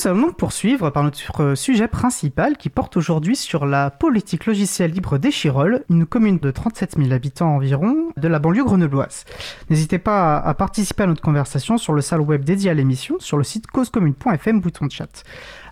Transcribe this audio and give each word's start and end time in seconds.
Nous 0.00 0.08
allons 0.08 0.22
donc 0.22 0.36
poursuivre 0.38 0.88
par 0.88 1.02
notre 1.02 1.54
sujet 1.54 1.86
principal 1.86 2.56
qui 2.56 2.70
porte 2.70 2.96
aujourd'hui 2.96 3.36
sur 3.36 3.66
la 3.66 3.90
politique 3.90 4.46
logicielle 4.46 4.92
libre 4.92 5.18
d'Échirol, 5.18 5.84
une 5.90 6.06
commune 6.06 6.38
de 6.38 6.50
37 6.50 6.96
000 6.96 7.12
habitants 7.12 7.56
environ 7.56 8.10
de 8.16 8.26
la 8.26 8.38
banlieue 8.38 8.64
grenobloise. 8.64 9.26
N'hésitez 9.68 9.98
pas 9.98 10.38
à 10.38 10.54
participer 10.54 11.02
à 11.02 11.06
notre 11.06 11.20
conversation 11.20 11.76
sur 11.76 11.92
le 11.92 12.00
salle 12.00 12.22
web 12.22 12.44
dédié 12.44 12.70
à 12.70 12.74
l'émission 12.74 13.16
sur 13.18 13.36
le 13.36 13.44
site 13.44 13.66
causecommune.fm 13.66 14.60
bouton 14.62 14.88
chat. 14.88 15.22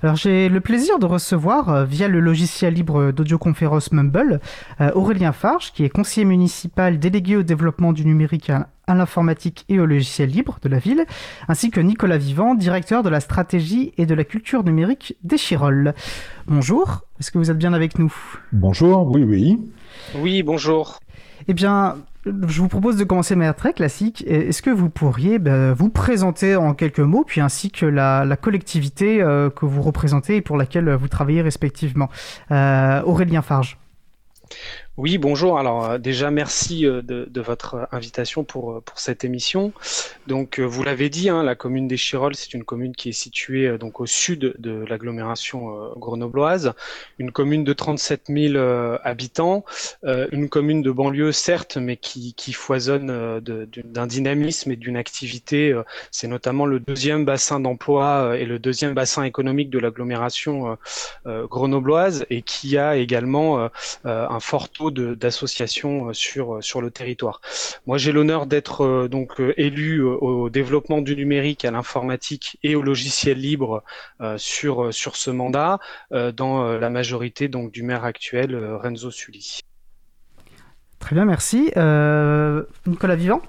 Alors 0.00 0.14
j'ai 0.14 0.48
le 0.48 0.60
plaisir 0.60 1.00
de 1.00 1.06
recevoir 1.06 1.68
euh, 1.70 1.84
via 1.84 2.06
le 2.06 2.20
logiciel 2.20 2.74
libre 2.74 3.10
d'audioconférence 3.10 3.90
Mumble 3.90 4.40
euh, 4.80 4.92
Aurélien 4.94 5.32
Farge 5.32 5.72
qui 5.72 5.84
est 5.84 5.88
conseiller 5.88 6.24
municipal 6.24 7.00
délégué 7.00 7.34
au 7.36 7.42
développement 7.42 7.92
du 7.92 8.06
numérique 8.06 8.48
à, 8.50 8.68
l'informatique 8.86 9.64
et 9.68 9.80
au 9.80 9.86
logiciel 9.86 10.30
libre 10.30 10.58
de 10.62 10.68
la 10.68 10.78
ville, 10.78 11.04
ainsi 11.48 11.70
que 11.70 11.80
Nicolas 11.80 12.16
Vivant, 12.16 12.54
directeur 12.54 13.02
de 13.02 13.10
la 13.10 13.20
stratégie 13.20 13.92
et 13.98 14.06
de 14.06 14.14
la 14.14 14.24
culture 14.24 14.64
numérique 14.64 15.16
d'Echirol. 15.24 15.94
Bonjour, 16.46 17.02
est-ce 17.20 17.30
que 17.30 17.36
vous 17.36 17.50
êtes 17.50 17.58
bien 17.58 17.74
avec 17.74 17.98
nous? 17.98 18.14
Bonjour, 18.52 19.10
oui 19.10 19.24
oui. 19.24 19.58
Oui, 20.16 20.42
bonjour. 20.42 21.00
Eh 21.48 21.54
bien, 21.54 21.96
je 22.26 22.60
vous 22.60 22.68
propose 22.68 22.96
de 22.96 23.04
commencer 23.04 23.34
de 23.34 23.38
manière 23.38 23.56
très 23.56 23.72
classique. 23.72 24.22
Est-ce 24.26 24.60
que 24.60 24.70
vous 24.70 24.90
pourriez 24.90 25.38
ben, 25.38 25.72
vous 25.72 25.88
présenter 25.88 26.56
en 26.56 26.74
quelques 26.74 27.00
mots, 27.00 27.24
puis 27.24 27.40
ainsi 27.40 27.70
que 27.70 27.86
la, 27.86 28.36
collectivité 28.40 29.22
euh, 29.22 29.48
que 29.48 29.64
vous 29.64 29.80
représentez 29.82 30.36
et 30.36 30.40
pour 30.42 30.58
laquelle 30.58 30.90
vous 30.94 31.08
travaillez 31.08 31.40
respectivement? 31.40 32.10
Euh, 32.50 33.02
Aurélien 33.02 33.40
Farge. 33.40 33.78
Oui, 34.98 35.16
bonjour. 35.16 35.60
Alors 35.60 35.84
euh, 35.84 35.98
déjà, 35.98 36.32
merci 36.32 36.84
euh, 36.84 37.02
de, 37.02 37.40
votre 37.40 37.86
invitation 37.92 38.42
pour, 38.42 38.72
euh, 38.72 38.80
pour 38.80 38.98
cette 38.98 39.22
émission. 39.22 39.72
Donc, 40.26 40.58
vous 40.58 40.82
l'avez 40.82 41.08
dit, 41.08 41.28
hein, 41.28 41.44
la 41.44 41.54
commune 41.54 41.86
des 41.86 41.96
Chirolles, 41.96 42.34
c'est 42.34 42.52
une 42.52 42.64
commune 42.64 42.96
qui 42.96 43.10
est 43.10 43.12
située 43.12 43.78
donc 43.78 44.00
au 44.00 44.06
sud 44.06 44.56
de 44.58 44.84
l'agglomération 44.88 45.92
grenobloise, 45.96 46.72
une 47.20 47.30
commune 47.30 47.62
de 47.62 47.72
37 47.72 48.24
000 48.28 48.58
habitants, 49.04 49.64
une 50.04 50.48
commune 50.48 50.82
de 50.82 50.90
banlieue 50.90 51.32
certes, 51.32 51.76
mais 51.78 51.96
qui, 51.96 52.34
qui 52.34 52.52
foisonne 52.52 53.40
d'un 53.40 54.06
dynamisme 54.06 54.72
et 54.72 54.76
d'une 54.76 54.96
activité. 54.96 55.80
c'est 56.10 56.28
notamment 56.28 56.66
le 56.66 56.80
deuxième 56.80 57.24
bassin 57.24 57.60
d'emploi 57.60 58.36
et 58.36 58.44
le 58.44 58.58
deuxième 58.58 58.92
bassin 58.92 59.22
économique 59.22 59.70
de 59.70 59.78
l'agglomération 59.78 60.76
grenobloise 61.24 62.26
et 62.28 62.42
qui 62.42 62.76
a 62.76 62.96
également 62.96 63.70
un 64.04 64.40
fort 64.40 64.68
taux 64.68 64.87
d'associations 64.90 66.08
euh, 66.08 66.12
sur, 66.12 66.56
euh, 66.56 66.60
sur 66.60 66.80
le 66.80 66.90
territoire. 66.90 67.40
Moi, 67.86 67.98
j'ai 67.98 68.12
l'honneur 68.12 68.46
d'être 68.46 68.82
euh, 68.82 69.08
donc 69.08 69.40
élu 69.56 70.02
au 70.02 70.50
développement 70.50 71.00
du 71.00 71.16
numérique, 71.16 71.64
à 71.64 71.70
l'informatique 71.70 72.58
et 72.62 72.74
au 72.74 72.82
logiciel 72.82 73.38
libre 73.38 73.82
sur, 74.36 74.92
sur 74.92 75.16
ce 75.16 75.30
mandat, 75.30 75.78
dans 76.10 76.78
la 76.78 76.90
majorité 76.90 77.48
donc 77.48 77.72
du 77.72 77.82
maire 77.82 78.04
actuel, 78.04 78.56
Renzo 78.82 79.10
Sully. 79.10 79.60
Très 80.98 81.14
bien, 81.14 81.24
merci. 81.24 81.70
Nicolas 82.86 83.16
Vivant? 83.16 83.42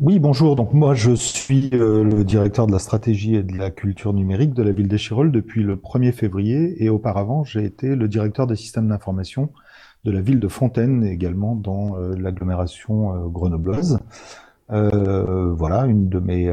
Oui, 0.00 0.18
bonjour. 0.18 0.56
Donc 0.56 0.72
moi, 0.72 0.94
je 0.94 1.12
suis 1.12 1.70
le 1.70 2.24
directeur 2.24 2.66
de 2.66 2.72
la 2.72 2.80
stratégie 2.80 3.36
et 3.36 3.42
de 3.42 3.56
la 3.56 3.70
culture 3.70 4.12
numérique 4.12 4.54
de 4.54 4.62
la 4.62 4.72
ville 4.72 4.88
d'Échirol 4.88 5.30
depuis 5.30 5.62
le 5.62 5.76
1er 5.76 6.12
février 6.12 6.82
et 6.82 6.88
auparavant, 6.88 7.44
j'ai 7.44 7.64
été 7.64 7.94
le 7.94 8.08
directeur 8.08 8.46
des 8.46 8.56
systèmes 8.56 8.88
d'information 8.88 9.50
de 10.04 10.10
la 10.10 10.20
ville 10.20 10.40
de 10.40 10.48
Fontaine 10.48 11.04
également 11.04 11.54
dans 11.54 11.96
euh, 11.96 12.14
l'agglomération 12.16 13.14
euh, 13.14 13.28
grenobloise. 13.28 13.98
Euh, 14.70 15.52
voilà, 15.52 15.86
une 15.86 16.08
de 16.08 16.18
mes 16.18 16.52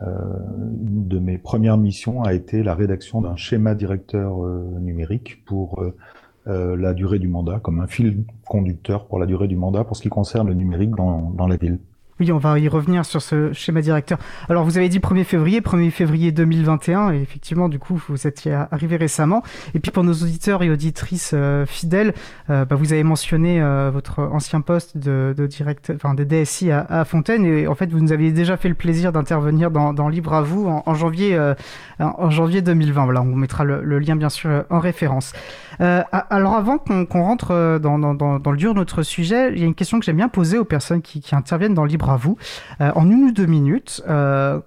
de 0.00 1.18
mes 1.18 1.38
premières 1.38 1.78
missions 1.78 2.22
a 2.22 2.34
été 2.34 2.62
la 2.62 2.74
rédaction 2.74 3.22
d'un 3.22 3.36
schéma 3.36 3.74
directeur 3.74 4.38
numérique 4.80 5.44
pour 5.46 5.82
la 6.46 6.92
durée 6.92 7.18
du 7.18 7.28
mandat, 7.28 7.58
comme 7.60 7.80
un 7.80 7.86
fil 7.86 8.24
conducteur 8.44 9.06
pour 9.06 9.18
la 9.18 9.24
durée 9.24 9.48
du 9.48 9.56
mandat 9.56 9.84
pour 9.84 9.96
ce 9.96 10.02
qui 10.02 10.10
concerne 10.10 10.48
le 10.48 10.54
numérique 10.54 10.90
dans, 10.90 11.30
dans 11.30 11.46
la 11.46 11.56
ville. 11.56 11.78
Oui, 12.20 12.30
on 12.30 12.38
va 12.38 12.60
y 12.60 12.68
revenir 12.68 13.04
sur 13.04 13.20
ce 13.20 13.52
schéma 13.52 13.80
directeur. 13.80 14.18
Alors, 14.48 14.62
vous 14.62 14.78
avez 14.78 14.88
dit 14.88 15.00
1er 15.00 15.24
février, 15.24 15.60
1er 15.60 15.90
février 15.90 16.30
2021, 16.30 17.12
et 17.12 17.20
effectivement, 17.20 17.68
du 17.68 17.80
coup, 17.80 18.00
vous 18.08 18.28
étiez 18.28 18.52
arrivé 18.70 18.96
récemment. 18.96 19.42
Et 19.74 19.80
puis, 19.80 19.90
pour 19.90 20.04
nos 20.04 20.12
auditeurs 20.12 20.62
et 20.62 20.70
auditrices 20.70 21.32
euh, 21.34 21.66
fidèles, 21.66 22.14
euh, 22.50 22.64
bah, 22.64 22.76
vous 22.76 22.92
avez 22.92 23.02
mentionné 23.02 23.60
euh, 23.60 23.90
votre 23.92 24.20
ancien 24.20 24.60
poste 24.60 24.96
de, 24.96 25.34
de 25.36 25.48
enfin, 25.92 26.14
de 26.14 26.22
DSI 26.22 26.70
à, 26.70 26.86
à, 26.88 27.04
Fontaine, 27.04 27.44
et 27.44 27.66
en 27.66 27.74
fait, 27.74 27.90
vous 27.90 27.98
nous 27.98 28.12
aviez 28.12 28.30
déjà 28.30 28.56
fait 28.56 28.68
le 28.68 28.76
plaisir 28.76 29.10
d'intervenir 29.10 29.72
dans, 29.72 30.08
Libre 30.08 30.34
à 30.34 30.42
vous 30.42 30.68
en, 30.68 30.94
janvier, 30.94 31.36
en 31.98 32.30
janvier 32.30 32.62
2020. 32.62 33.04
Voilà, 33.04 33.22
on 33.22 33.34
mettra 33.34 33.64
le, 33.64 33.98
lien, 33.98 34.14
bien 34.14 34.28
sûr, 34.28 34.64
en 34.70 34.78
référence. 34.78 35.32
alors, 35.80 36.54
avant 36.54 36.78
qu'on 36.78 37.22
rentre 37.22 37.78
dans, 37.78 37.96
le 37.98 38.56
dur 38.56 38.74
de 38.74 38.78
notre 38.78 39.02
sujet, 39.02 39.50
il 39.52 39.58
y 39.58 39.62
a 39.62 39.66
une 39.66 39.74
question 39.74 39.98
que 39.98 40.04
j'aime 40.04 40.18
bien 40.18 40.28
poser 40.28 40.58
aux 40.58 40.64
personnes 40.64 41.02
qui, 41.02 41.20
qui 41.20 41.34
interviennent 41.34 41.74
dans 41.74 41.84
Libre 41.84 42.03
à 42.10 42.16
vous. 42.16 42.36
Euh, 42.80 42.90
en 42.94 43.10
une 43.10 43.24
ou 43.24 43.32
deux 43.32 43.46
minutes, 43.46 44.02
euh, 44.08 44.60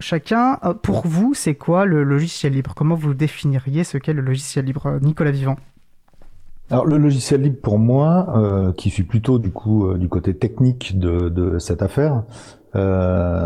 chacun, 0.00 0.58
euh, 0.64 0.74
pour 0.74 1.06
vous, 1.06 1.34
c'est 1.34 1.54
quoi 1.54 1.84
le 1.84 2.04
logiciel 2.04 2.52
libre? 2.52 2.74
Comment 2.74 2.94
vous 2.94 3.14
définiriez 3.14 3.84
ce 3.84 3.98
qu'est 3.98 4.12
le 4.12 4.22
logiciel 4.22 4.64
libre 4.64 4.98
Nicolas 5.00 5.30
Vivant? 5.30 5.56
Alors 6.70 6.86
le 6.86 6.96
logiciel 6.96 7.42
libre 7.42 7.58
pour 7.62 7.78
moi, 7.78 8.72
qui 8.78 8.88
suis 8.88 9.02
plutôt 9.02 9.38
du 9.38 9.50
coup 9.50 9.92
du 9.98 10.08
côté 10.08 10.34
technique 10.34 10.98
de, 10.98 11.58
cette 11.58 11.82
affaire, 11.82 12.22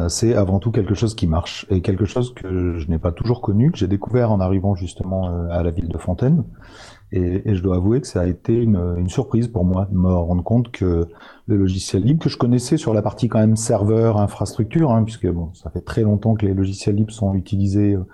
c'est 0.08 0.36
avant 0.36 0.60
tout 0.60 0.70
quelque 0.70 0.94
chose 0.94 1.16
qui 1.16 1.26
marche 1.26 1.66
et 1.68 1.80
quelque 1.80 2.04
chose 2.04 2.32
que 2.32 2.78
je 2.78 2.88
n'ai 2.88 2.98
pas 2.98 3.10
toujours 3.10 3.40
connu, 3.40 3.72
que 3.72 3.78
j'ai 3.78 3.88
découvert 3.88 4.30
en 4.30 4.38
arrivant 4.38 4.76
justement 4.76 5.48
à 5.50 5.64
la 5.64 5.72
ville 5.72 5.88
de 5.88 5.98
Fontaine. 5.98 6.44
Et, 7.12 7.54
je 7.54 7.62
dois 7.62 7.76
avouer 7.76 8.00
que 8.00 8.06
ça 8.06 8.20
a 8.20 8.26
été 8.26 8.54
une, 8.54 9.08
surprise 9.08 9.48
pour 9.48 9.64
moi 9.64 9.88
de 9.90 9.96
me 9.96 10.12
rendre 10.12 10.42
compte 10.42 10.70
que 10.70 11.08
le 11.46 11.56
logiciel 11.56 12.02
libre, 12.02 12.22
que 12.22 12.28
je 12.28 12.36
connaissais 12.36 12.76
sur 12.76 12.92
la 12.92 13.02
partie 13.02 13.28
quand 13.28 13.38
même 13.38 13.56
serveur, 13.56 14.18
infrastructure, 14.18 14.90
hein, 14.90 15.04
puisque 15.04 15.26
bon, 15.26 15.52
ça 15.54 15.70
fait 15.70 15.80
très 15.80 16.02
longtemps 16.02 16.34
que 16.34 16.44
les 16.44 16.54
logiciels 16.54 16.96
libres 16.96 17.12
sont 17.12 17.34
utilisés 17.34 17.94
euh, 17.94 18.04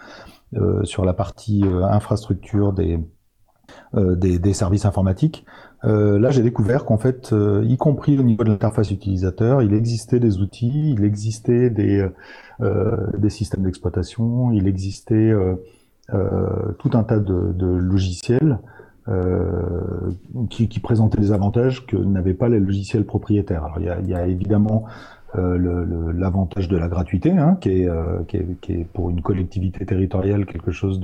euh 0.57 0.85
sur 0.85 1.05
la 1.05 1.13
partie 1.13 1.65
euh, 1.65 1.85
infrastructure 1.85 2.73
des, 2.73 3.01
des, 3.95 4.53
services 4.53 4.85
informatiques. 4.85 5.45
là, 5.83 6.31
j'ai 6.31 6.43
découvert 6.43 6.85
qu'en 6.85 6.99
fait, 6.99 7.35
y 7.65 7.77
compris 7.77 8.19
au 8.19 8.23
niveau 8.23 8.45
de 8.45 8.51
l'interface 8.51 8.91
utilisateur, 8.91 9.63
il 9.63 9.75
existait 9.75 10.21
des 10.21 10.39
outils, 10.39 10.93
il 10.93 11.05
existait 11.05 11.71
des, 11.71 12.07
des 12.61 13.31
systèmes 13.31 13.63
d'exploitation, 13.63 14.53
il 14.53 14.69
existait 14.69 15.33
tout 16.09 16.91
un 16.93 17.05
tas 17.05 17.19
de 17.19 17.67
logiciels 17.67 18.59
euh, 19.09 20.11
qui, 20.49 20.69
qui, 20.69 20.81
présentait 20.81 21.21
des 21.21 21.33
avantages 21.33 21.85
que 21.87 21.97
n'avaient 21.97 22.35
pas 22.35 22.49
les 22.49 22.59
logiciels 22.59 23.05
propriétaires. 23.05 23.65
Alors 23.65 23.79
il 23.79 23.87
y 23.87 23.91
a, 23.91 24.01
y 24.01 24.15
a 24.15 24.27
évidemment 24.27 24.87
euh, 25.37 26.13
l'avantage 26.15 26.69
de 26.69 26.77
la 26.77 26.89
gratuité, 26.89 27.31
hein, 27.33 27.59
qui, 27.61 27.83
est, 27.83 27.89
euh, 27.89 28.23
qui, 28.29 28.39
est, 28.39 28.61
qui, 28.61 28.73
est, 28.73 28.85
pour 28.85 29.11
une 29.11 29.21
collectivité 29.21 29.85
territoriale 29.85 30.47
quelque 30.47 30.71
chose 30.71 31.01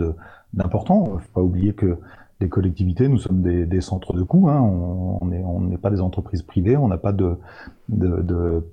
d'important. 0.55 1.19
Faut 1.19 1.33
pas 1.35 1.43
oublier 1.43 1.75
que 1.75 1.99
les 2.41 2.49
collectivités, 2.49 3.07
nous 3.09 3.19
sommes 3.19 3.43
des, 3.43 3.67
des 3.67 3.81
centres 3.83 4.15
de 4.15 4.23
coûts, 4.23 4.49
hein, 4.49 4.61
on 4.61 5.27
n'est 5.27 5.43
on 5.45 5.61
n'est 5.61 5.77
pas 5.77 5.91
des 5.91 6.01
entreprises 6.01 6.43
privées, 6.43 6.77
on 6.77 6.89
n'a 6.89 6.97
pas 6.97 7.13
de, 7.13 7.37
de, 7.91 8.23
de, 8.23 8.65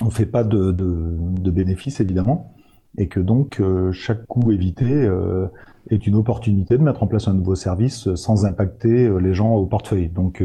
on 0.00 0.10
fait 0.10 0.26
pas 0.26 0.42
de, 0.42 0.72
de, 0.72 1.14
de 1.40 1.50
bénéfices 1.52 2.00
évidemment, 2.00 2.54
et 2.96 3.08
que 3.08 3.20
donc 3.20 3.60
euh, 3.60 3.92
chaque 3.92 4.26
coût 4.26 4.50
évité 4.52 4.86
euh, 4.86 5.46
est 5.90 6.06
une 6.06 6.14
opportunité 6.14 6.78
de 6.78 6.82
mettre 6.82 7.02
en 7.02 7.06
place 7.06 7.28
un 7.28 7.34
nouveau 7.34 7.54
service 7.54 8.14
sans 8.14 8.46
impacter 8.46 9.06
euh, 9.06 9.18
les 9.18 9.34
gens 9.34 9.54
au 9.54 9.66
portefeuille. 9.66 10.08
Donc, 10.08 10.44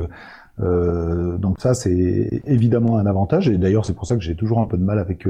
euh, 0.60 1.38
donc 1.38 1.60
ça, 1.60 1.74
c'est 1.74 2.42
évidemment 2.46 2.98
un 2.98 3.06
avantage. 3.06 3.50
Et 3.50 3.58
d'ailleurs, 3.58 3.86
c'est 3.86 3.96
pour 3.96 4.06
ça 4.06 4.16
que 4.16 4.22
j'ai 4.22 4.36
toujours 4.36 4.60
un 4.60 4.68
peu 4.68 4.78
de 4.78 4.84
mal 4.84 5.00
avec 5.00 5.28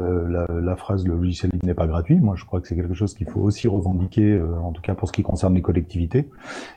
euh, 0.00 0.28
la, 0.28 0.60
la, 0.60 0.76
phrase 0.76 1.06
le 1.06 1.14
logiciel 1.14 1.50
n'est 1.62 1.74
pas 1.74 1.86
gratuit. 1.86 2.16
Moi, 2.16 2.34
je 2.36 2.44
crois 2.44 2.60
que 2.60 2.68
c'est 2.68 2.76
quelque 2.76 2.94
chose 2.94 3.14
qu'il 3.14 3.28
faut 3.28 3.40
aussi 3.40 3.68
revendiquer, 3.68 4.32
euh, 4.32 4.58
en 4.58 4.72
tout 4.72 4.82
cas 4.82 4.94
pour 4.94 5.08
ce 5.08 5.12
qui 5.12 5.22
concerne 5.22 5.54
les 5.54 5.62
collectivités. 5.62 6.28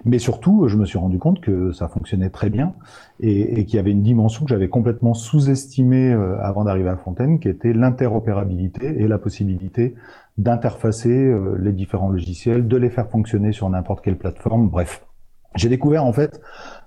Mais 0.05 0.19
surtout, 0.19 0.67
je 0.67 0.77
me 0.77 0.85
suis 0.85 0.97
rendu 0.97 1.19
compte 1.19 1.41
que 1.41 1.71
ça 1.71 1.87
fonctionnait 1.87 2.29
très 2.29 2.49
bien 2.49 2.73
et, 3.19 3.59
et 3.59 3.65
qu'il 3.65 3.75
y 3.75 3.79
avait 3.79 3.91
une 3.91 4.03
dimension 4.03 4.45
que 4.45 4.49
j'avais 4.49 4.69
complètement 4.69 5.13
sous-estimée 5.13 6.13
avant 6.41 6.63
d'arriver 6.63 6.89
à 6.89 6.97
Fontaine, 6.97 7.39
qui 7.39 7.49
était 7.49 7.73
l'interopérabilité 7.73 9.01
et 9.01 9.07
la 9.07 9.17
possibilité 9.17 9.95
d'interfacer 10.39 11.09
euh, 11.09 11.57
les 11.59 11.73
différents 11.73 12.09
logiciels, 12.09 12.67
de 12.67 12.77
les 12.77 12.89
faire 12.89 13.09
fonctionner 13.09 13.51
sur 13.51 13.69
n'importe 13.69 14.03
quelle 14.03 14.17
plateforme, 14.17 14.69
bref. 14.69 15.05
J'ai 15.55 15.67
découvert 15.67 16.05
en 16.05 16.13
fait 16.13 16.41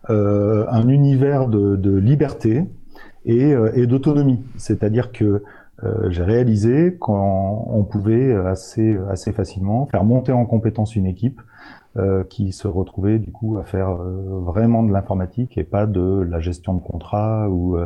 euh, 0.08 0.64
un 0.70 0.88
univers 0.88 1.49
de, 1.49 1.76
de 1.76 1.94
liberté 1.94 2.64
et, 3.25 3.52
euh, 3.52 3.73
et 3.75 3.87
d'autonomie, 3.87 4.43
c'est-à-dire 4.56 5.12
que 5.12 5.43
euh, 5.84 6.11
j'ai 6.11 6.23
réalisé 6.23 6.96
qu'on 6.96 7.87
pouvait 7.90 8.32
assez, 8.34 8.96
assez 9.11 9.32
facilement 9.32 9.87
faire 9.87 10.05
monter 10.05 10.32
en 10.32 10.46
compétence 10.46 10.96
une 10.96 11.06
équipe 11.06 11.40
euh, 11.96 12.25
qui 12.25 12.52
se 12.52 12.69
retrouvait 12.69 13.19
du 13.19 13.32
coup 13.32 13.58
à 13.58 13.64
faire 13.64 13.94
vraiment 13.94 14.82
de 14.82 14.93
l'informatique 14.93 15.58
et 15.58 15.64
pas 15.64 15.87
de 15.87 16.26
la 16.29 16.40
gestion 16.40 16.75
de 16.75 16.81
contrat 16.81 17.49
ou, 17.49 17.76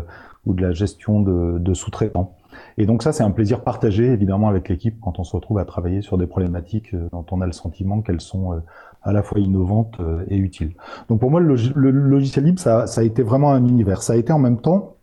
ou 0.44 0.54
de 0.54 0.62
la 0.62 0.72
gestion 0.72 1.20
de, 1.20 1.74
sous-traitants. 1.74 2.36
Et 2.78 2.86
donc 2.86 3.02
ça, 3.02 3.12
c'est 3.12 3.22
un 3.22 3.30
plaisir 3.30 3.62
partagé 3.62 4.04
évidemment 4.06 4.48
avec 4.48 4.68
l'équipe 4.68 4.96
quand 5.00 5.18
on 5.18 5.24
se 5.24 5.34
retrouve 5.34 5.58
à 5.58 5.64
travailler 5.64 6.02
sur 6.02 6.18
des 6.18 6.26
problématiques 6.26 6.94
dont 7.12 7.26
on 7.30 7.40
a 7.40 7.46
le 7.46 7.52
sentiment 7.52 8.00
qu'elles 8.00 8.20
sont 8.20 8.62
à 9.02 9.12
la 9.12 9.22
fois 9.22 9.40
innovantes 9.40 9.98
et 10.28 10.36
utiles. 10.36 10.74
Donc 11.08 11.20
pour 11.20 11.30
moi, 11.30 11.40
le, 11.40 11.56
logiciel 11.90 12.44
libre, 12.44 12.60
ça, 12.60 12.84
a 12.84 13.02
été 13.02 13.22
vraiment 13.22 13.52
un 13.52 13.66
univers. 13.66 14.02
Ça 14.02 14.12
a 14.12 14.16
été 14.16 14.32
en 14.32 14.38
même 14.38 14.60
temps 14.60 14.96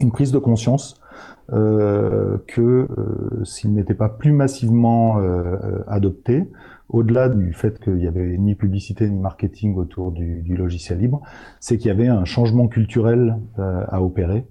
une 0.00 0.12
prise 0.12 0.32
de 0.32 0.38
conscience 0.38 0.97
euh, 0.97 0.97
que 1.50 2.60
euh, 2.60 3.44
s'il 3.44 3.72
n'était 3.72 3.94
pas 3.94 4.08
plus 4.08 4.32
massivement 4.32 5.18
euh, 5.18 5.82
adopté, 5.86 6.48
au-delà 6.88 7.28
du 7.28 7.52
fait 7.52 7.78
qu'il 7.80 8.02
y 8.02 8.06
avait 8.06 8.36
ni 8.38 8.54
publicité 8.54 9.08
ni 9.08 9.18
marketing 9.18 9.76
autour 9.76 10.12
du, 10.12 10.42
du 10.42 10.56
logiciel 10.56 10.98
libre, 10.98 11.22
c'est 11.60 11.78
qu'il 11.78 11.88
y 11.88 11.90
avait 11.90 12.08
un 12.08 12.24
changement 12.24 12.66
culturel 12.66 13.38
à 13.58 14.02
opérer. 14.02 14.46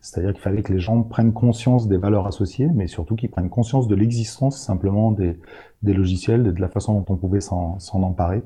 C'est-à-dire 0.00 0.32
qu'il 0.32 0.42
fallait 0.42 0.62
que 0.62 0.72
les 0.72 0.80
gens 0.80 1.02
prennent 1.02 1.32
conscience 1.32 1.88
des 1.88 1.96
valeurs 1.96 2.26
associées, 2.26 2.68
mais 2.74 2.86
surtout 2.88 3.14
qu'ils 3.14 3.30
prennent 3.30 3.50
conscience 3.50 3.86
de 3.88 3.94
l'existence 3.94 4.60
simplement 4.60 5.12
des, 5.12 5.38
des 5.82 5.94
logiciels 5.94 6.42
de 6.42 6.60
la 6.60 6.68
façon 6.68 6.94
dont 6.94 7.04
on 7.08 7.16
pouvait 7.16 7.40
s'en 7.40 7.78
emparer. 7.92 8.42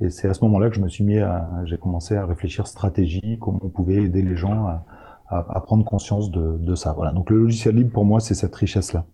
Et 0.00 0.10
c'est 0.10 0.28
à 0.28 0.34
ce 0.34 0.44
moment-là 0.44 0.68
que 0.68 0.76
je 0.76 0.80
me 0.80 0.88
suis 0.88 1.04
mis 1.04 1.18
à, 1.18 1.48
j'ai 1.64 1.78
commencé 1.78 2.16
à 2.16 2.26
réfléchir 2.26 2.66
stratégie, 2.66 3.38
comment 3.40 3.60
on 3.62 3.68
pouvait 3.68 4.02
aider 4.02 4.22
les 4.22 4.36
gens 4.36 4.66
à, 4.66 4.84
à, 5.28 5.60
prendre 5.60 5.84
conscience 5.84 6.30
de, 6.30 6.56
de, 6.58 6.74
ça. 6.74 6.92
Voilà. 6.92 7.12
Donc 7.12 7.30
le 7.30 7.38
logiciel 7.38 7.76
libre, 7.76 7.92
pour 7.92 8.04
moi, 8.04 8.20
c'est 8.20 8.34
cette 8.34 8.54
richesse-là. 8.54 9.06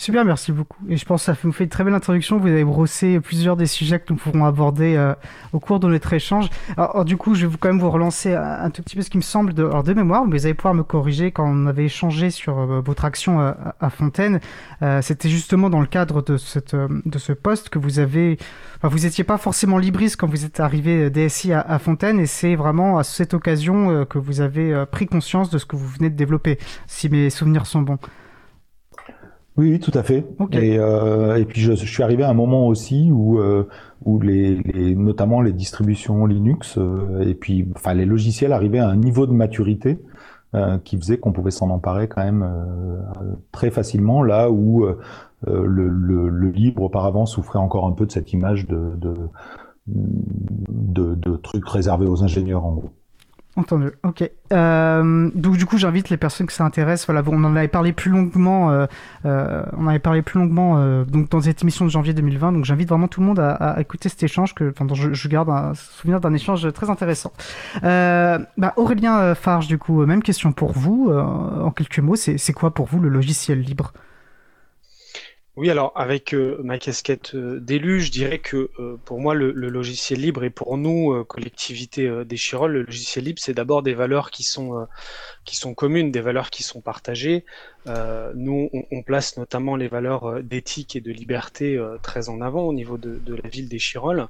Super, 0.00 0.24
merci 0.24 0.50
beaucoup. 0.50 0.78
Et 0.88 0.96
je 0.96 1.04
pense 1.04 1.20
que 1.20 1.26
ça 1.26 1.36
vous 1.42 1.52
fait 1.52 1.64
une 1.64 1.68
très 1.68 1.84
belle 1.84 1.92
introduction. 1.92 2.38
Vous 2.38 2.48
avez 2.48 2.64
brossé 2.64 3.20
plusieurs 3.20 3.54
des 3.54 3.66
sujets 3.66 3.98
que 4.00 4.06
nous 4.08 4.16
pourrons 4.16 4.46
aborder 4.46 4.96
euh, 4.96 5.12
au 5.52 5.60
cours 5.60 5.78
de 5.78 5.88
notre 5.88 6.10
échange. 6.14 6.48
Alors, 6.78 7.04
du 7.04 7.18
coup, 7.18 7.34
je 7.34 7.46
vais 7.46 7.58
quand 7.60 7.68
même 7.68 7.80
vous 7.80 7.90
relancer 7.90 8.32
un, 8.32 8.70
tout 8.70 8.82
petit 8.82 8.96
peu 8.96 9.02
ce 9.02 9.10
qui 9.10 9.18
me 9.18 9.22
semble 9.22 9.52
de, 9.52 9.62
alors, 9.62 9.82
de 9.82 9.92
mémoire, 9.92 10.24
vous 10.24 10.46
allez 10.46 10.54
pouvoir 10.54 10.72
me 10.72 10.84
corriger 10.84 11.32
quand 11.32 11.46
on 11.46 11.66
avait 11.66 11.84
échangé 11.84 12.30
sur 12.30 12.58
euh, 12.58 12.80
votre 12.80 13.04
action 13.04 13.42
euh, 13.42 13.52
à 13.78 13.90
Fontaine. 13.90 14.40
C'était 15.02 15.28
justement 15.28 15.68
dans 15.68 15.80
le 15.80 15.86
cadre 15.86 16.22
de, 16.22 16.38
cette, 16.38 16.74
de 16.74 17.18
ce 17.18 17.34
poste 17.34 17.68
que 17.68 17.78
vous 17.78 17.98
avez... 17.98 18.38
Enfin, 18.78 18.88
vous 18.88 19.00
n'étiez 19.00 19.24
pas 19.24 19.36
forcément 19.36 19.76
libriste 19.76 20.16
quand 20.16 20.26
vous 20.26 20.46
êtes 20.46 20.60
arrivé 20.60 21.10
DSI 21.10 21.52
à 21.52 21.78
Fontaine 21.78 22.18
et 22.18 22.24
c'est 22.24 22.54
vraiment 22.54 22.96
à 22.96 23.04
cette 23.04 23.34
occasion 23.34 24.06
que 24.06 24.16
vous 24.18 24.40
avez 24.40 24.86
pris 24.90 25.06
conscience 25.06 25.50
de 25.50 25.58
ce 25.58 25.66
que 25.66 25.76
vous 25.76 25.86
venez 25.86 26.08
de 26.08 26.16
développer, 26.16 26.58
si 26.86 27.10
mes 27.10 27.28
souvenirs 27.28 27.66
sont 27.66 27.82
bons. 27.82 27.98
Oui, 29.60 29.78
tout 29.78 29.90
à 29.92 30.02
fait. 30.02 30.24
Et, 30.52 30.78
euh, 30.78 31.36
et, 31.36 31.44
puis 31.44 31.60
je, 31.60 31.74
je, 31.74 31.84
suis 31.84 32.02
arrivé 32.02 32.22
à 32.22 32.30
un 32.30 32.34
moment 32.34 32.66
aussi 32.66 33.10
où, 33.12 33.38
euh, 33.38 33.68
où 34.06 34.18
les, 34.18 34.54
les, 34.62 34.94
notamment 34.94 35.42
les 35.42 35.52
distributions 35.52 36.24
Linux 36.24 36.78
euh, 36.78 37.28
et 37.28 37.34
puis 37.34 37.68
enfin 37.76 37.92
les 37.92 38.06
logiciels 38.06 38.54
arrivaient 38.54 38.78
à 38.78 38.88
un 38.88 38.96
niveau 38.96 39.26
de 39.26 39.32
maturité 39.32 39.98
euh, 40.54 40.78
qui 40.78 40.96
faisait 40.96 41.18
qu'on 41.18 41.32
pouvait 41.32 41.50
s'en 41.50 41.68
emparer 41.68 42.08
quand 42.08 42.24
même 42.24 42.42
euh, 42.42 43.02
très 43.52 43.70
facilement 43.70 44.22
là 44.22 44.50
où 44.50 44.86
le, 45.46 45.66
le, 45.66 46.30
le, 46.30 46.50
libre 46.50 46.84
auparavant 46.84 47.26
souffrait 47.26 47.58
encore 47.58 47.86
un 47.86 47.92
peu 47.92 48.06
de 48.06 48.12
cette 48.12 48.32
image 48.32 48.66
de, 48.66 48.94
de, 48.96 49.14
de, 49.88 51.14
de 51.16 51.36
trucs 51.36 51.68
réservés 51.68 52.06
aux 52.06 52.22
ingénieurs 52.22 52.64
en 52.64 52.72
gros. 52.72 52.90
Entendu. 53.60 53.90
Ok. 54.04 54.28
Euh, 54.54 55.30
donc 55.34 55.58
du 55.58 55.66
coup, 55.66 55.76
j'invite 55.76 56.08
les 56.08 56.16
personnes 56.16 56.46
que 56.46 56.52
ça 56.54 56.64
intéresse. 56.64 57.04
Voilà, 57.04 57.22
on 57.26 57.44
en 57.44 57.54
avait 57.54 57.68
parlé 57.68 57.92
plus 57.92 58.10
longuement. 58.10 58.70
Euh, 58.70 58.86
euh, 59.26 59.62
on 59.76 59.86
avait 59.86 59.98
parlé 59.98 60.22
plus 60.22 60.40
longuement 60.40 61.04
donc 61.04 61.28
dans 61.28 61.42
cette 61.42 61.60
émission 61.60 61.84
de 61.84 61.90
janvier 61.90 62.14
2020. 62.14 62.52
Donc 62.52 62.64
j'invite 62.64 62.88
vraiment 62.88 63.06
tout 63.06 63.20
le 63.20 63.26
monde 63.26 63.38
à, 63.38 63.78
écouter 63.78 64.08
cet 64.08 64.22
échange 64.22 64.54
que, 64.54 64.72
je, 64.94 65.28
garde 65.28 65.50
un 65.50 65.74
souvenir 65.74 66.20
d'un 66.20 66.32
échange 66.32 66.72
très 66.72 66.88
intéressant. 66.88 67.32
Bah, 67.82 68.72
Aurélien 68.76 69.34
Farge, 69.34 69.66
du 69.66 69.76
coup, 69.76 70.06
même 70.06 70.22
question 70.22 70.52
pour 70.52 70.72
vous. 70.72 71.12
en 71.12 71.70
quelques 71.70 71.98
mots, 71.98 72.16
c'est 72.16 72.52
quoi 72.54 72.72
pour 72.72 72.86
vous 72.86 72.98
le 72.98 73.10
logiciel 73.10 73.60
libre? 73.60 73.92
Oui, 75.56 75.68
alors 75.68 75.92
avec 75.96 76.32
euh, 76.32 76.60
ma 76.62 76.78
casquette 76.78 77.34
euh, 77.34 77.58
d'élu, 77.58 78.00
je 78.00 78.12
dirais 78.12 78.38
que 78.38 78.70
euh, 78.78 78.96
pour 79.04 79.20
moi, 79.20 79.34
le, 79.34 79.50
logiciel 79.50 80.20
libre 80.20 80.44
et 80.44 80.50
pour 80.50 80.78
nous, 80.78 81.24
collectivité 81.24 82.24
des 82.24 82.36
Chirolles, 82.36 82.72
le 82.72 82.82
logiciel 82.82 83.24
libre, 83.24 83.40
c'est 83.42 83.52
d'abord 83.52 83.82
des 83.82 83.94
valeurs 83.94 84.30
qui 84.30 84.44
sont, 84.44 84.86
qui 85.44 85.56
sont 85.56 85.74
communes, 85.74 86.12
des 86.12 86.20
valeurs 86.20 86.50
qui 86.50 86.62
sont 86.62 86.80
partagées. 86.80 87.44
Euh, 87.86 88.32
nous, 88.34 88.70
on, 88.90 89.02
place 89.02 89.36
notamment 89.38 89.76
les 89.76 89.88
valeurs 89.88 90.24
euh, 90.24 90.42
d'éthique 90.42 90.96
et 90.96 91.00
de 91.00 91.10
liberté 91.10 91.76
euh, 91.76 91.96
très 92.02 92.28
en 92.28 92.40
avant 92.42 92.64
au 92.64 92.74
niveau 92.74 92.98
de, 92.98 93.20
la 93.26 93.48
ville 93.48 93.68
des 93.68 93.78
Chirolles. 93.78 94.26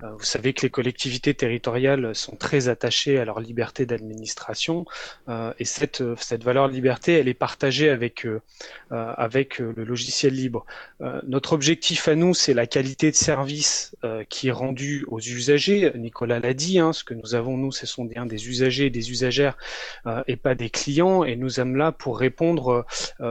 vous 0.00 0.24
savez 0.24 0.54
que 0.54 0.62
les 0.62 0.70
collectivités 0.70 1.34
territoriales 1.34 2.14
sont 2.14 2.36
très 2.36 2.68
attachées 2.68 3.18
à 3.18 3.24
leur 3.24 3.40
liberté 3.40 3.84
d'administration 3.84 4.86
et 5.58 5.64
cette, 5.64 6.02
cette 6.16 6.44
valeur 6.44 6.68
de 6.68 6.74
liberté, 6.74 7.14
elle 7.14 7.26
est 7.26 7.34
partagée 7.34 7.88
avec, 7.90 8.26
avec 8.90 9.58
le 9.58 9.84
logiciel 9.84 10.34
libre. 10.34 10.64
notre 11.26 11.52
objectif 11.52 12.06
à 12.06 12.14
nous, 12.14 12.32
c'est 12.32 12.54
la 12.54 12.66
qualité 12.66 13.10
de 13.10 13.16
service 13.16 13.96
qui 14.28 14.48
est 14.48 14.52
rendue 14.52 15.04
aux 15.08 15.20
usagers. 15.20 15.90
Nicolas 15.96 16.38
l'a 16.38 16.54
dit, 16.54 16.78
hein, 16.78 16.92
ce 16.92 17.02
que 17.02 17.14
nous 17.14 17.34
avons, 17.34 17.58
nous, 17.58 17.72
ce 17.72 17.86
sont 17.86 18.04
bien 18.04 18.24
des 18.24 18.48
usagers 18.48 18.86
et 18.86 18.90
des 18.90 19.10
usagères 19.10 19.56
et 20.28 20.36
pas 20.36 20.54
des 20.54 20.70
clients 20.70 21.24
et 21.24 21.36
nous 21.36 21.50
sommes 21.50 21.76
là 21.76 21.90
pour 21.92 22.18
répondre 22.18 22.68
euh, 22.68 22.82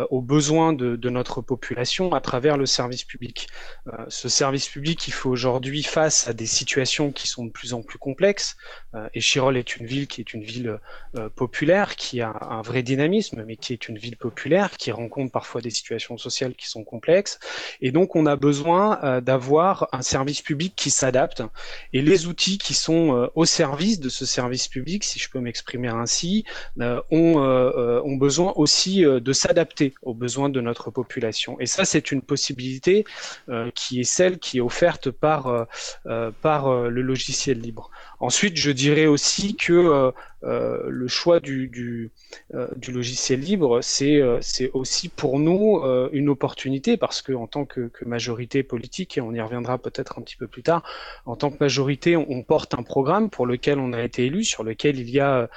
aux 0.09 0.21
besoins 0.21 0.73
de, 0.73 0.95
de, 0.95 1.09
notre 1.09 1.41
population 1.41 2.13
à 2.13 2.21
travers 2.21 2.57
le 2.57 2.65
service 2.65 3.03
public. 3.03 3.47
Euh, 3.87 4.05
ce 4.07 4.29
service 4.29 4.67
public, 4.67 5.07
il 5.07 5.13
faut 5.13 5.29
aujourd'hui 5.29 5.83
face 5.83 6.27
à 6.27 6.33
des 6.33 6.45
situations 6.45 7.11
qui 7.11 7.27
sont 7.27 7.45
de 7.45 7.51
plus 7.51 7.73
en 7.73 7.81
plus 7.81 7.97
complexes. 7.97 8.55
Euh, 8.95 9.07
et 9.13 9.21
Chirol 9.21 9.57
est 9.57 9.77
une 9.77 9.85
ville 9.85 10.07
qui 10.07 10.21
est 10.21 10.33
une 10.33 10.43
ville 10.43 10.79
populaire, 11.35 11.95
qui 11.95 12.21
a 12.21 12.33
un 12.49 12.61
vrai 12.61 12.81
dynamisme, 12.81 13.43
mais 13.45 13.55
qui 13.55 13.73
est 13.73 13.87
une 13.87 13.97
ville 13.97 14.17
populaire, 14.17 14.71
qui 14.77 14.91
rencontre 14.91 15.31
parfois 15.31 15.61
des 15.61 15.69
situations 15.69 16.17
sociales 16.17 16.55
qui 16.55 16.67
sont 16.67 16.83
complexes. 16.83 17.39
Et 17.81 17.91
donc, 17.91 18.15
on 18.15 18.25
a 18.25 18.35
besoin 18.35 19.21
d'avoir 19.21 19.87
un 19.91 20.01
service 20.01 20.41
public 20.41 20.73
qui 20.75 20.89
s'adapte. 20.89 21.43
Et 21.93 22.01
les 22.01 22.25
outils 22.25 22.57
qui 22.57 22.73
sont 22.73 23.29
au 23.35 23.45
service 23.45 23.99
de 23.99 24.09
ce 24.09 24.25
service 24.25 24.67
public, 24.67 25.03
si 25.03 25.19
je 25.19 25.29
peux 25.29 25.39
m'exprimer 25.39 25.89
ainsi, 25.89 26.45
ont, 26.79 27.37
ont 27.37 28.15
besoin 28.15 28.53
aussi 28.55 29.03
de 29.03 29.33
s'adapter 29.33 29.52
s'adapter 29.53 29.93
aux 30.01 30.15
besoins 30.15 30.49
de 30.49 30.61
notre 30.61 30.89
population. 30.89 31.59
Et 31.59 31.67
ça, 31.67 31.85
c'est 31.85 32.11
une 32.11 32.23
possibilité 32.23 33.05
euh, 33.49 33.69
qui 33.75 33.99
est 33.99 34.03
celle 34.03 34.39
qui 34.39 34.57
est 34.57 34.61
offerte 34.61 35.11
par, 35.11 35.47
euh, 35.47 35.65
euh, 36.07 36.31
par 36.41 36.89
le 36.89 37.01
logiciel 37.01 37.59
libre. 37.59 37.91
Ensuite, 38.19 38.57
je 38.57 38.71
dirais 38.71 39.05
aussi 39.05 39.55
que 39.55 40.11
euh, 40.43 40.53
euh, 40.53 40.89
le 40.89 41.07
choix 41.07 41.37
euh, 41.37 42.67
du 42.75 42.91
logiciel 42.91 43.39
libre, 43.39 43.81
c'est 43.81 44.21
c'est 44.41 44.71
aussi 44.73 45.09
pour 45.09 45.39
nous 45.39 45.81
une 46.11 46.29
opportunité 46.29 46.97
parce 46.97 47.21
que 47.21 47.33
en 47.33 47.47
tant 47.47 47.65
que, 47.65 47.87
que, 47.87 48.05
majorité 48.05 48.63
politique, 48.63 49.17
et 49.17 49.21
on 49.21 49.33
y 49.33 49.41
reviendra 49.41 49.77
peut-être 49.77 50.19
un 50.19 50.21
petit 50.21 50.37
peu 50.37 50.47
plus 50.47 50.63
tard, 50.63 50.83
en 51.25 51.35
tant 51.35 51.51
que 51.51 51.57
majorité, 51.59 52.15
on, 52.15 52.25
on, 52.29 52.43
porte 52.43 52.73
un 52.73 52.83
programme 52.83 53.29
pour 53.29 53.45
lequel 53.45 53.79
on 53.79 53.93
a 53.93 54.01
été 54.03 54.25
élu, 54.25 54.43
sur 54.43 54.63
lequel 54.63 54.99
il 54.99 55.09
y 55.09 55.19
a 55.19 55.49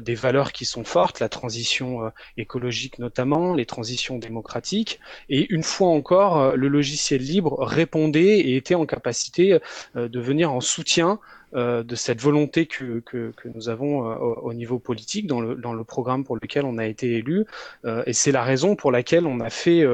des 0.00 0.14
valeurs 0.14 0.52
qui 0.52 0.64
sont 0.64 0.84
fortes, 0.84 1.20
la 1.20 1.28
transition 1.28 2.10
écologique 2.36 2.98
notamment, 2.98 3.54
les 3.54 3.66
transitions 3.66 4.18
démocratiques, 4.18 5.00
et 5.28 5.52
une 5.52 5.62
fois 5.62 5.88
encore, 5.88 6.56
le 6.56 6.68
logiciel 6.68 7.22
libre 7.22 7.56
répondait 7.60 8.40
et 8.40 8.56
était 8.56 8.74
en 8.74 8.86
capacité 8.86 9.58
de 9.94 10.20
venir 10.20 10.52
en 10.52 10.60
soutien 10.60 11.20
euh, 11.54 11.82
de 11.82 11.96
cette 11.96 12.20
volonté 12.20 12.66
que, 12.66 13.00
que, 13.00 13.32
nous 13.52 13.68
avons 13.68 14.08
euh, 14.08 14.14
au, 14.14 14.54
niveau 14.54 14.78
politique 14.78 15.26
dans 15.26 15.40
le, 15.40 15.56
dans 15.56 15.72
le 15.72 15.82
programme 15.82 16.24
pour 16.24 16.36
lequel 16.36 16.64
on 16.64 16.78
a 16.78 16.86
été 16.86 17.16
élu. 17.16 17.44
Euh, 17.84 18.04
et 18.06 18.12
c'est 18.12 18.30
la 18.30 18.44
raison 18.44 18.76
pour 18.76 18.92
laquelle 18.92 19.26
on 19.26 19.40
a 19.40 19.50
fait 19.50 19.84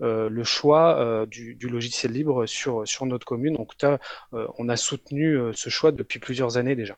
le 0.00 0.44
choix 0.44 1.26
du, 1.26 1.56
logiciel 1.68 2.12
libre 2.12 2.46
sur, 2.46 2.86
sur 2.88 3.06
notre 3.06 3.26
commune. 3.26 3.58
Cas, 3.78 3.98
on 4.32 4.68
a 4.68 4.76
soutenu 4.76 5.38
ce 5.54 5.70
choix 5.70 5.92
depuis 5.92 6.18
plusieurs 6.18 6.56
années 6.56 6.76
déjà. 6.76 6.96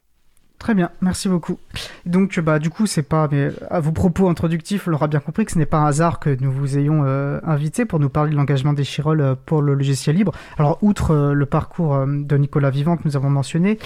Très 0.65 0.73
bien, 0.73 0.89
merci 1.03 1.29
beaucoup. 1.29 1.59
Donc, 2.07 2.41
bah, 2.41 2.59
du 2.59 2.71
coup, 2.71 2.87
c'est 2.87 3.03
pas, 3.03 3.29
mais 3.31 3.51
à 3.69 3.81
vos 3.81 3.93
propos 3.93 4.31
introductifs, 4.31 4.89
on 4.89 4.93
l'aura 4.93 5.09
bien 5.09 5.21
compris 5.21 5.45
que 5.45 5.53
ce 5.53 5.59
n'est 5.59 5.67
pas 5.67 5.77
un 5.77 5.85
hasard 5.85 6.21
que 6.21 6.35
nous 6.41 6.51
vous 6.51 6.79
ayons 6.79 7.03
euh, 7.05 7.39
invité 7.45 7.85
pour 7.85 8.01
nous 8.01 8.09
parler 8.09 8.31
de 8.31 8.37
l'engagement 8.37 8.73
des 8.73 8.83
Chirol 8.83 9.21
euh, 9.21 9.35
pour 9.45 9.61
le 9.61 9.75
logiciel 9.75 10.17
libre. 10.17 10.33
Alors, 10.57 10.79
outre 10.81 11.11
euh, 11.11 11.35
le 11.35 11.45
parcours 11.45 12.07
de 12.07 12.37
Nicolas 12.39 12.71
Vivant 12.71 12.97
que 12.97 13.03
nous 13.05 13.15
avons 13.15 13.29
mentionné, 13.29 13.79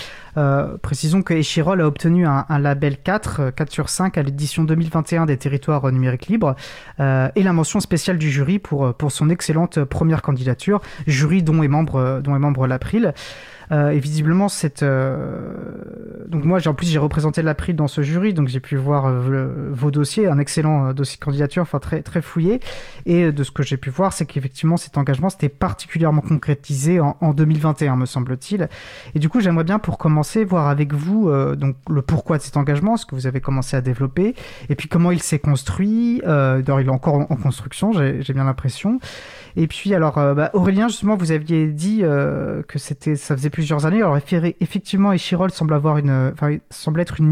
précisons 0.82 1.22
que 1.22 1.34
Echirol 1.34 1.80
a 1.80 1.86
obtenu 1.88 2.28
un, 2.28 2.46
un, 2.48 2.58
label 2.60 2.96
4, 2.96 3.50
4 3.50 3.72
sur 3.72 3.88
5 3.88 4.16
à 4.16 4.22
l'édition 4.22 4.62
2021 4.62 5.26
des 5.26 5.36
territoires 5.36 5.90
numériques 5.90 6.28
libres 6.28 6.54
et 7.00 7.42
la 7.42 7.52
mention 7.52 7.80
spéciale 7.80 8.18
du 8.18 8.30
jury 8.30 8.60
pour, 8.60 8.94
pour 8.94 9.10
son 9.10 9.30
excellente 9.30 9.82
première 9.82 10.22
candidature, 10.22 10.80
jury 11.08 11.42
dont 11.42 11.60
est 11.64 11.68
membre, 11.68 12.20
dont 12.22 12.36
est 12.36 12.38
membre 12.38 12.68
l'April. 12.68 13.14
Et 13.70 13.98
visiblement, 13.98 14.48
cette. 14.48 14.84
Donc, 14.84 16.44
moi, 16.44 16.58
en 16.66 16.74
plus, 16.74 16.86
j'ai 16.86 16.98
représenté 16.98 17.42
l'April 17.42 17.76
dans 17.76 17.88
ce 17.88 18.02
jury, 18.02 18.34
donc 18.34 18.48
j'ai 18.48 18.60
pu 18.60 18.76
voir 18.76 19.12
vos 19.12 19.90
dossiers, 19.90 20.26
un 20.26 20.38
excellent 20.38 20.92
dossier 20.92 21.18
candidature, 21.18 21.62
enfin 21.62 21.78
très, 21.78 22.02
très 22.02 22.22
fouillé. 22.22 22.60
Et 23.06 23.32
de 23.32 23.42
ce 23.44 23.50
que 23.50 23.62
j'ai 23.62 23.76
pu 23.76 23.90
voir, 23.90 24.12
c'est 24.12 24.26
qu'effectivement, 24.26 24.76
cet 24.76 24.98
engagement 24.98 25.30
s'était 25.30 25.48
particulièrement 25.48 26.20
concrétisé 26.20 27.00
en, 27.00 27.16
en 27.20 27.32
2021, 27.32 27.96
me 27.96 28.06
semble-t-il. 28.06 28.68
Et 29.14 29.18
du 29.18 29.28
coup, 29.28 29.40
j'aimerais 29.40 29.64
bien, 29.64 29.78
pour 29.78 29.98
commencer, 29.98 30.44
voir 30.44 30.68
avec 30.68 30.92
vous 30.92 31.30
donc 31.56 31.76
le 31.88 32.02
pourquoi 32.02 32.38
de 32.38 32.42
cet 32.42 32.56
engagement, 32.56 32.96
ce 32.96 33.06
que 33.06 33.14
vous 33.14 33.26
avez 33.26 33.40
commencé 33.40 33.76
à 33.76 33.80
développer, 33.80 34.34
et 34.68 34.74
puis 34.74 34.88
comment 34.88 35.10
il 35.10 35.22
s'est 35.22 35.38
construit. 35.38 36.22
Euh, 36.26 36.62
il 36.80 36.86
est 36.86 36.90
encore 36.90 37.14
en, 37.14 37.36
construction, 37.36 37.92
j'ai 37.92 38.32
bien 38.32 38.44
l'impression. 38.44 39.00
Et 39.56 39.66
puis 39.66 39.94
alors, 39.94 40.18
euh, 40.18 40.34
bah, 40.34 40.50
Aurélien, 40.52 40.88
justement, 40.88 41.16
vous 41.16 41.32
aviez 41.32 41.66
dit 41.68 42.00
euh, 42.02 42.62
que 42.62 42.78
c'était, 42.78 43.16
ça 43.16 43.36
faisait 43.36 43.50
plusieurs 43.58 43.86
années. 43.86 44.02
Alors 44.02 44.16
effectivement, 44.16 45.12
Échirol 45.12 45.50
semble 45.50 45.74
semble 46.70 47.00
être 47.00 47.18
une 47.18 47.26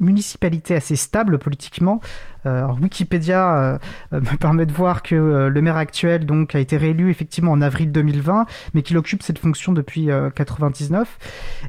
municipalité 0.00 0.74
assez 0.74 0.96
stable 0.96 1.38
politiquement. 1.38 2.00
Euh, 2.46 2.66
Wikipédia 2.80 3.56
euh, 3.56 3.78
euh, 4.12 4.20
me 4.32 4.36
permet 4.36 4.66
de 4.66 4.72
voir 4.72 5.02
que 5.02 5.14
le 5.14 5.62
maire 5.62 5.76
actuel 5.76 6.26
donc 6.26 6.54
a 6.54 6.58
été 6.58 6.76
réélu 6.76 7.10
effectivement 7.10 7.52
en 7.52 7.60
avril 7.60 7.92
2020, 7.92 8.46
mais 8.74 8.82
qu'il 8.82 8.96
occupe 8.96 9.22
cette 9.22 9.38
fonction 9.38 9.72
depuis 9.72 10.08
99. 10.34 11.18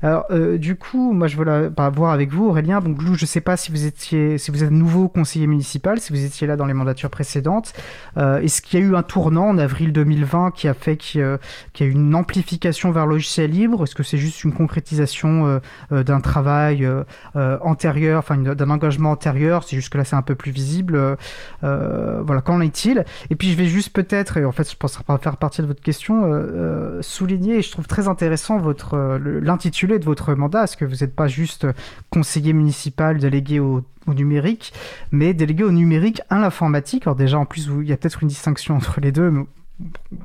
Alors 0.01 0.25
du 0.57 0.75
coup, 0.75 1.13
moi 1.13 1.27
je 1.27 1.37
veux 1.37 1.45
la, 1.45 1.69
bah, 1.69 1.89
voir 1.89 2.11
avec 2.11 2.31
vous, 2.31 2.45
Aurélien. 2.45 2.79
Donc 2.79 3.01
Lou, 3.01 3.15
je 3.15 3.25
sais 3.25 3.41
pas 3.41 3.57
si 3.57 3.71
vous 3.71 3.85
étiez, 3.85 4.37
si 4.37 4.51
vous 4.51 4.63
êtes 4.63 4.71
nouveau 4.71 5.07
conseiller 5.07 5.47
municipal, 5.47 5.99
si 5.99 6.13
vous 6.13 6.23
étiez 6.23 6.47
là 6.47 6.55
dans 6.55 6.65
les 6.65 6.73
mandatures 6.73 7.09
précédentes. 7.09 7.73
Est-ce 8.17 8.61
qu'il 8.61 8.79
y 8.79 8.83
a 8.83 8.85
eu 8.85 8.95
un 8.95 9.03
tournant 9.03 9.49
en 9.49 9.57
avril 9.57 9.91
2020 9.93 10.51
qui 10.51 10.67
a 10.67 10.73
fait 10.73 10.97
qu'il 10.97 11.21
y 11.21 11.83
a 11.83 11.85
eu 11.85 11.91
une 11.91 12.15
amplification 12.15 12.91
vers 12.91 13.05
le 13.05 13.13
logiciel 13.13 13.51
libre? 13.51 13.83
Est-ce 13.83 13.95
que 13.95 14.03
c'est 14.03 14.17
juste 14.17 14.43
une 14.43 14.53
concrétisation 14.53 15.59
d'un 15.91 16.21
travail 16.21 16.87
antérieur, 17.35 18.19
enfin 18.19 18.37
d'un 18.37 18.69
engagement 18.69 19.11
antérieur? 19.11 19.63
C'est 19.63 19.75
juste 19.75 19.89
que 19.89 19.97
là 19.97 20.05
c'est 20.05 20.15
un 20.15 20.21
peu 20.21 20.35
plus 20.35 20.51
visible. 20.51 20.60
Euh, 20.93 21.15
euh, 21.63 22.21
voilà, 22.25 22.41
qu'en 22.41 22.61
est-il? 22.61 23.05
Et 23.29 23.35
puis 23.35 23.51
je 23.51 23.57
vais 23.57 23.65
juste 23.65 23.91
peut-être, 23.93 24.37
et 24.37 24.45
en 24.45 24.51
fait 24.51 24.69
je 24.69 24.75
pense 24.75 24.97
pas 24.97 25.17
faire 25.17 25.37
partie 25.37 25.61
de 25.61 25.67
votre 25.67 25.81
question, 25.81 26.23
euh, 26.25 27.01
souligner, 27.01 27.57
et 27.57 27.61
je 27.61 27.71
trouve 27.71 27.87
très 27.87 28.07
intéressant 28.07 28.57
votre 28.57 29.19
l'intitulé 29.41 29.99
de 29.99 30.05
votre 30.05 30.33
mandat, 30.33 30.59
parce 30.59 30.75
que 30.75 30.85
vous 30.85 30.97
n'êtes 30.97 31.15
pas 31.15 31.27
juste 31.27 31.67
conseiller 32.09 32.53
municipal 32.53 33.17
délégué 33.17 33.59
au, 33.59 33.83
numérique, 34.07 34.73
mais 35.11 35.33
délégué 35.33 35.63
au 35.63 35.71
numérique 35.71 36.21
à 36.29 36.39
l'informatique. 36.39 37.03
Alors 37.05 37.15
déjà, 37.15 37.37
en 37.37 37.45
plus, 37.45 37.69
il 37.81 37.87
y 37.87 37.93
a 37.93 37.97
peut-être 37.97 38.23
une 38.23 38.29
distinction 38.29 38.75
entre 38.75 38.99
les 38.99 39.11
deux, 39.11 39.31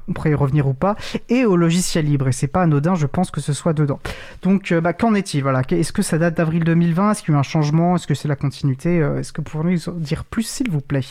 on 0.09 0.13
pourrait 0.13 0.31
y 0.31 0.35
revenir 0.35 0.67
ou 0.67 0.75
pas, 0.75 0.97
et 1.29 1.45
au 1.45 1.57
logiciel 1.57 2.05
libre. 2.05 2.29
Et 2.29 2.33
c'est 2.33 2.47
pas 2.47 2.63
anodin, 2.63 2.95
je 2.95 3.07
pense 3.07 3.31
que 3.31 3.41
ce 3.41 3.53
soit 3.53 3.73
dedans. 3.73 4.01
Donc, 4.43 4.73
euh, 4.73 4.81
bah, 4.81 4.93
qu'en 4.93 5.15
est-il 5.15 5.43
Voilà, 5.43 5.63
est-ce 5.71 5.93
que 5.93 6.03
ça 6.03 6.19
date 6.19 6.35
d'avril 6.35 6.65
2020 6.65 7.13
Est-ce 7.13 7.23
qu'il 7.23 7.33
y 7.33 7.35
a 7.35 7.37
eu 7.37 7.41
un 7.41 7.43
changement? 7.43 7.97
Est-ce 7.97 8.07
que 8.07 8.15
c'est 8.15 8.29
la 8.29 8.37
continuité? 8.37 9.01
Euh, 9.01 9.19
Est-ce 9.19 9.33
que 9.33 9.41
vous 9.41 9.51
pourriez 9.51 9.79
nous 9.87 9.93
dire 10.01 10.25
plus, 10.25 10.45
s'il 10.45 10.71
vous 10.71 10.81
plaît? 10.81 11.05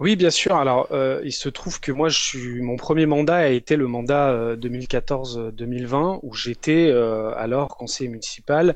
Oui, 0.00 0.16
bien 0.16 0.30
sûr. 0.30 0.56
Alors, 0.56 0.88
euh, 0.90 1.20
il 1.24 1.32
se 1.32 1.48
trouve 1.48 1.80
que 1.80 1.92
moi, 1.92 2.08
je 2.08 2.18
suis, 2.18 2.60
mon 2.60 2.76
premier 2.76 3.06
mandat 3.06 3.36
a 3.36 3.48
été 3.48 3.76
le 3.76 3.86
mandat 3.86 4.56
2014-2020, 4.56 6.20
où 6.22 6.34
j'étais 6.34 6.90
alors 7.36 7.68
conseiller 7.76 8.10
municipal 8.10 8.74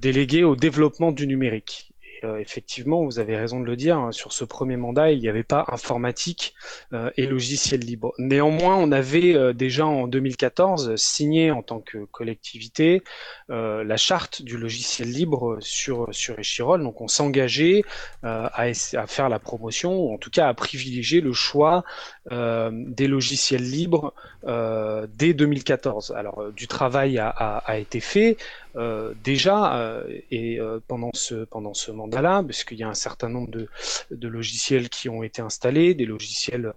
délégué 0.00 0.44
au 0.44 0.54
développement 0.54 1.12
du 1.12 1.26
numérique. 1.26 1.93
Euh, 2.22 2.38
effectivement, 2.38 3.04
vous 3.04 3.18
avez 3.18 3.36
raison 3.36 3.60
de 3.60 3.64
le 3.64 3.76
dire, 3.76 3.98
hein, 3.98 4.12
sur 4.12 4.32
ce 4.32 4.44
premier 4.44 4.76
mandat, 4.76 5.10
il 5.10 5.20
n'y 5.20 5.28
avait 5.28 5.42
pas 5.42 5.64
informatique 5.68 6.54
euh, 6.92 7.10
et 7.16 7.26
logiciel 7.26 7.80
libre. 7.80 8.12
Néanmoins, 8.18 8.76
on 8.76 8.92
avait 8.92 9.34
euh, 9.34 9.52
déjà 9.52 9.86
en 9.86 10.06
2014 10.06 10.96
signé 10.96 11.50
en 11.50 11.62
tant 11.62 11.80
que 11.80 12.04
collectivité 12.06 13.02
la 13.48 13.96
charte 13.96 14.42
du 14.42 14.56
logiciel 14.56 15.08
libre 15.08 15.58
sur, 15.60 16.08
sur 16.12 16.38
Echirol. 16.38 16.82
Donc 16.82 17.00
on 17.00 17.08
s'engageait 17.08 17.82
à, 18.22 18.50
à, 18.54 19.06
faire 19.06 19.28
la 19.28 19.38
promotion, 19.38 19.96
ou 19.98 20.14
en 20.14 20.18
tout 20.18 20.30
cas 20.30 20.48
à 20.48 20.54
privilégier 20.54 21.20
le 21.20 21.32
choix 21.32 21.84
des 22.30 23.06
logiciels 23.06 23.62
libres 23.62 24.14
dès 24.44 25.34
2014. 25.34 26.14
Alors 26.16 26.52
du 26.52 26.66
travail 26.66 27.18
a, 27.18 27.78
été 27.78 28.00
fait. 28.00 28.36
Euh, 28.76 29.14
déjà 29.22 29.76
euh, 29.76 30.02
et 30.32 30.58
euh, 30.58 30.80
pendant 30.88 31.10
ce 31.14 31.44
pendant 31.44 31.74
ce 31.74 31.92
mandat-là, 31.92 32.42
puisqu'il 32.42 32.78
y 32.78 32.82
a 32.82 32.88
un 32.88 32.94
certain 32.94 33.28
nombre 33.28 33.48
de, 33.50 33.68
de, 34.10 34.28
logiciels 34.28 34.88
qui 34.88 35.08
ont 35.08 35.22
été 35.22 35.42
installés, 35.42 35.94
des 35.94 36.06
logiciels 36.06 36.72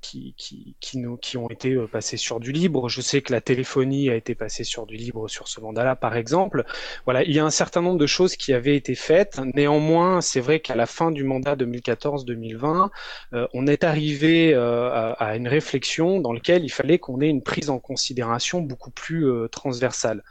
qui 0.00 0.34
qui 0.36 0.74
qui, 0.80 0.98
nous, 0.98 1.16
qui 1.18 1.36
ont 1.36 1.50
été 1.50 1.76
passés 1.92 2.16
sur 2.16 2.40
du 2.40 2.52
libre. 2.52 2.88
Je 2.88 3.00
sais 3.02 3.20
que 3.20 3.32
la 3.32 3.40
téléphonie 3.40 4.08
a 4.08 4.14
été 4.14 4.34
passée 4.34 4.64
sur 4.64 4.86
du 4.86 4.96
libre 4.96 5.28
sur 5.28 5.48
ce 5.48 5.60
mandat-là, 5.60 5.96
par 5.96 6.16
exemple. 6.16 6.64
Voilà, 7.04 7.22
il 7.22 7.32
y 7.32 7.38
a 7.38 7.44
un 7.44 7.50
certain 7.50 7.82
nombre 7.82 7.98
de 7.98 8.06
choses 8.06 8.36
qui 8.36 8.54
avaient 8.54 8.76
été 8.76 8.94
faites. 8.94 9.38
Néanmoins, 9.54 10.20
c'est 10.22 10.40
vrai 10.40 10.60
qu'à 10.60 10.76
la 10.76 10.86
fin 10.86 11.10
du 11.10 11.24
mandat 11.24 11.56
2014-2020, 11.56 12.88
on 13.52 13.66
est 13.66 13.84
arrivé 13.84 14.35
à, 14.54 15.12
à, 15.18 15.36
une 15.36 15.48
réflexion 15.48 16.20
dans 16.20 16.32
laquelle 16.32 16.64
il 16.64 16.70
fallait 16.70 16.98
qu'on 16.98 17.20
ait 17.20 17.28
une 17.28 17.42
prise 17.42 17.70
en 17.70 17.78
considération 17.78 18.60
beaucoup 18.60 18.90
plus 18.90 19.26
transversale. 19.50 20.22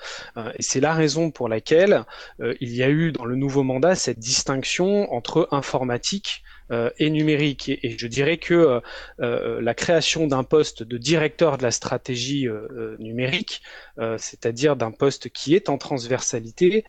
Et 0.58 0.62
c'est 0.62 0.80
la 0.80 0.94
raison 0.94 1.32
pour 1.32 1.50
laquelle 1.50 2.06
euh, 2.42 2.54
il 2.62 2.76
y 2.76 2.84
a 2.84 2.90
eu 2.90 3.12
dans 3.12 3.26
le 3.26 3.36
nouveau 3.36 3.64
mandat 3.64 3.96
cette 3.96 4.20
distinction 4.20 5.12
entre 5.14 5.48
informatique 5.52 6.44
euh, 6.44 6.55
et 6.98 7.10
numérique. 7.10 7.69
Et, 7.69 7.95
je 7.98 8.07
dirais 8.07 8.38
que 8.38 8.53
euh, 8.53 8.79
euh, 9.22 9.62
la 9.62 9.74
création 9.74 10.27
d'un 10.27 10.43
poste 10.43 10.84
de 10.84 10.98
directeur 10.98 11.57
de 11.57 11.63
la 11.63 11.72
stratégie 11.72 12.48
numérique, 13.00 13.62
c'est-à-dire 14.17 14.75
d'un 14.75 14.91
poste 14.91 15.29
qui 15.29 15.55
est 15.55 15.69
en 15.69 15.77
transversalité, 15.77 16.86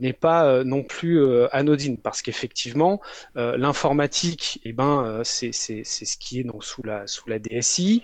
n'est 0.00 0.12
pas 0.12 0.64
non 0.64 0.82
plus 0.82 1.20
anodine, 1.52 1.96
parce 1.98 2.22
qu'effectivement, 2.22 3.00
l'informatique, 3.34 4.60
eh 4.64 4.72
ben, 4.72 5.22
c'est 5.24 5.52
ce 5.52 6.16
qui 6.18 6.40
est 6.40 6.44
donc 6.44 6.64
sous 6.64 6.82
la 6.82 7.06
sous 7.06 7.28
la 7.28 7.38
DSI. 7.38 8.02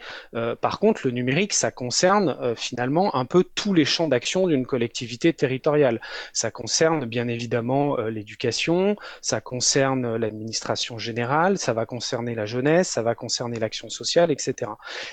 par 0.61 0.79
contre, 0.79 1.03
le 1.05 1.11
numérique, 1.11 1.53
ça 1.53 1.71
concerne 1.71 2.55
finalement 2.57 3.15
un 3.15 3.25
peu 3.25 3.45
tous 3.55 3.75
les 3.75 3.85
champs 3.85 4.09
d'action 4.09 4.47
d'une 4.47 4.67
collectivité 4.67 5.33
territoriale. 5.33 6.01
Ça 6.33 6.51
concerne 6.51 7.05
bien 7.05 7.29
évidemment 7.29 7.97
l'éducation, 7.97 8.97
ça 9.21 9.41
concerne 9.41 10.17
l'administration 10.17 10.76
générale, 10.99 11.59
ça 11.59 11.73
va 11.73 11.87
concerner 11.87 12.35
la 12.35 12.47
jeunesse, 12.47 12.89
ça 12.89 13.03
va 13.03 13.15
concerner 13.15 13.59
l'action 13.59 13.89
sociale, 13.89 14.31
etc. 14.31 14.71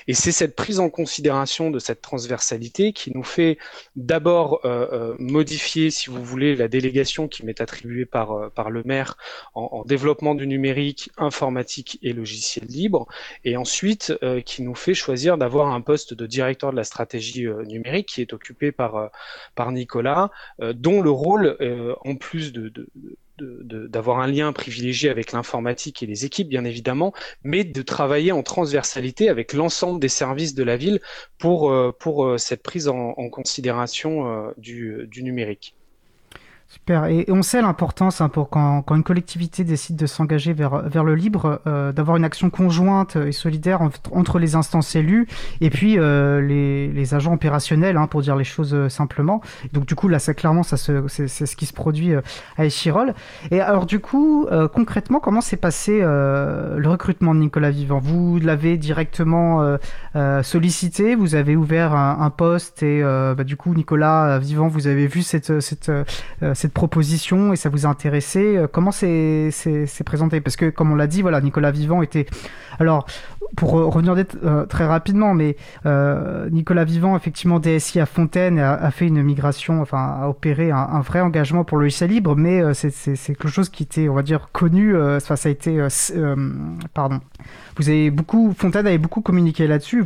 Et 0.07 0.13
c'est 0.13 0.31
cette 0.31 0.55
prise 0.55 0.79
en 0.79 0.89
considération 0.89 1.71
de 1.71 1.79
cette 1.79 2.01
transversalité 2.01 2.93
qui 2.93 3.11
nous 3.13 3.23
fait 3.23 3.57
d'abord 3.95 4.61
euh, 4.65 4.87
euh, 4.91 5.15
modifier, 5.19 5.89
si 5.89 6.09
vous 6.09 6.23
voulez, 6.23 6.55
la 6.55 6.67
délégation 6.67 7.27
qui 7.27 7.45
m'est 7.45 7.61
attribuée 7.61 8.05
par, 8.05 8.31
euh, 8.31 8.49
par 8.49 8.69
le 8.69 8.83
maire 8.83 9.17
en, 9.53 9.83
développement 9.85 10.35
du 10.35 10.47
numérique, 10.47 11.09
informatique 11.17 11.99
et 12.01 12.13
logiciel 12.13 12.65
libre, 12.67 13.07
et 13.43 13.57
ensuite 13.57 14.13
qui 14.45 14.61
nous 14.61 14.75
fait 14.75 14.93
choisir 14.93 15.37
d'avoir 15.37 15.73
un 15.73 15.81
poste 15.81 16.13
de 16.13 16.25
directeur 16.25 16.71
de 16.71 16.77
la 16.77 16.83
stratégie 16.83 17.47
numérique 17.67 18.07
qui 18.07 18.21
est 18.21 18.33
occupé 18.33 18.71
par, 18.71 19.11
par 19.55 19.71
Nicolas, 19.71 20.31
dont 20.59 21.01
le 21.01 21.09
rôle, 21.09 21.57
en 22.03 22.15
plus 22.15 22.53
de, 22.53 22.69
de 22.69 22.87
d'avoir 23.39 24.19
un 24.19 24.27
lien 24.27 24.53
privilégié 24.53 25.09
avec 25.09 25.31
l'informatique 25.31 26.03
et 26.03 26.05
les 26.05 26.25
équipes, 26.25 26.49
bien 26.49 26.65
évidemment, 26.65 27.13
mais 27.43 27.63
de 27.63 27.81
travailler 27.81 28.31
en 28.31 28.43
transversalité 28.43 29.29
avec 29.29 29.53
l'ensemble 29.53 29.99
des 29.99 30.09
services 30.09 30.55
de 30.55 30.63
la 30.63 30.77
ville 30.77 31.01
pour, 31.37 31.71
euh, 31.71 31.91
pour 31.97 32.25
euh, 32.25 32.37
cette 32.37 32.63
prise 32.63 32.87
en, 32.87 33.13
considération 33.29 34.27
euh, 34.27 34.51
du, 34.57 35.07
du 35.07 35.23
numérique. 35.23 35.75
Super. 36.73 37.05
Et, 37.05 37.25
on 37.29 37.43
sait 37.43 37.61
l'importance 37.61 38.19
hein, 38.19 38.29
pour 38.29 38.49
quand, 38.49 38.81
quand, 38.81 38.95
une 38.95 39.03
collectivité 39.03 39.63
décide 39.63 39.95
de 39.95 40.07
s'engager 40.07 40.53
vers, 40.53 40.89
vers 40.89 41.03
le 41.03 41.13
libre, 41.13 41.61
euh, 41.67 41.91
d'avoir 41.91 42.17
une 42.17 42.25
action 42.25 42.49
conjointe 42.49 43.15
et 43.15 43.31
solidaire 43.31 43.81
entre, 44.11 44.39
les 44.39 44.55
instances 44.55 44.95
élues 44.95 45.27
et 45.61 45.69
puis 45.69 45.99
euh, 45.99 46.41
les, 46.41 46.87
les, 46.87 47.13
agents 47.13 47.33
opérationnels, 47.33 47.95
hein, 47.95 48.07
pour 48.07 48.23
dire 48.23 48.35
les 48.35 48.43
choses 48.43 48.73
euh, 48.73 48.89
simplement. 48.89 49.39
Donc 49.71 49.85
du 49.85 49.93
coup, 49.93 50.07
là, 50.07 50.17
c'est 50.17 50.33
clairement, 50.33 50.63
ça 50.63 50.77
c'est, 50.77 51.27
ce 51.27 51.55
qui 51.55 51.67
se 51.67 51.73
produit 51.73 52.15
à 52.57 52.65
Échirol. 52.65 53.13
Et 53.51 53.61
alors 53.61 53.85
du 53.85 53.99
coup, 53.99 54.47
concrètement, 54.73 55.19
comment 55.19 55.41
s'est 55.41 55.57
passé 55.57 55.99
le 55.99 56.85
recrutement 56.85 57.35
de 57.35 57.39
Nicolas 57.39 57.69
Vivant? 57.69 57.99
Vous 57.99 58.39
l'avez 58.39 58.77
directement 58.77 59.77
sollicité, 60.41 61.13
vous 61.13 61.35
avez 61.35 61.55
ouvert 61.55 61.93
un, 61.93 62.17
un 62.21 62.29
poste 62.31 62.81
et 62.81 63.03
bah, 63.03 63.43
du 63.43 63.57
coup, 63.57 63.75
Nicolas 63.75 64.39
Vivant, 64.39 64.67
vous 64.67 64.87
avez 64.87 65.05
vu 65.05 65.21
cette, 65.21 65.59
cette 65.59 65.91
cette 66.62 66.62
proposition 66.71 67.51
et 67.51 67.55
ça 67.57 67.69
vous 67.69 67.85
a 67.85 67.89
intéressé. 67.89 68.63
Comment 68.71 68.91
c'est 68.91 69.51
présenté? 70.05 70.39
Parce 70.39 70.55
que, 70.55 70.69
comme 70.69 70.91
on 70.91 70.95
l'a 70.95 71.07
dit, 71.07 71.21
voilà, 71.21 71.41
Nicolas 71.41 71.71
Vivant 71.71 72.01
était. 72.01 72.25
Alors, 72.79 73.05
pour 73.55 73.71
revenir 73.71 74.15
très 74.69 74.85
rapidement, 74.85 75.33
mais 75.33 75.57
Nicolas 76.51 76.85
Vivant, 76.85 77.17
effectivement, 77.17 77.59
DSI 77.59 77.99
à 77.99 78.05
Fontaine, 78.05 78.59
a, 78.59 78.91
fait 78.91 79.07
une 79.07 79.21
migration, 79.21 79.81
enfin, 79.81 80.17
a 80.21 80.29
opéré 80.29 80.71
un, 80.71 81.01
vrai 81.01 81.19
engagement 81.19 81.63
pour 81.63 81.77
le 81.77 81.85
logiciel 81.85 82.11
libre, 82.11 82.35
mais 82.35 82.73
c'est 82.73 83.17
quelque 83.25 83.47
chose 83.47 83.69
qui 83.69 83.83
était, 83.83 84.07
on 84.07 84.13
va 84.13 84.23
dire, 84.23 84.49
connu. 84.53 84.95
Enfin, 84.95 85.35
ça 85.35 85.49
a 85.49 85.51
été. 85.51 85.85
pardon. 86.93 87.19
Vous 87.77 87.89
avez 87.89 88.11
beaucoup. 88.11 88.53
Fontaine 88.57 88.87
avait 88.87 88.97
beaucoup 88.97 89.21
communiqué 89.21 89.67
là-dessus. 89.67 90.03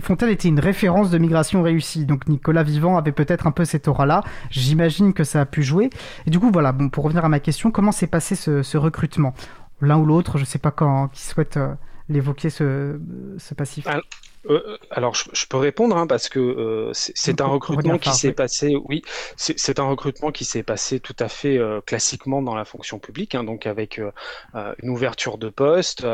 Fontaine 0.00 0.28
était 0.28 0.48
une 0.48 0.60
référence 0.60 1.10
de 1.10 1.18
migration 1.18 1.62
réussie. 1.62 2.04
Donc 2.04 2.28
Nicolas 2.28 2.62
Vivant 2.62 2.96
avait 2.96 3.12
peut-être 3.12 3.46
un 3.46 3.52
peu 3.52 3.64
cette 3.64 3.88
aura-là. 3.88 4.22
J'imagine 4.50 5.12
que 5.12 5.24
ça 5.24 5.40
a 5.40 5.46
pu 5.46 5.62
jouer. 5.62 5.90
Et 6.26 6.30
du 6.30 6.38
coup, 6.38 6.50
voilà, 6.50 6.72
bon, 6.72 6.88
pour 6.88 7.04
revenir 7.04 7.24
à 7.24 7.28
ma 7.28 7.40
question, 7.40 7.70
comment 7.70 7.92
s'est 7.92 8.06
passé 8.06 8.34
ce, 8.34 8.76
recrutement? 8.76 9.34
L'un 9.80 9.98
ou 9.98 10.06
l'autre, 10.06 10.38
je 10.38 10.42
ne 10.42 10.46
sais 10.46 10.58
pas 10.58 10.70
quand, 10.70 11.08
qui 11.08 11.22
souhaite 11.22 11.56
euh, 11.56 11.74
l'évoquer, 12.08 12.50
ce, 12.50 12.98
ce 13.38 13.54
passif. 13.54 13.86
Euh, 14.48 14.78
alors, 14.90 15.14
je, 15.14 15.46
peux 15.46 15.56
répondre 15.56 15.96
hein, 15.96 16.06
parce 16.06 16.28
que 16.28 16.38
euh, 16.38 16.90
c'est 16.92 17.40
un 17.40 17.46
recrutement 17.46 17.98
qui 17.98 18.12
s'est 18.12 18.32
passé. 18.32 18.76
Oui, 18.84 19.02
c'est 19.36 19.78
un 19.78 19.84
recrutement 19.84 20.30
qui 20.30 20.44
s'est 20.44 20.62
passé 20.62 21.00
tout 21.00 21.16
à 21.18 21.28
fait 21.28 21.58
euh, 21.58 21.80
classiquement 21.80 22.42
dans 22.42 22.54
la 22.54 22.64
fonction 22.64 22.98
publique, 22.98 23.34
hein, 23.34 23.44
donc 23.44 23.66
avec 23.66 24.00
une 24.82 24.90
ouverture 24.90 25.38
de 25.38 25.48
poste 25.48 26.06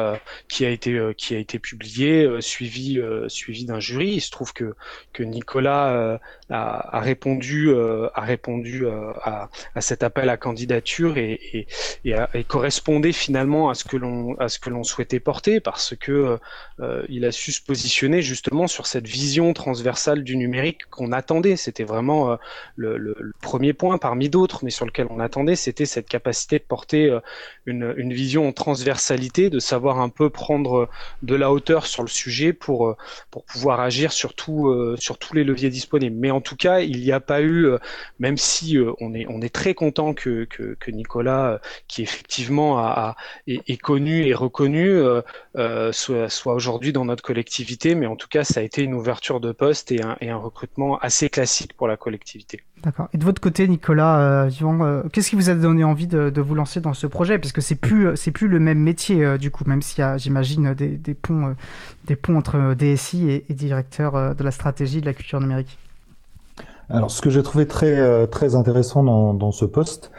qui 0.48 0.64
a 0.64 0.70
été 0.70 1.00
qui 1.16 1.34
a 1.34 1.38
été 1.38 1.58
publiée, 1.58 2.28
suivi 2.40 3.00
suivi 3.28 3.64
d'un 3.64 3.80
jury. 3.80 4.14
Il 4.14 4.20
se 4.20 4.30
trouve 4.30 4.52
que 4.52 4.74
que 5.12 5.22
Nicolas 5.22 6.18
a, 6.50 6.96
a, 6.96 7.00
répondu 7.00 7.74
a 7.74 8.20
répondu 8.20 8.86
à, 8.88 9.48
à, 9.74 9.80
cet 9.80 10.02
appel 10.02 10.28
à 10.28 10.36
candidature 10.36 11.18
et, 11.18 11.38
et, 11.52 11.66
et, 12.04 12.16
et 12.34 12.44
correspondait 12.44 13.12
finalement 13.12 13.70
à 13.70 13.74
ce 13.74 13.84
que 13.84 13.96
l'on 13.96 14.34
à 14.38 14.48
ce 14.48 14.58
que 14.58 14.70
l'on 14.70 14.84
souhaitait 14.84 15.20
porter 15.20 15.60
parce 15.60 15.94
que 15.96 16.38
il 17.08 17.24
a 17.24 17.32
su 17.32 17.52
se 17.52 17.62
positionner 17.62 18.21
justement 18.22 18.66
sur 18.66 18.86
cette 18.86 19.06
vision 19.06 19.52
transversale 19.52 20.24
du 20.24 20.36
numérique 20.36 20.86
qu'on 20.90 21.12
attendait. 21.12 21.56
C'était 21.56 21.84
vraiment 21.84 22.32
euh, 22.32 22.36
le, 22.76 23.32
premier 23.40 23.72
point 23.72 23.98
parmi 23.98 24.28
d'autres, 24.28 24.64
mais 24.64 24.70
sur 24.70 24.86
lequel 24.86 25.06
on 25.10 25.20
attendait, 25.20 25.56
c'était 25.56 25.86
cette 25.86 26.08
capacité 26.08 26.58
de 26.58 26.64
porter 26.64 27.08
euh, 27.10 27.20
une, 27.66 28.12
vision 28.12 28.48
en 28.48 28.52
transversalité, 28.52 29.50
de 29.50 29.58
savoir 29.58 30.00
un 30.00 30.08
peu 30.08 30.30
prendre 30.30 30.88
de 31.22 31.34
la 31.34 31.50
hauteur 31.52 31.86
sur 31.86 32.02
le 32.02 32.08
sujet 32.08 32.52
pour, 32.52 32.88
euh, 32.88 32.96
pouvoir 33.46 33.80
agir 33.80 34.12
sur, 34.12 34.34
tous 34.34 34.94
les 35.34 35.44
leviers 35.44 35.70
disponibles. 35.70 36.16
Mais 36.16 36.30
en 36.30 36.40
tout 36.40 36.56
cas, 36.56 36.80
il 36.80 37.00
n'y 37.00 37.12
a 37.12 37.20
pas 37.20 37.42
eu, 37.42 37.68
même 38.18 38.36
si 38.36 38.78
on, 39.00 39.14
est, 39.14 39.52
très 39.52 39.74
content 39.74 40.14
que, 40.14 40.46
Nicolas, 40.88 41.60
qui 41.88 42.02
effectivement 42.02 43.14
est, 43.46 43.80
connu 43.80 44.26
et 44.26 44.34
reconnu, 44.34 45.00
soit, 45.92 46.28
soit 46.28 46.54
aujourd'hui 46.54 46.92
dans 46.92 47.04
notre 47.04 47.22
collectivité, 47.22 47.94
mais 47.94 48.06
en 48.12 48.16
tout 48.16 48.28
cas, 48.28 48.44
ça 48.44 48.60
a 48.60 48.62
été 48.62 48.82
une 48.82 48.94
ouverture 48.94 49.40
de 49.40 49.52
poste 49.52 49.90
et 49.90 50.02
un, 50.02 50.16
et 50.20 50.30
un 50.30 50.36
recrutement 50.36 50.98
assez 50.98 51.30
classique 51.30 51.72
pour 51.76 51.88
la 51.88 51.96
collectivité. 51.96 52.60
D'accord. 52.82 53.08
Et 53.14 53.18
de 53.18 53.24
votre 53.24 53.40
côté, 53.40 53.66
Nicolas, 53.66 54.20
euh, 54.20 54.50
euh, 54.62 55.02
qu'est-ce 55.12 55.30
qui 55.30 55.36
vous 55.36 55.48
a 55.50 55.54
donné 55.54 55.82
envie 55.82 56.06
de, 56.06 56.30
de, 56.30 56.40
vous 56.40 56.54
lancer 56.54 56.80
dans 56.80 56.94
ce 56.94 57.06
projet? 57.06 57.38
Parce 57.38 57.52
que 57.52 57.60
c'est 57.60 57.74
plus, 57.74 58.16
c'est 58.16 58.30
plus 58.30 58.48
le 58.48 58.58
même 58.58 58.78
métier 58.78 59.24
euh, 59.24 59.38
du 59.38 59.50
coup, 59.50 59.64
même 59.66 59.82
s'il 59.82 60.00
y 60.00 60.02
a, 60.02 60.18
j'imagine, 60.18 60.74
des, 60.74 60.88
des, 60.88 61.14
ponts, 61.14 61.54
des 62.04 62.16
ponts 62.16 62.36
entre 62.36 62.74
DSI 62.74 63.30
et, 63.30 63.44
et 63.48 63.54
directeur 63.54 64.34
de 64.34 64.44
la 64.44 64.50
stratégie 64.50 65.00
de 65.00 65.06
la 65.06 65.14
culture 65.14 65.40
numérique. 65.40 65.78
Alors, 66.90 67.10
ce 67.10 67.22
que 67.22 67.30
j'ai 67.30 67.42
trouvé 67.42 67.66
très 67.66 68.26
très 68.26 68.54
intéressant 68.54 69.02
dans, 69.02 69.32
dans 69.32 69.52
ce 69.52 69.64
poste, 69.64 70.10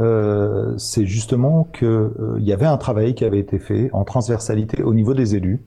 euh, 0.00 0.76
c'est 0.78 1.04
justement 1.04 1.64
qu'il 1.64 2.10
il 2.38 2.44
y 2.44 2.52
avait 2.52 2.66
un 2.66 2.78
travail 2.78 3.14
qui 3.14 3.24
avait 3.24 3.38
été 3.38 3.58
fait 3.58 3.90
en 3.92 4.04
transversalité 4.04 4.82
au 4.82 4.94
niveau 4.94 5.14
des 5.14 5.36
élus. 5.36 5.60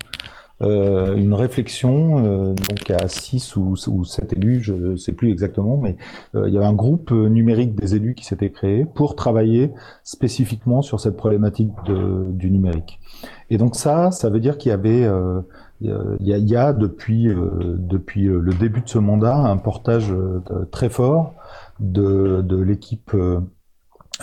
Euh, 0.62 1.16
une 1.16 1.34
réflexion, 1.34 2.26
euh, 2.26 2.54
donc 2.54 2.90
à 2.90 3.10
6 3.10 3.58
ou, 3.58 3.76
ou 3.88 4.06
7 4.06 4.34
élus, 4.34 4.62
je 4.62 4.74
ne 4.74 4.96
sais 4.96 5.12
plus 5.12 5.30
exactement, 5.30 5.76
mais 5.76 5.98
euh, 6.34 6.48
il 6.48 6.54
y 6.54 6.58
avait 6.58 6.66
un 6.66 6.74
groupe 6.74 7.12
numérique 7.12 7.76
des 7.76 7.96
élus 7.96 8.16
qui 8.16 8.24
s'était 8.24 8.52
créé 8.52 8.86
pour 8.86 9.16
travailler 9.16 9.74
spécifiquement 10.04 10.82
sur 10.82 11.02
cette 11.02 11.18
problématique 11.18 11.72
de, 11.86 12.28
du 12.30 12.52
numérique. 12.52 13.00
Et 13.50 13.58
donc 13.58 13.76
ça, 13.76 14.12
ça 14.12 14.30
veut 14.30 14.40
dire 14.40 14.58
qu'il 14.58 14.70
y 14.70 14.74
avait, 14.74 15.10
il 15.82 15.90
y, 16.22 16.34
a, 16.34 16.38
y, 16.38 16.56
a, 16.56 16.74
depuis, 16.74 17.28
depuis 17.28 18.24
le 18.24 18.54
début 18.54 18.82
de 18.82 18.90
ce 18.90 18.98
mandat 18.98 19.36
un 19.36 19.58
portage 19.58 20.14
très 20.72 20.90
fort 20.90 21.36
de, 21.80 22.42
de 22.42 22.58
l'équipe 22.58 23.16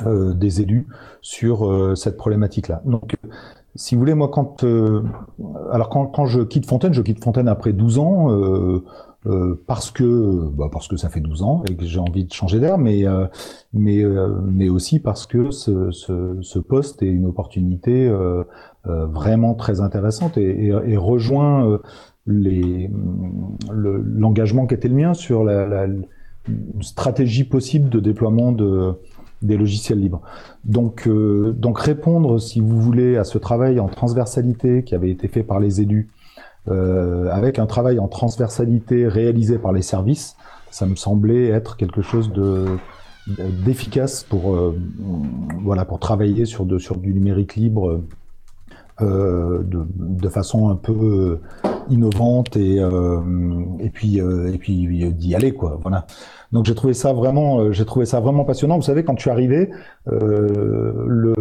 des 0.05 0.61
élus 0.61 0.87
sur 1.21 1.97
cette 1.97 2.17
problématique-là. 2.17 2.83
Donc 2.85 3.17
si 3.75 3.95
vous 3.95 4.00
voulez, 4.00 4.14
moi, 4.14 4.29
quand, 4.29 4.64
euh, 4.64 5.02
alors 5.71 5.88
quand, 5.88 6.07
quand, 6.07 6.26
je 6.26 6.41
quitte 6.43 6.67
Fontaine, 6.67 6.93
je 6.93 7.02
quitte 7.02 7.23
Fontaine 7.23 7.49
après 7.49 7.73
12 7.73 7.99
ans, 7.99 8.31
euh, 8.31 8.85
euh, 9.26 9.62
parce 9.69 9.93
que, 9.93 10.49
bah 10.50 10.69
parce 10.71 10.88
que 10.88 10.97
ça 10.97 11.09
fait 11.09 11.21
12 11.21 11.43
ans 11.43 11.62
et 11.71 11.76
que 11.76 11.85
j'ai 11.85 12.00
envie 12.00 12.25
de 12.25 12.33
changer 12.33 12.59
d'air, 12.59 12.76
mais, 12.76 13.07
euh, 13.07 13.26
mais, 13.73 14.02
euh, 14.02 14.35
mais 14.45 14.69
aussi 14.69 14.99
parce 14.99 15.26
que 15.26 15.52
ce, 15.52 15.93
ce, 15.93 16.38
ce, 16.41 16.59
poste 16.59 17.02
est 17.02 17.11
une 17.11 17.26
opportunité 17.26 18.12
vraiment 18.85 19.55
très 19.55 19.81
intéressante 19.81 20.38
et, 20.38 20.67
et, 20.67 20.75
et 20.87 20.97
rejoint 20.97 21.79
l'engagement 23.71 24.67
qui 24.67 24.75
était 24.75 24.88
le 24.88 24.97
mien 24.97 25.14
sur 25.14 25.45
la, 25.45 25.67
la 25.67 25.87
stratégie 26.81 27.45
possible 27.45 27.88
de 27.91 28.00
déploiement 28.00 28.50
de 28.50 28.95
des 29.43 29.57
logiciels 29.57 30.00
libres. 30.00 30.23
Donc, 30.65 31.07
euh, 31.07 31.52
donc 31.52 31.78
répondre, 31.78 32.39
si 32.39 32.61
vous 32.61 32.81
voulez, 32.81 33.17
à 33.17 33.25
ce 33.25 33.39
travail 33.39 33.81
en 33.81 33.89
transversalité 33.89 34.85
qui 34.85 34.95
avait 34.95 35.11
été 35.11 35.28
fait 35.28 35.43
par 35.43 35.61
les 35.61 35.81
élus, 35.81 36.09
euh, 36.69 37.28
avec 37.33 37.59
un 37.59 37.67
travail 37.67 37.99
en 37.99 38.07
transversalité 38.07 39.09
réalisé 39.09 39.59
par 39.59 39.73
les 39.73 39.83
services, 39.83 40.37
ça 40.71 40.87
me 40.87 40.95
semblait 40.95 41.49
être 41.49 41.76
quelque 41.76 42.02
chose 42.02 42.33
de 42.33 42.67
d'efficace 43.65 44.25
pour 44.25 44.55
euh, 44.55 44.76
voilà 45.63 45.85
pour 45.85 46.00
travailler 46.00 46.45
sur 46.45 46.65
de 46.65 46.78
sur 46.78 46.97
du 46.97 47.15
numérique 47.15 47.55
libre 47.55 48.02
euh, 49.00 49.63
de, 49.63 49.87
de, 49.97 50.28
façon 50.28 50.71
un 50.71 50.75
peu 50.75 51.39
innovante 51.89 52.57
et 52.57 52.76
et 52.76 53.91
puis 53.91 54.19
et 54.19 54.59
puis 54.59 55.13
d'y 55.13 55.35
aller 55.35 55.52
quoi 55.52 55.78
voilà 55.83 56.07
donc 56.52 56.67
j'ai 56.67 56.75
trouvé 56.75 56.95
ça 56.95 57.12
vraiment, 57.12 57.60
euh, 57.60 57.73
j'ai 57.73 57.84
trouvé 57.84 58.04
ça 58.04 58.21
vraiment 58.21 58.45
passionnant. 58.45 58.76
Vous 58.76 58.82
savez, 58.82 59.04
quand 59.04 59.17
je 59.17 59.23
suis 59.23 59.30
arrivé, 59.30 59.71
euh, 60.08 61.04
le, 61.06 61.34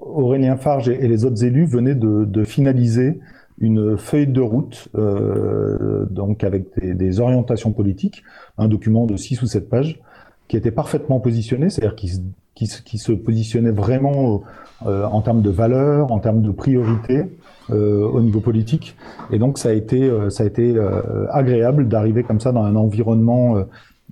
Aurélien 0.00 0.56
Farge 0.56 0.88
et, 0.88 1.08
les 1.08 1.24
autres 1.24 1.44
élus 1.44 1.66
venaient 1.66 1.94
de, 1.94 2.24
de 2.24 2.44
finaliser 2.44 3.20
une 3.58 3.96
feuille 3.96 4.26
de 4.26 4.40
route, 4.40 4.88
euh, 4.96 6.06
donc 6.10 6.44
avec 6.44 6.78
des, 6.78 6.94
des, 6.94 7.20
orientations 7.20 7.72
politiques, 7.72 8.22
un 8.58 8.68
document 8.68 9.06
de 9.06 9.16
6 9.16 9.42
ou 9.42 9.46
7 9.46 9.70
pages, 9.70 10.00
qui 10.48 10.56
était 10.56 10.72
parfaitement 10.72 11.20
positionné, 11.20 11.70
c'est-à-dire 11.70 11.94
qui, 11.94 12.20
qui, 12.54 12.68
qui, 12.84 12.98
se 12.98 13.12
positionnait 13.12 13.70
vraiment 13.70 14.42
euh, 14.86 15.04
en 15.04 15.22
termes 15.22 15.40
de 15.40 15.50
valeurs, 15.50 16.12
en 16.12 16.18
termes 16.18 16.42
de 16.42 16.50
priorité 16.50 17.24
euh, 17.70 18.06
au 18.06 18.20
niveau 18.20 18.40
politique. 18.40 18.96
Et 19.30 19.38
donc 19.38 19.58
ça 19.58 19.70
a 19.70 19.72
été, 19.72 20.02
euh, 20.02 20.30
ça 20.30 20.44
a 20.44 20.46
été 20.46 20.76
agréable 21.30 21.88
d'arriver 21.88 22.22
comme 22.22 22.40
ça 22.40 22.52
dans 22.52 22.64
un 22.64 22.76
environnement 22.76 23.56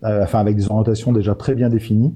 enfin 0.03 0.41
avec 0.41 0.57
des 0.57 0.69
orientations 0.69 1.13
déjà 1.13 1.35
très 1.35 1.55
bien 1.55 1.69
définies. 1.69 2.15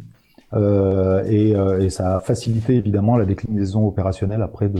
Euh, 0.55 1.25
et, 1.25 1.57
euh, 1.57 1.81
et, 1.81 1.91
ça 1.91 2.17
a 2.17 2.21
facilité 2.21 2.77
évidemment 2.77 3.17
la 3.17 3.25
déclinaison 3.25 3.87
opérationnelle 3.87 4.43
après 4.43 4.71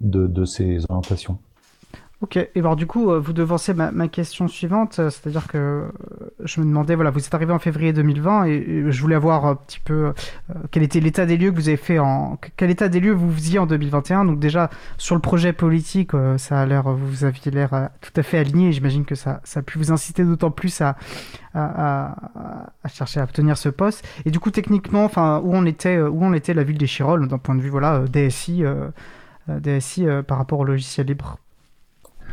de 0.00 0.44
ces 0.44 0.84
orientations. 0.88 1.38
Ok, 2.24 2.38
et 2.38 2.50
alors 2.56 2.74
du 2.74 2.86
coup, 2.86 3.12
vous 3.20 3.34
devancez 3.34 3.74
ma, 3.74 4.08
question 4.08 4.48
suivante, 4.48 4.94
c'est-à-dire 4.94 5.46
que 5.46 5.84
je 6.42 6.58
me 6.62 6.64
demandais, 6.64 6.94
voilà, 6.94 7.10
vous 7.10 7.18
êtes 7.18 7.34
arrivé 7.34 7.52
en 7.52 7.58
février 7.58 7.92
2020 7.92 8.46
et, 8.46 8.84
je 8.90 9.00
voulais 9.02 9.14
avoir 9.14 9.44
un 9.44 9.56
petit 9.56 9.78
peu 9.78 10.06
euh, 10.06 10.54
quel 10.70 10.82
était 10.82 11.00
l'état 11.00 11.26
des 11.26 11.36
lieux 11.36 11.50
que 11.50 11.56
vous 11.56 11.68
avez 11.68 11.76
fait 11.76 11.98
en 11.98 12.38
quel 12.56 12.70
état 12.70 12.88
des 12.88 12.98
lieux 12.98 13.12
vous 13.12 13.30
faisiez 13.30 13.58
en 13.58 13.66
2021. 13.66 14.24
Donc 14.24 14.38
déjà 14.38 14.70
sur 14.96 15.14
le 15.14 15.20
projet 15.20 15.52
politique, 15.52 16.14
euh, 16.14 16.38
ça 16.38 16.62
a 16.62 16.64
l'air, 16.64 16.84
vous 16.88 17.24
aviez 17.24 17.50
l'air 17.50 17.74
euh, 17.74 17.88
tout 18.00 18.12
à 18.16 18.22
fait 18.22 18.38
aligné. 18.38 18.72
J'imagine 18.72 19.04
que 19.04 19.14
ça, 19.14 19.42
a 19.54 19.60
pu 19.62 19.76
vous 19.76 19.92
inciter 19.92 20.24
d'autant 20.24 20.50
plus 20.50 20.80
à, 20.80 20.96
chercher 22.88 23.20
à 23.20 23.24
obtenir 23.24 23.58
ce 23.58 23.68
poste. 23.68 24.02
Et 24.24 24.30
du 24.30 24.40
coup, 24.40 24.50
techniquement, 24.50 25.04
enfin, 25.04 25.42
où 25.44 25.54
on 25.54 25.66
était, 25.66 26.00
où 26.00 26.24
on 26.24 26.32
était 26.32 26.54
la 26.54 26.64
ville 26.64 26.78
des 26.78 26.86
Chirolles 26.86 27.28
d'un 27.28 27.36
point 27.36 27.54
de 27.54 27.60
vue, 27.60 27.68
voilà, 27.68 27.98
DSI, 28.10 28.64
DSI 29.46 30.06
par 30.26 30.38
rapport 30.38 30.60
au 30.60 30.64
logiciel 30.64 31.06
libre? 31.06 31.36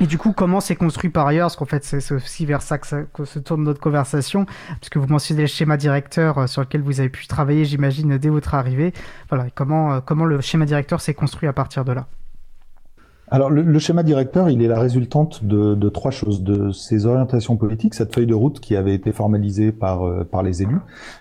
Et 0.02 0.08
du 0.08 0.18
coup, 0.18 0.34
comment 0.34 0.62
c'est 0.62 0.76
construit 0.76 1.12
par 1.12 1.28
ailleurs? 1.28 1.46
Parce 1.46 1.56
qu'en 1.56 1.66
fait, 1.66 1.84
c'est 1.84 2.12
aussi 2.12 2.48
vers 2.48 2.64
ça 2.64 2.80
que, 2.80 3.24
se 3.24 3.38
tourne 3.38 3.64
notre 3.64 3.80
conversation, 3.80 4.48
puisque 4.80 4.98
vous 4.98 5.06
mentionnez 5.06 5.42
le 5.42 5.48
schéma 5.48 5.78
directeur 5.78 6.40
euh, 6.40 6.48
sur 6.48 6.62
lequel 6.62 6.82
vous 6.82 7.02
avez 7.02 7.10
pu 7.10 7.28
travailler, 7.28 7.66
j'imagine, 7.66 8.18
dès 8.18 8.30
votre 8.30 8.56
arrivée. 8.56 8.94
Voilà, 9.30 9.46
comment, 9.54 9.94
euh, 9.94 10.00
comment 10.04 10.26
le 10.26 10.42
schéma 10.42 10.66
directeur 10.66 11.02
s'est 11.02 11.14
construit 11.14 11.48
à 11.48 11.54
partir 11.54 11.86
de 11.86 11.92
là? 11.92 12.08
Alors 13.30 13.50
le, 13.52 13.80
schéma 13.80 14.02
directeur, 14.02 14.50
il 14.50 14.62
est 14.62 14.68
la 14.68 14.80
résultante 14.80 15.46
de, 15.46 15.90
trois 15.90 16.12
choses. 16.12 16.44
De 16.44 16.72
ces 16.72 17.06
orientations 17.06 17.56
politiques, 17.56 17.94
cette 17.94 18.14
feuille 18.14 18.26
de 18.26 18.34
route 18.34 18.60
qui 18.60 18.76
avait 18.76 18.96
été 18.96 19.14
formalisée 19.14 19.72
par 19.72 20.04
euh, 20.04 20.26
par 20.26 20.44
les 20.44 20.64
élus, 20.64 20.80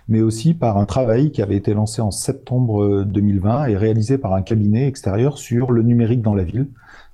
mais 0.09 0.21
aussi 0.21 0.55
par 0.55 0.79
un 0.79 0.87
travail 0.87 1.31
qui 1.31 1.41
avait 1.41 1.55
été 1.55 1.73
lancé 1.73 2.03
en 2.03 2.11
septembre 2.11 3.05
2020 3.05 3.67
et 3.67 3.77
réalisé 3.77 4.19
par 4.19 4.33
un 4.35 4.43
cabinet 4.43 4.89
extérieur 4.89 5.39
sur 5.39 5.71
le 5.71 5.83
numérique 5.83 6.23
dans 6.23 6.35
la 6.35 6.43
ville 6.43 6.67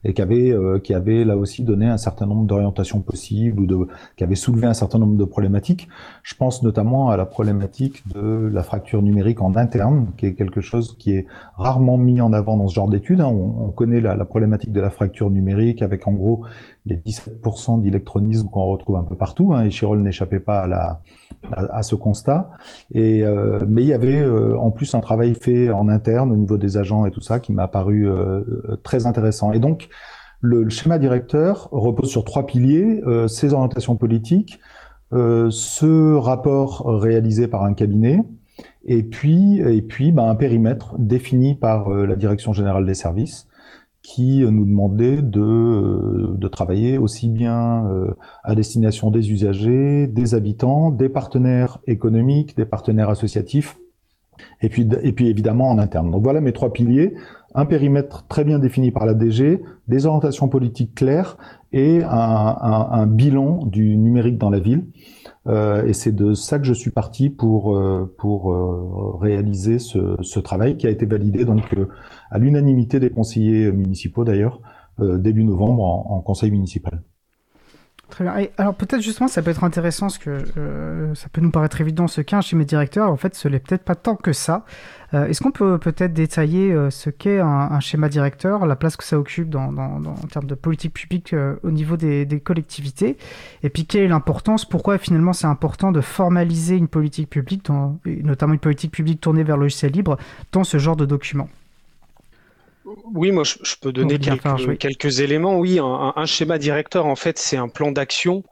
et 0.06 0.14
qui 0.14 0.22
avait, 0.22 0.52
euh, 0.52 0.78
qui 0.78 0.94
avait 0.94 1.24
là 1.24 1.36
aussi 1.36 1.64
donné 1.64 1.86
un 1.86 1.96
certain 1.96 2.26
nombre 2.26 2.46
d'orientations 2.46 3.00
possibles 3.00 3.60
ou 3.60 3.66
de, 3.66 3.88
qui 4.16 4.22
avait 4.22 4.36
soulevé 4.36 4.66
un 4.68 4.74
certain 4.74 5.00
nombre 5.00 5.16
de 5.16 5.24
problématiques. 5.24 5.88
Je 6.22 6.34
pense 6.36 6.62
notamment 6.62 7.10
à 7.10 7.16
la 7.16 7.26
problématique 7.26 8.04
de 8.14 8.48
la 8.52 8.62
fracture 8.62 9.02
numérique 9.02 9.42
en 9.42 9.56
interne, 9.56 10.06
qui 10.16 10.26
est 10.26 10.34
quelque 10.34 10.60
chose 10.60 10.96
qui 10.96 11.12
est 11.12 11.26
rarement 11.56 11.98
mis 11.98 12.20
en 12.20 12.32
avant 12.32 12.56
dans 12.56 12.68
ce 12.68 12.74
genre 12.74 12.88
d'études. 12.88 13.20
Hein. 13.20 13.26
On, 13.26 13.66
on, 13.66 13.70
connaît 13.70 14.00
la, 14.00 14.24
problématique 14.24 14.72
de 14.72 14.80
la 14.80 14.90
fracture 14.90 15.28
numérique 15.28 15.82
avec 15.82 16.06
en 16.06 16.12
gros 16.12 16.44
les 16.86 16.96
17% 16.96 17.82
d'électronisme 17.82 18.48
qu'on 18.48 18.64
retrouve 18.64 18.96
un 18.96 19.02
peu 19.02 19.16
partout, 19.16 19.52
hein, 19.52 19.64
et 19.64 19.70
Chirol 19.70 20.00
n'échappait 20.00 20.40
pas 20.40 20.60
à, 20.60 20.66
la, 20.68 21.00
à, 21.52 21.82
ce 21.82 21.96
constat. 21.96 22.50
Et, 22.94 23.24
euh, 23.24 23.60
mais 23.68 23.82
il 23.82 23.88
y 23.88 23.92
avait 23.92 24.20
euh, 24.20 24.56
en 24.58 24.70
plus 24.70 24.94
un 24.94 25.00
travail 25.00 25.34
fait 25.34 25.70
en 25.70 25.88
interne 25.88 26.30
au 26.30 26.36
niveau 26.36 26.56
des 26.56 26.76
agents 26.76 27.04
et 27.04 27.10
tout 27.10 27.20
ça 27.20 27.40
qui 27.40 27.52
m'a 27.52 27.66
paru 27.66 28.08
euh, 28.08 28.42
très 28.84 29.06
intéressant. 29.06 29.52
Et 29.52 29.58
donc, 29.58 29.88
le, 30.40 30.62
le, 30.62 30.70
schéma 30.70 30.98
directeur 30.98 31.68
repose 31.72 32.08
sur 32.08 32.24
trois 32.24 32.46
piliers, 32.46 33.02
ces 33.26 33.52
orientations 33.52 33.96
politiques, 33.96 34.60
ce 35.10 36.14
rapport 36.14 36.84
réalisé 36.86 37.48
par 37.48 37.64
un 37.64 37.72
cabinet, 37.72 38.20
et 38.84 39.02
puis, 39.02 39.58
et 39.58 39.82
puis 39.82 40.12
bah, 40.12 40.28
un 40.28 40.34
périmètre 40.34 40.94
défini 40.98 41.54
par 41.54 41.88
la 41.88 42.16
Direction 42.16 42.52
générale 42.52 42.84
des 42.84 42.94
services, 42.94 43.48
qui 44.06 44.44
nous 44.48 44.64
demandait 44.64 45.20
de, 45.20 45.40
euh, 45.40 46.34
de 46.38 46.46
travailler 46.46 46.96
aussi 46.96 47.28
bien 47.28 47.88
euh, 47.88 48.14
à 48.44 48.54
destination 48.54 49.10
des 49.10 49.32
usagers, 49.32 50.06
des 50.06 50.36
habitants, 50.36 50.92
des 50.92 51.08
partenaires 51.08 51.78
économiques, 51.88 52.56
des 52.56 52.66
partenaires 52.66 53.10
associatifs, 53.10 53.78
et 54.62 54.68
puis, 54.68 54.88
et 55.02 55.12
puis 55.12 55.26
évidemment 55.26 55.70
en 55.70 55.78
interne. 55.78 56.12
Donc 56.12 56.22
voilà 56.22 56.40
mes 56.40 56.52
trois 56.52 56.72
piliers, 56.72 57.14
un 57.56 57.66
périmètre 57.66 58.24
très 58.28 58.44
bien 58.44 58.60
défini 58.60 58.92
par 58.92 59.06
la 59.06 59.14
DG, 59.14 59.60
des 59.88 60.06
orientations 60.06 60.46
politiques 60.46 60.94
claires 60.94 61.36
et 61.76 62.02
un, 62.02 62.08
un, 62.08 62.88
un 62.90 63.06
bilan 63.06 63.66
du 63.66 63.96
numérique 63.98 64.38
dans 64.38 64.50
la 64.50 64.58
ville. 64.58 64.86
Euh, 65.46 65.86
et 65.86 65.92
c'est 65.92 66.12
de 66.12 66.32
ça 66.34 66.58
que 66.58 66.64
je 66.64 66.72
suis 66.72 66.90
parti 66.90 67.30
pour 67.30 67.76
euh, 67.76 68.12
pour 68.18 68.52
euh, 68.52 69.16
réaliser 69.20 69.78
ce, 69.78 70.16
ce, 70.20 70.40
travail 70.40 70.76
qui 70.76 70.88
a 70.88 70.90
été 70.90 71.06
validé 71.06 71.44
donc 71.44 71.62
à 72.30 72.38
l'unanimité 72.38 72.98
des 72.98 73.10
conseillers 73.10 73.70
municipaux 73.70 74.24
d'ailleurs 74.24 74.60
début 74.98 75.44
novembre 75.44 75.84
en, 75.84 76.16
en 76.16 76.20
conseil 76.22 76.50
municipal. 76.50 77.02
Très 78.08 78.22
bien. 78.22 78.46
Alors 78.56 78.74
peut-être 78.74 79.00
justement, 79.00 79.26
ça 79.26 79.42
peut 79.42 79.50
être 79.50 79.64
intéressant, 79.64 80.06
parce 80.06 80.18
que 80.18 80.44
euh, 80.56 81.14
ça 81.16 81.28
peut 81.28 81.40
nous 81.40 81.50
paraître 81.50 81.80
évident 81.80 82.06
ce 82.06 82.20
qu'est 82.20 82.36
un 82.36 82.40
schéma 82.40 82.62
directeur. 82.62 83.10
En 83.10 83.16
fait, 83.16 83.34
ce 83.34 83.48
n'est 83.48 83.58
peut-être 83.58 83.82
pas 83.82 83.96
tant 83.96 84.14
que 84.14 84.32
ça. 84.32 84.64
Euh, 85.12 85.26
Est-ce 85.26 85.42
qu'on 85.42 85.50
peut 85.50 85.78
peut-être 85.78 86.12
détailler 86.12 86.72
euh, 86.72 86.90
ce 86.90 87.10
qu'est 87.10 87.40
un, 87.40 87.80
schéma 87.80 88.08
directeur, 88.08 88.64
la 88.64 88.76
place 88.76 88.96
que 88.96 89.02
ça 89.02 89.18
occupe 89.18 89.50
dans, 89.50 89.76
en 89.76 90.14
termes 90.30 90.46
de 90.46 90.54
politique 90.54 90.94
publique 90.94 91.34
au 91.62 91.70
niveau 91.72 91.96
des, 91.96 92.40
collectivités, 92.44 93.16
et 93.62 93.70
puis 93.70 93.86
quelle 93.86 94.04
est 94.04 94.08
l'importance, 94.08 94.64
pourquoi 94.64 94.98
finalement 94.98 95.32
c'est 95.32 95.46
important 95.46 95.90
de 95.90 96.00
formaliser 96.00 96.76
une 96.76 96.88
politique 96.88 97.28
publique, 97.28 97.68
notamment 98.04 98.54
une 98.54 98.60
politique 98.60 98.92
publique 98.92 99.20
tournée 99.20 99.42
vers 99.42 99.56
le 99.56 99.64
logiciel 99.64 99.92
libre, 99.92 100.16
dans 100.52 100.64
ce 100.64 100.78
genre 100.78 100.96
de 100.96 101.06
document? 101.06 101.48
Oui, 103.14 103.32
moi 103.32 103.42
je, 103.44 103.74
peux 103.80 103.92
donner 103.92 104.18
quelques, 104.18 104.78
quelques, 104.78 105.20
éléments. 105.20 105.58
Oui, 105.58 105.78
un, 105.78 106.12
un, 106.14 106.26
schéma 106.26 106.58
directeur, 106.58 107.06
en 107.06 107.16
fait, 107.16 107.38
c'est 107.38 107.56
un 107.56 107.68
plan 107.68 107.90
d'action 107.90 108.44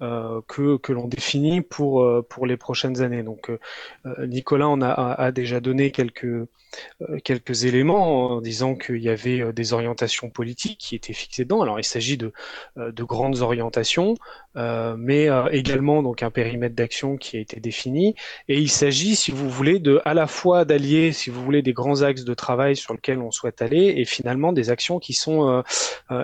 euh, 0.00 0.40
que, 0.46 0.76
que 0.76 0.92
l'on 0.92 1.08
définit 1.08 1.60
pour, 1.60 2.02
euh, 2.02 2.24
pour 2.28 2.46
les 2.46 2.56
prochaines 2.56 3.02
années. 3.02 3.22
Donc 3.22 3.50
euh, 3.50 3.58
euh 4.06 4.26
Nicolas 4.26 4.68
en 4.68 4.80
a, 4.80 4.90
a, 4.90 5.32
déjà 5.32 5.58
donné 5.58 5.90
quelques, 5.90 6.46
quelques 7.24 7.64
éléments 7.64 8.32
en 8.32 8.40
disant 8.40 8.74
qu'il 8.74 9.02
y 9.02 9.08
avait 9.08 9.52
des 9.52 9.72
orientations 9.72 10.30
politiques 10.30 10.78
qui 10.78 10.94
étaient 10.94 11.12
fixées 11.12 11.44
dedans. 11.44 11.62
Alors 11.62 11.80
il 11.80 11.84
s'agit 11.84 12.16
de, 12.16 12.32
de 12.76 13.02
grandes 13.02 13.40
orientations, 13.40 14.14
mais 14.54 15.28
également 15.52 16.02
donc 16.02 16.22
un 16.22 16.30
périmètre 16.30 16.74
d'action 16.74 17.16
qui 17.16 17.36
a 17.36 17.40
été 17.40 17.60
défini. 17.60 18.14
Et 18.48 18.58
il 18.58 18.70
s'agit, 18.70 19.16
si 19.16 19.30
vous 19.30 19.48
voulez, 19.48 19.78
de 19.78 20.00
à 20.04 20.14
la 20.14 20.26
fois 20.26 20.64
d'allier, 20.64 21.12
si 21.12 21.30
vous 21.30 21.42
voulez, 21.42 21.62
des 21.62 21.72
grands 21.72 22.02
axes 22.02 22.24
de 22.24 22.34
travail 22.34 22.76
sur 22.76 22.94
lesquels 22.94 23.20
on 23.20 23.30
souhaite 23.30 23.62
aller, 23.62 23.94
et 23.96 24.04
finalement 24.04 24.52
des 24.52 24.70
actions 24.70 24.98
qui 24.98 25.12
sont 25.12 25.62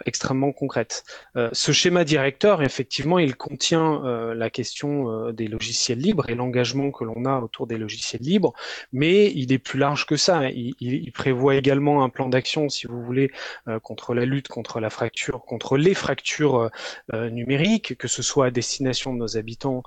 extrêmement 0.06 0.52
concrètes. 0.52 1.04
ce 1.52 1.72
schéma 1.72 2.04
directeur, 2.04 2.62
effectivement, 2.62 3.18
il 3.18 3.36
contient 3.36 4.02
euh, 4.04 4.34
la 4.34 4.50
question 4.50 5.10
euh, 5.10 5.32
des 5.32 5.48
logiciels 5.48 5.98
libres 5.98 6.28
et 6.28 6.34
l'engagement 6.34 6.90
que 6.90 7.04
l'on 7.04 7.24
a 7.24 7.38
autour 7.40 7.66
des 7.66 7.76
logiciels 7.76 8.22
libres, 8.22 8.52
mais 8.92 9.30
il 9.34 9.52
est 9.52 9.58
plus 9.58 9.78
large 9.78 10.06
que 10.06 10.16
ça. 10.16 10.33
Il, 10.42 11.12
prévoit 11.12 11.54
également 11.54 12.02
un 12.02 12.08
plan 12.08 12.28
d'action, 12.28 12.68
si 12.68 12.86
vous 12.86 13.02
voulez, 13.02 13.30
euh, 13.68 13.78
contre 13.78 14.14
la 14.14 14.24
lutte 14.24 14.48
contre 14.48 14.80
la 14.80 14.90
fracture, 14.90 15.44
contre 15.44 15.76
les 15.76 15.94
fractures 15.94 16.70
numériques, 17.12 17.96
que 17.96 18.08
ce 18.08 18.22
soit 18.22 18.46
à 18.46 18.50
destination 18.50 19.12
de 19.12 19.18
nos 19.18 19.36
habitants 19.36 19.82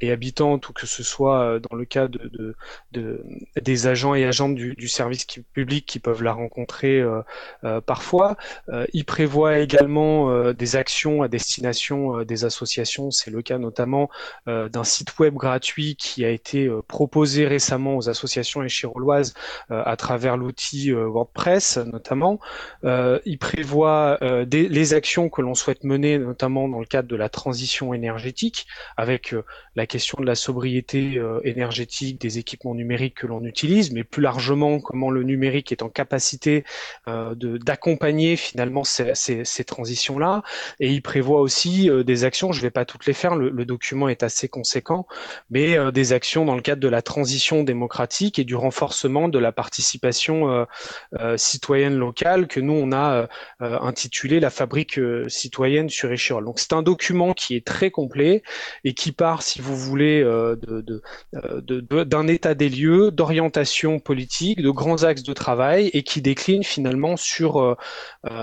et 0.00 0.10
habitantes 0.10 0.68
ou 0.68 0.72
que 0.72 0.86
ce 0.86 1.02
soit 1.02 1.58
dans 1.60 1.76
le 1.76 1.84
cas 1.84 2.08
de, 2.08 2.54
de, 2.92 3.24
des 3.60 3.86
agents 3.86 4.14
et 4.14 4.24
agentes 4.24 4.54
du, 4.54 4.88
service 4.88 5.26
public 5.52 5.86
qui 5.86 5.98
peuvent 5.98 6.22
la 6.22 6.32
rencontrer 6.32 7.02
parfois. 7.86 8.36
il 8.92 9.04
prévoit 9.04 9.58
également 9.58 10.52
des 10.52 10.76
actions 10.76 11.22
à 11.22 11.28
destination 11.28 12.22
des 12.22 12.44
associations 12.44 13.10
c'est 13.10 13.30
le 13.30 13.42
cas 13.42 13.58
notamment 13.58 14.10
euh, 14.48 14.68
d'un 14.68 14.84
site 14.84 15.18
web 15.18 15.34
gratuit 15.34 15.96
qui 15.96 16.24
a 16.24 16.30
été 16.30 16.66
euh, 16.66 16.82
proposé 16.82 17.46
récemment 17.46 17.96
aux 17.96 18.08
associations 18.08 18.62
échiroloises 18.62 19.34
euh, 19.70 19.71
à 19.84 19.96
travers 19.96 20.36
l'outil 20.36 20.92
WordPress 20.92 21.78
notamment. 21.78 22.38
il 22.84 23.38
prévoit 23.38 24.18
les 24.50 24.94
actions 24.94 25.28
que 25.28 25.42
l'on 25.42 25.54
souhaite 25.54 25.84
mener 25.84 26.18
notamment 26.18 26.68
dans 26.68 26.80
le 26.80 26.86
cadre 26.86 27.08
de 27.08 27.16
la 27.16 27.28
transition 27.28 27.94
énergétique 27.94 28.66
avec 28.96 29.34
la 29.76 29.86
question 29.86 30.18
de 30.20 30.26
la 30.26 30.34
sobriété 30.34 31.20
énergétique 31.44 32.20
des 32.20 32.38
équipements 32.38 32.74
numériques 32.74 33.16
que 33.16 33.26
l'on 33.26 33.44
utilise, 33.44 33.92
mais 33.92 34.04
plus 34.04 34.22
largement 34.22 34.80
comment 34.80 35.10
le 35.10 35.22
numérique 35.22 35.72
est 35.72 35.82
en 35.82 35.88
capacité 35.88 36.64
d'accompagner 37.06 38.36
finalement 38.36 38.84
ces, 38.84 39.14
ces, 39.14 39.64
transitions-là. 39.64 40.42
Et 40.80 40.90
il 40.90 41.02
prévoit 41.02 41.40
aussi 41.40 41.90
des 42.04 42.24
actions, 42.24 42.52
je 42.52 42.58
ne 42.58 42.62
vais 42.62 42.70
pas 42.70 42.84
toutes 42.84 43.06
les 43.06 43.12
faire, 43.12 43.36
le, 43.36 43.64
document 43.64 44.08
est 44.08 44.22
assez 44.22 44.48
conséquent, 44.48 45.06
mais 45.50 45.76
euh, 45.76 45.90
des 45.90 46.12
actions 46.12 46.44
dans 46.44 46.54
le 46.54 46.62
cadre 46.62 46.80
de 46.80 46.88
la 46.88 47.02
transition 47.02 47.62
démocratique 47.62 48.38
et 48.38 48.44
du 48.44 48.54
renforcement 48.54 49.28
de 49.28 49.38
la 49.38 49.52
participation 49.62 50.50
euh, 50.50 50.64
euh, 51.20 51.36
citoyenne 51.36 51.96
locale 51.96 52.46
que 52.46 52.60
nous 52.60 52.72
on 52.72 52.92
a 52.92 53.28
intitulé 53.60 54.40
la 54.40 54.50
fabrique 54.50 54.98
citoyenne 55.28 55.88
sur 55.88 56.10
Échirol. 56.10 56.44
Donc 56.44 56.58
c'est 56.58 56.72
un 56.72 56.82
document 56.82 57.32
qui 57.32 57.54
est 57.54 57.64
très 57.64 57.90
complet 57.90 58.42
et 58.84 58.94
qui 58.94 59.12
part, 59.12 59.42
si 59.42 59.60
vous 59.60 59.76
voulez, 59.76 60.22
d'un 61.32 62.26
état 62.26 62.54
des 62.54 62.68
lieux, 62.68 63.10
d'orientation 63.10 64.00
politique, 64.00 64.60
de 64.60 64.70
grands 64.70 65.04
axes 65.04 65.22
de 65.22 65.32
travail 65.32 65.90
et 65.92 66.02
qui 66.02 66.22
décline 66.22 66.64
finalement 66.64 67.16
sur 67.16 67.76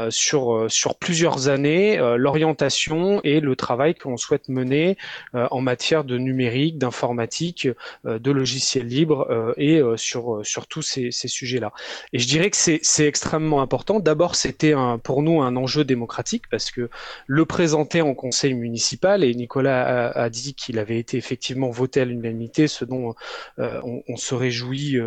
sur 0.10 0.66
sur 0.70 0.98
plusieurs 0.98 1.50
années 1.50 1.98
l'orientation 2.18 3.22
et 3.24 3.40
le 3.40 3.56
travail 3.56 3.96
qu'on 3.96 4.18
souhaite 4.18 4.50
mener 4.50 4.98
euh, 5.36 5.48
en 5.52 5.62
matière 5.62 6.04
de 6.04 6.18
numérique, 6.18 6.78
d'informatique, 6.78 7.68
euh, 8.06 8.20
de 8.20 8.32
logiciels 8.32 8.88
libres 8.88 9.28
euh, 9.30 9.54
et 9.58 9.82
sur, 9.96 10.42
sur 10.44 10.68
tous 10.68 10.82
ces, 10.82 11.09
ces 11.12 11.28
sujets-là. 11.28 11.72
Et 12.14 12.20
je 12.20 12.28
dirais 12.28 12.50
que 12.50 12.58
c'est 12.58 13.06
extrêmement 13.06 13.62
important. 13.62 14.00
D'abord, 14.00 14.36
c'était 14.36 14.74
pour 15.04 15.22
nous 15.22 15.42
un 15.42 15.56
enjeu 15.56 15.84
démocratique 15.84 16.44
parce 16.50 16.72
que 16.72 16.90
le 17.28 17.46
présenter 17.46 18.02
en 18.02 18.14
conseil 18.14 18.54
municipal, 18.54 19.24
et 19.24 19.34
Nicolas 19.34 20.10
a, 20.10 20.30
dit 20.30 20.54
qu'il 20.54 20.80
avait 20.80 21.00
été 21.00 21.18
effectivement 21.18 21.70
voté 21.70 22.02
à 22.02 22.06
l'unanimité, 22.06 22.68
ce 22.68 22.86
dont 22.86 23.16
on, 23.58 24.04
on, 24.08 24.16
se 24.16 24.36
réjouit 24.36 24.98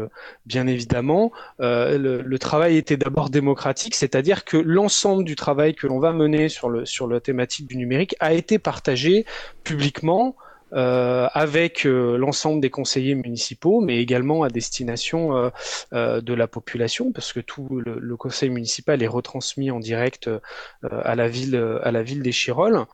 bien 0.47 0.67
évidemment. 0.67 1.33
Le, 1.59 2.23
le, 2.23 2.39
travail 2.39 2.77
était 2.77 2.97
d'abord 2.97 3.31
démocratique, 3.31 3.95
c'est-à-dire 3.95 4.45
que 4.45 4.57
l'ensemble 4.57 5.25
du 5.25 5.37
travail 5.37 5.75
que 5.75 5.87
l'on 5.87 5.99
va 5.99 6.13
mener 6.13 6.49
sur 6.49 7.07
la 7.07 7.21
thématique 7.21 7.67
du 7.67 7.77
numérique 7.77 8.17
a 8.21 8.33
été 8.33 8.59
partagé 8.59 9.25
publiquement 9.65 10.37
euh, 10.75 11.29
avec 11.35 11.85
euh, 11.85 12.17
l'ensemble 12.17 12.63
des 12.63 12.71
conseillers 12.71 13.15
municipaux, 13.15 13.83
mais 13.83 13.99
également 13.99 14.43
à 14.43 14.49
destination 14.49 15.51
euh, 15.93 16.21
de 16.21 16.35
la 16.35 16.47
population, 16.47 17.13
parce 17.13 17.33
que 17.33 17.41
tout 17.41 17.69
le, 17.85 18.17
conseil 18.17 18.51
municipal 18.51 19.03
est 19.03 19.09
retransmis 19.09 19.71
en 19.71 19.81
direct 19.81 20.31
à 20.83 21.15
la 21.15 21.29
ville, 21.29 21.57
à 21.83 21.91
la 21.91 22.03
ville 22.03 22.23
des 22.23 22.31
Chirolles. 22.31 22.85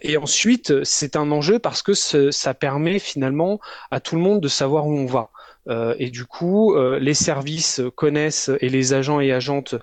et 0.00 0.16
ensuite, 0.16 0.84
c'est 0.84 1.16
un 1.16 1.30
enjeu 1.30 1.58
parce 1.58 1.82
que 1.82 1.92
ça 1.94 2.54
permet 2.54 2.98
finalement 2.98 3.60
à 3.90 4.00
tout 4.00 4.16
le 4.16 4.22
monde 4.22 4.40
de 4.40 4.48
savoir 4.48 4.86
où 4.86 4.96
on 4.96 5.06
va. 5.06 5.30
Et 5.68 6.10
du 6.10 6.24
coup, 6.24 6.76
les 6.76 7.14
services 7.14 7.80
connaissent 7.94 8.50
et 8.60 8.68
les 8.68 8.92
agents 8.92 9.20
et 9.20 9.32
agentes 9.32 9.74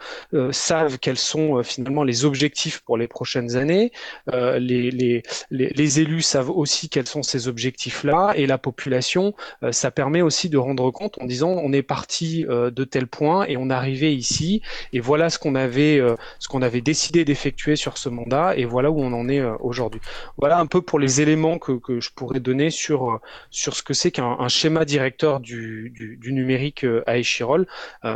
savent 0.52 0.98
quels 1.00 1.18
sont 1.18 1.62
finalement 1.64 2.04
les 2.04 2.26
objectifs 2.26 2.80
pour 2.82 2.98
les 2.98 3.08
prochaines 3.08 3.56
années. 3.56 3.92
Les, 4.32 4.92
les, 4.92 5.24
les, 5.52 6.00
élus 6.00 6.22
savent 6.22 6.50
aussi 6.50 6.90
quels 6.90 7.08
sont 7.08 7.24
ces 7.24 7.48
objectifs-là 7.48 8.34
et 8.36 8.46
la 8.46 8.58
population, 8.58 9.34
ça 9.72 9.92
permet 9.92 10.22
aussi 10.22 10.50
de 10.50 10.58
rendre 10.58 10.90
compte 10.92 11.18
en 11.22 11.26
disant 11.26 11.50
on 11.50 11.74
est 11.74 11.84
parti 11.84 12.46
de 12.48 12.84
tel 12.84 13.08
point 13.08 13.46
et 13.46 13.58
on 13.58 13.70
est 13.70 13.74
arrivé 13.74 14.14
ici 14.16 14.62
et 14.94 15.00
voilà 15.00 15.30
ce 15.30 15.40
qu'on 15.40 15.56
avait, 15.56 16.02
ce 16.40 16.48
qu'on 16.48 16.62
avait 16.62 16.82
décidé 16.82 17.26
d'effectuer 17.26 17.76
sur 17.76 17.98
ce 17.98 18.10
mandat 18.10 18.56
et 18.56 18.66
voilà 18.66 18.92
où 18.92 19.02
on 19.02 19.14
en 19.14 19.28
est 19.30 19.42
aujourd'hui. 19.60 20.02
Voilà 20.38 20.60
un 20.60 20.66
peu 20.66 20.82
pour 20.82 21.00
les 21.00 21.22
éléments 21.22 21.58
que, 21.58 21.74
que 21.74 22.00
je 22.00 22.10
pourrais 22.16 22.40
donner 22.40 22.70
sur, 22.70 23.20
sur 23.50 23.76
ce 23.76 23.84
que 23.84 23.94
c'est 23.94 24.12
qu'un 24.12 24.48
schéma 24.48 24.86
directeur 24.86 25.40
du, 25.40 25.73
du, 25.90 26.34
numérique 26.34 26.86
à 27.06 27.18
Échirol, 27.18 27.68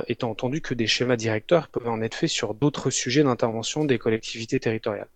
étant 0.07 0.29
entendu 0.29 0.61
que 0.61 0.73
des 0.73 0.87
schémas 0.87 1.15
directeurs 1.15 1.67
peuvent 1.67 1.87
en 1.89 2.01
être 2.01 2.15
faits 2.15 2.29
sur 2.29 2.53
d'autres 2.53 2.89
sujets 2.89 3.23
d'intervention 3.23 3.85
des 3.85 3.97
collectivités 3.97 4.59
territoriales. 4.59 5.09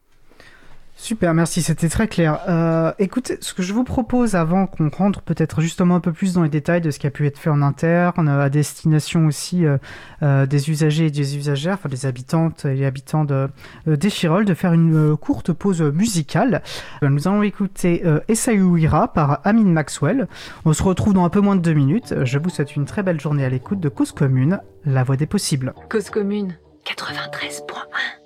Super, 0.95 1.33
merci, 1.33 1.63
c'était 1.63 1.89
très 1.89 2.07
clair. 2.07 2.39
Euh, 2.47 2.91
écoutez, 2.99 3.37
ce 3.41 3.55
que 3.55 3.63
je 3.63 3.73
vous 3.73 3.83
propose 3.83 4.35
avant 4.35 4.67
qu'on 4.67 4.89
rentre 4.89 5.21
peut-être 5.21 5.59
justement 5.59 5.95
un 5.95 5.99
peu 5.99 6.11
plus 6.11 6.33
dans 6.33 6.43
les 6.43 6.49
détails 6.49 6.81
de 6.81 6.91
ce 6.91 6.99
qui 6.99 7.07
a 7.07 7.09
pu 7.09 7.25
être 7.25 7.39
fait 7.39 7.49
en 7.49 7.61
interne, 7.63 8.29
à 8.29 8.49
destination 8.49 9.25
aussi 9.25 9.65
euh, 9.65 9.77
euh, 10.21 10.45
des 10.45 10.69
usagers 10.69 11.07
et 11.07 11.11
des 11.11 11.37
usagères, 11.37 11.73
enfin 11.73 11.89
des 11.89 12.05
habitantes 12.05 12.65
et 12.65 12.85
habitants 12.85 13.25
de, 13.25 13.49
d'Echirol, 13.87 14.45
de 14.45 14.53
faire 14.53 14.73
une 14.73 15.17
courte 15.17 15.53
pause 15.53 15.81
musicale. 15.81 16.61
nous 17.01 17.27
allons 17.27 17.41
écouter 17.41 18.03
Essaouira 18.27 19.11
par 19.11 19.41
Amin 19.43 19.65
Maxwell. 19.65 20.27
On 20.65 20.73
se 20.73 20.83
retrouve 20.83 21.13
dans 21.13 21.25
un 21.25 21.29
peu 21.29 21.41
moins 21.41 21.55
de 21.55 21.61
deux 21.61 21.73
minutes. 21.73 22.13
Je 22.23 22.37
vous 22.37 22.49
souhaite 22.49 22.75
une 22.75 22.85
très 22.85 23.01
belle 23.01 23.19
journée 23.19 23.43
à 23.43 23.49
l'écoute 23.49 23.79
de 23.79 23.89
Cause 23.89 24.11
Commune, 24.11 24.59
la 24.85 25.03
voix 25.03 25.17
des 25.17 25.25
possibles. 25.25 25.73
Cause 25.89 26.11
Commune, 26.11 26.55
93.1 26.85 28.20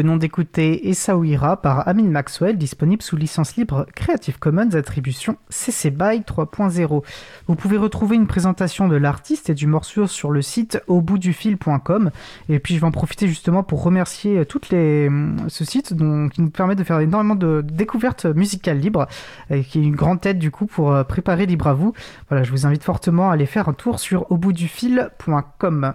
venons 0.00 0.16
d'écouter 0.16 0.88
Essaouira 0.88 1.60
par 1.60 1.86
Amin 1.86 2.08
Maxwell, 2.08 2.56
disponible 2.56 3.02
sous 3.02 3.16
licence 3.16 3.56
libre 3.56 3.84
Creative 3.94 4.38
Commons 4.38 4.74
attribution 4.74 5.36
CC 5.50 5.90
BY 5.90 6.20
3.0. 6.20 7.04
Vous 7.46 7.54
pouvez 7.54 7.76
retrouver 7.76 8.16
une 8.16 8.26
présentation 8.26 8.88
de 8.88 8.96
l'artiste 8.96 9.50
et 9.50 9.54
du 9.54 9.66
morceau 9.66 10.06
sur 10.06 10.30
le 10.30 10.40
site 10.40 10.82
auboutdufil.com. 10.86 12.12
Et 12.48 12.60
puis 12.60 12.76
je 12.76 12.80
vais 12.80 12.86
en 12.86 12.92
profiter 12.92 13.28
justement 13.28 13.62
pour 13.62 13.82
remercier 13.82 14.46
toutes 14.46 14.70
les, 14.70 15.10
ce 15.48 15.66
site 15.66 15.94
qui 16.32 16.40
nous 16.40 16.50
permet 16.50 16.76
de 16.76 16.84
faire 16.84 17.00
énormément 17.00 17.34
de 17.34 17.62
découvertes 17.62 18.24
musicales 18.24 18.78
libres 18.78 19.06
et 19.50 19.62
qui 19.62 19.80
est 19.80 19.84
une 19.84 19.96
grande 19.96 20.24
aide 20.24 20.38
du 20.38 20.50
coup 20.50 20.64
pour 20.64 20.92
euh, 20.92 21.04
préparer 21.04 21.44
Libre 21.44 21.66
à 21.66 21.74
vous. 21.74 21.92
Voilà, 22.30 22.42
je 22.42 22.50
vous 22.52 22.64
invite 22.64 22.84
fortement 22.84 23.28
à 23.28 23.34
aller 23.34 23.44
faire 23.44 23.68
un 23.68 23.74
tour 23.74 24.00
sur 24.00 24.32
auboutdufil.com. 24.32 25.92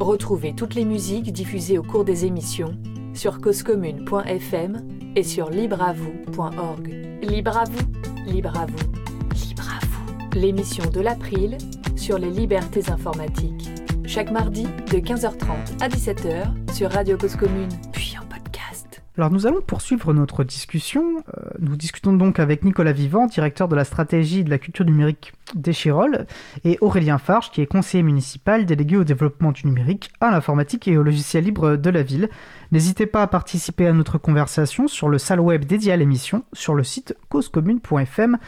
Retrouvez 0.00 0.54
toutes 0.54 0.74
les 0.74 0.86
musiques 0.86 1.30
diffusées 1.30 1.76
au 1.76 1.82
cours 1.82 2.06
des 2.06 2.24
émissions 2.24 2.74
sur 3.14 3.40
causecommune.fm 3.40 4.82
et 5.16 5.22
sur 5.22 5.50
libreavoue.org. 5.50 6.88
Libre 7.22 7.56
à 7.56 7.64
vous, 7.64 8.30
libre 8.30 8.52
à 8.58 8.66
vous, 8.66 9.46
libre 9.46 9.64
à 9.68 9.84
vous. 9.86 10.38
L'émission 10.38 10.84
de 10.90 11.00
l'April 11.00 11.58
sur 11.96 12.18
les 12.18 12.30
libertés 12.30 12.90
informatiques. 12.90 13.70
Chaque 14.04 14.30
mardi 14.30 14.64
de 14.64 14.98
15h30 14.98 15.80
à 15.80 15.88
17h 15.88 16.74
sur 16.74 16.90
Radio 16.90 17.16
Cause 17.16 17.36
Commune, 17.36 17.68
puis 17.92 18.16
en 18.20 18.26
podcast. 18.26 19.02
Alors 19.16 19.30
nous 19.30 19.46
allons 19.46 19.60
poursuivre 19.60 20.12
notre 20.12 20.42
discussion. 20.42 21.18
Euh, 21.36 21.50
nous 21.60 21.76
discutons 21.76 22.12
donc 22.12 22.40
avec 22.40 22.64
Nicolas 22.64 22.92
Vivant, 22.92 23.26
directeur 23.26 23.68
de 23.68 23.76
la 23.76 23.84
stratégie 23.84 24.40
et 24.40 24.44
de 24.44 24.50
la 24.50 24.58
culture 24.58 24.84
numérique 24.84 25.32
d'Echirol, 25.54 26.26
et 26.64 26.78
Aurélien 26.80 27.18
Farge, 27.18 27.50
qui 27.50 27.60
est 27.60 27.66
conseiller 27.66 28.02
municipal 28.02 28.66
délégué 28.66 28.96
au 28.96 29.04
développement 29.04 29.52
du 29.52 29.66
numérique, 29.66 30.10
à 30.20 30.30
l'informatique 30.30 30.88
et 30.88 30.96
au 30.96 31.02
logiciel 31.02 31.44
libre 31.44 31.76
de 31.76 31.90
la 31.90 32.02
ville. 32.02 32.28
N'hésitez 32.72 33.04
pas 33.04 33.20
à 33.20 33.26
participer 33.26 33.86
à 33.86 33.92
notre 33.92 34.16
conversation 34.16 34.88
sur 34.88 35.10
le 35.10 35.18
salle 35.18 35.40
web 35.40 35.66
dédié 35.66 35.92
à 35.92 35.96
l'émission 35.96 36.42
sur 36.54 36.74
le 36.74 36.82
site 36.82 37.14
causecommune.fm 37.28 38.38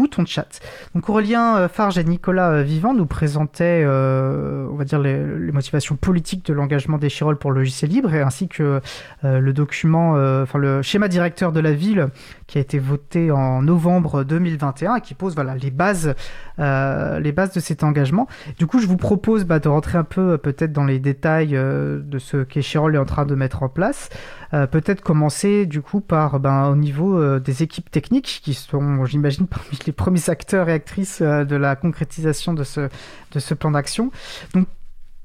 bouton 0.00 0.22
de 0.22 0.28
chat. 0.28 0.60
Donc 0.94 1.08
Aurélien 1.10 1.56
euh, 1.56 1.68
Farge 1.68 1.98
et 1.98 2.04
Nicolas 2.04 2.50
euh, 2.50 2.62
Vivant 2.62 2.94
nous 2.94 3.04
présentaient, 3.04 3.82
euh, 3.84 4.66
on 4.70 4.76
va 4.76 4.84
dire, 4.84 4.98
les, 4.98 5.20
motivations 5.52 5.96
politiques 5.96 6.46
de 6.46 6.54
l'engagement 6.54 6.96
des 6.96 7.10
Chirol 7.10 7.36
pour 7.36 7.50
le 7.50 7.58
logiciel 7.58 7.90
libre, 7.90 8.14
et 8.14 8.22
ainsi 8.22 8.48
que 8.48 8.80
le 9.22 9.52
document, 9.52 10.12
enfin 10.42 10.58
le 10.58 10.80
schéma 10.80 11.08
directeur 11.08 11.52
de 11.52 11.60
la 11.60 11.72
ville 11.72 12.08
qui 12.46 12.58
a 12.58 12.60
été 12.60 12.78
voté 12.78 13.30
en 13.30 13.62
novembre 13.62 14.22
2021 14.22 14.96
et 14.96 15.00
qui 15.00 15.14
pose 15.14 15.34
voilà 15.34 15.56
les 15.56 15.70
bases, 15.70 16.14
les 16.58 17.32
bases 17.32 17.52
de 17.52 17.60
cet 17.60 17.82
engagement. 17.82 18.28
Du 18.58 18.66
coup, 18.66 18.78
je 18.78 18.86
vous 18.86 18.96
propose 18.96 19.44
bah, 19.44 19.58
de 19.58 19.68
rentrer 19.68 19.98
un 19.98 20.04
peu 20.04 20.38
peut-être 20.38 20.72
dans 20.72 20.84
les 20.84 21.00
détails 21.00 21.50
de 21.50 22.18
ce 22.18 22.44
qu'Echirol 22.44 22.94
est 22.94 22.98
en 22.98 23.04
train 23.04 23.26
de 23.26 23.34
mettre 23.34 23.64
en 23.64 23.68
place. 23.68 24.08
peut-être 24.52 25.02
commencer 25.02 25.66
du 25.66 25.82
coup 25.82 26.00
par 26.00 26.38
ben, 26.38 26.68
au 26.68 26.76
niveau 26.76 27.38
des 27.40 27.62
équipes 27.62 27.90
techniques 27.90 28.40
qui 28.42 28.54
sont, 28.54 29.04
j'imagine, 29.04 29.46
parmi 29.48 29.78
les 29.86 29.89
premiers 29.92 30.30
acteurs 30.30 30.68
et 30.68 30.72
actrices 30.72 31.20
euh, 31.20 31.44
de 31.44 31.56
la 31.56 31.76
concrétisation 31.76 32.54
de 32.54 32.64
ce, 32.64 32.88
de 33.32 33.38
ce 33.38 33.54
plan 33.54 33.70
d'action. 33.70 34.10
Donc, 34.54 34.66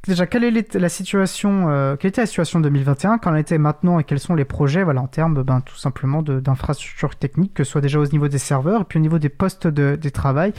déjà, 0.08 0.25
quelle 0.25 0.43
est 0.43 0.75
la 0.75 0.89
situation, 0.89 1.69
euh, 1.69 1.95
quelle 1.95 2.10
était 2.10 2.21
la 2.21 2.28
situation 2.28 2.60
2021, 2.60 3.17
qu'en 3.17 3.36
était 3.36 3.58
maintenant 3.58 3.99
et 3.99 4.04
quels 4.04 4.19
sont 4.19 4.36
les 4.36 4.45
projets, 4.45 4.84
en 4.84 5.08
termes, 5.08 5.43
ben, 5.43 5.62
tout 5.62 5.75
simplement 5.75 6.21
d'infrastructures 6.21 7.15
techniques, 7.15 7.54
que 7.54 7.63
ce 7.63 7.71
soit 7.71 7.82
déjà 7.82 7.99
au 7.99 8.06
niveau 8.06 8.28
des 8.28 8.38
serveurs, 8.38 8.86
puis 8.86 8.99
au 8.99 9.01
niveau 9.01 9.19
des 9.19 9.30
postes 9.30 9.67
de, 9.67 10.10
travail, 10.10 10.54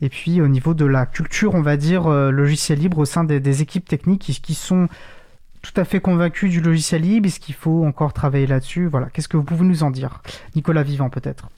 et 0.00 0.08
puis 0.08 0.40
au 0.40 0.48
niveau 0.48 0.74
de 0.74 0.84
la 0.84 1.06
culture, 1.06 1.54
on 1.54 1.62
va 1.62 1.76
dire, 1.76 2.06
euh, 2.06 2.30
logiciel 2.30 2.78
libre 2.78 2.98
au 2.98 3.04
sein 3.04 3.24
des, 3.24 3.62
équipes 3.62 3.88
techniques 3.88 4.22
qui, 4.22 4.40
qui, 4.40 4.54
sont 4.54 4.88
tout 5.60 5.72
à 5.76 5.84
fait 5.84 6.00
convaincus 6.00 6.50
du 6.50 6.60
logiciel 6.60 7.02
libre, 7.02 7.26
est-ce 7.26 7.40
qu'il 7.40 7.54
faut 7.54 7.84
encore 7.84 8.12
travailler 8.12 8.46
là-dessus? 8.46 8.86
Voilà, 8.86 9.08
qu'est-ce 9.12 9.28
que 9.28 9.36
vous 9.36 9.44
pouvez 9.44 9.64
nous 9.64 9.82
en 9.82 9.90
dire? 9.90 10.22
Nicolas 10.54 10.82
Vivant, 10.82 11.10
peut-être 11.10 11.48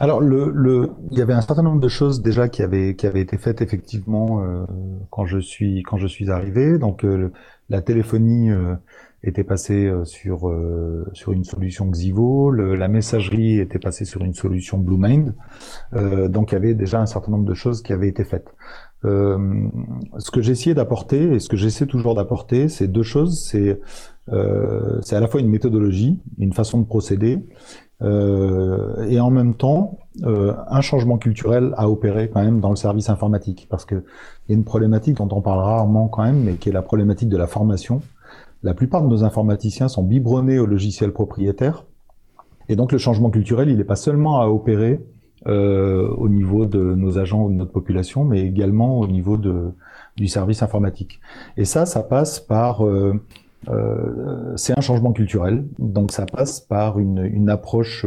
Alors, 0.00 0.20
le, 0.20 0.50
le, 0.50 0.90
il 1.12 1.18
y 1.18 1.22
avait 1.22 1.34
un 1.34 1.40
certain 1.40 1.62
nombre 1.62 1.80
de 1.80 1.88
choses 1.88 2.20
déjà 2.20 2.48
qui 2.48 2.62
avaient, 2.62 2.96
qui 2.96 3.06
avaient 3.06 3.20
été 3.20 3.38
faites 3.38 3.62
effectivement 3.62 4.42
euh, 4.42 4.64
quand 5.10 5.24
je 5.24 5.38
suis 5.38 5.82
quand 5.82 5.98
je 5.98 6.08
suis 6.08 6.30
arrivé. 6.30 6.78
Donc, 6.78 7.04
euh, 7.04 7.30
la 7.68 7.80
téléphonie 7.80 8.50
euh, 8.50 8.74
était 9.22 9.44
passée 9.44 9.90
sur 10.04 10.52
sur 11.14 11.32
une 11.32 11.44
solution 11.44 11.86
Xivo, 11.86 12.50
la 12.50 12.88
messagerie 12.88 13.58
était 13.58 13.78
passée 13.78 14.04
sur 14.04 14.22
une 14.22 14.34
solution 14.34 14.76
BlueMind. 14.76 15.34
donc, 16.28 16.52
il 16.52 16.54
y 16.54 16.56
avait 16.56 16.74
déjà 16.74 17.00
un 17.00 17.06
certain 17.06 17.32
nombre 17.32 17.46
de 17.46 17.54
choses 17.54 17.82
qui 17.82 17.94
avaient 17.94 18.08
été 18.08 18.24
faites. 18.24 18.52
ce 19.02 20.30
que 20.30 20.40
essayé 20.40 20.74
d'apporter 20.74 21.32
et 21.32 21.38
ce 21.38 21.48
que 21.48 21.56
j'essaie 21.56 21.86
toujours 21.86 22.14
d'apporter, 22.14 22.68
c'est 22.68 22.86
deux 22.86 23.02
choses. 23.02 23.42
C'est 23.48 23.80
c'est 25.02 25.16
à 25.16 25.20
la 25.20 25.26
fois 25.26 25.40
une 25.40 25.48
méthodologie, 25.48 26.20
une 26.36 26.52
façon 26.52 26.80
de 26.80 26.86
procéder, 26.86 27.38
euh, 28.02 29.06
et 29.06 29.20
en 29.20 29.30
même 29.30 29.54
temps 29.54 29.98
euh, 30.24 30.54
un 30.68 30.80
changement 30.80 31.16
culturel 31.16 31.74
à 31.76 31.88
opérer 31.88 32.28
quand 32.28 32.42
même 32.42 32.60
dans 32.60 32.70
le 32.70 32.76
service 32.76 33.08
informatique 33.08 33.68
parce 33.70 33.84
que 33.84 33.94
il 33.94 34.52
y 34.52 34.54
a 34.54 34.56
une 34.56 34.64
problématique 34.64 35.16
dont 35.16 35.28
on 35.30 35.40
parle 35.40 35.60
rarement 35.60 36.08
quand 36.08 36.24
même 36.24 36.42
mais 36.42 36.54
qui 36.54 36.70
est 36.70 36.72
la 36.72 36.82
problématique 36.82 37.28
de 37.28 37.36
la 37.36 37.46
formation. 37.46 38.02
La 38.64 38.74
plupart 38.74 39.02
de 39.02 39.08
nos 39.08 39.22
informaticiens 39.22 39.88
sont 39.88 40.02
biberonnés 40.02 40.58
au 40.58 40.66
logiciel 40.66 41.12
propriétaire 41.12 41.84
et 42.68 42.74
donc 42.74 42.90
le 42.90 42.98
changement 42.98 43.30
culturel 43.30 43.70
il 43.70 43.76
n'est 43.76 43.84
pas 43.84 43.96
seulement 43.96 44.40
à 44.40 44.48
opérer 44.48 45.00
euh, 45.46 46.08
au 46.16 46.28
niveau 46.28 46.66
de 46.66 46.80
nos 46.80 47.18
agents 47.18 47.44
ou 47.44 47.50
de 47.50 47.54
notre 47.54 47.72
population 47.72 48.24
mais 48.24 48.40
également 48.40 48.98
au 48.98 49.06
niveau 49.06 49.36
de, 49.36 49.72
du 50.16 50.26
service 50.26 50.64
informatique. 50.64 51.20
Et 51.56 51.64
ça, 51.64 51.86
ça 51.86 52.02
passe 52.02 52.40
par 52.40 52.82
c'est 54.56 54.76
un 54.76 54.80
changement 54.80 55.12
culturel, 55.12 55.64
donc 55.78 56.12
ça 56.12 56.26
passe 56.26 56.60
par 56.60 56.98
une, 56.98 57.24
une 57.24 57.50
approche 57.50 58.06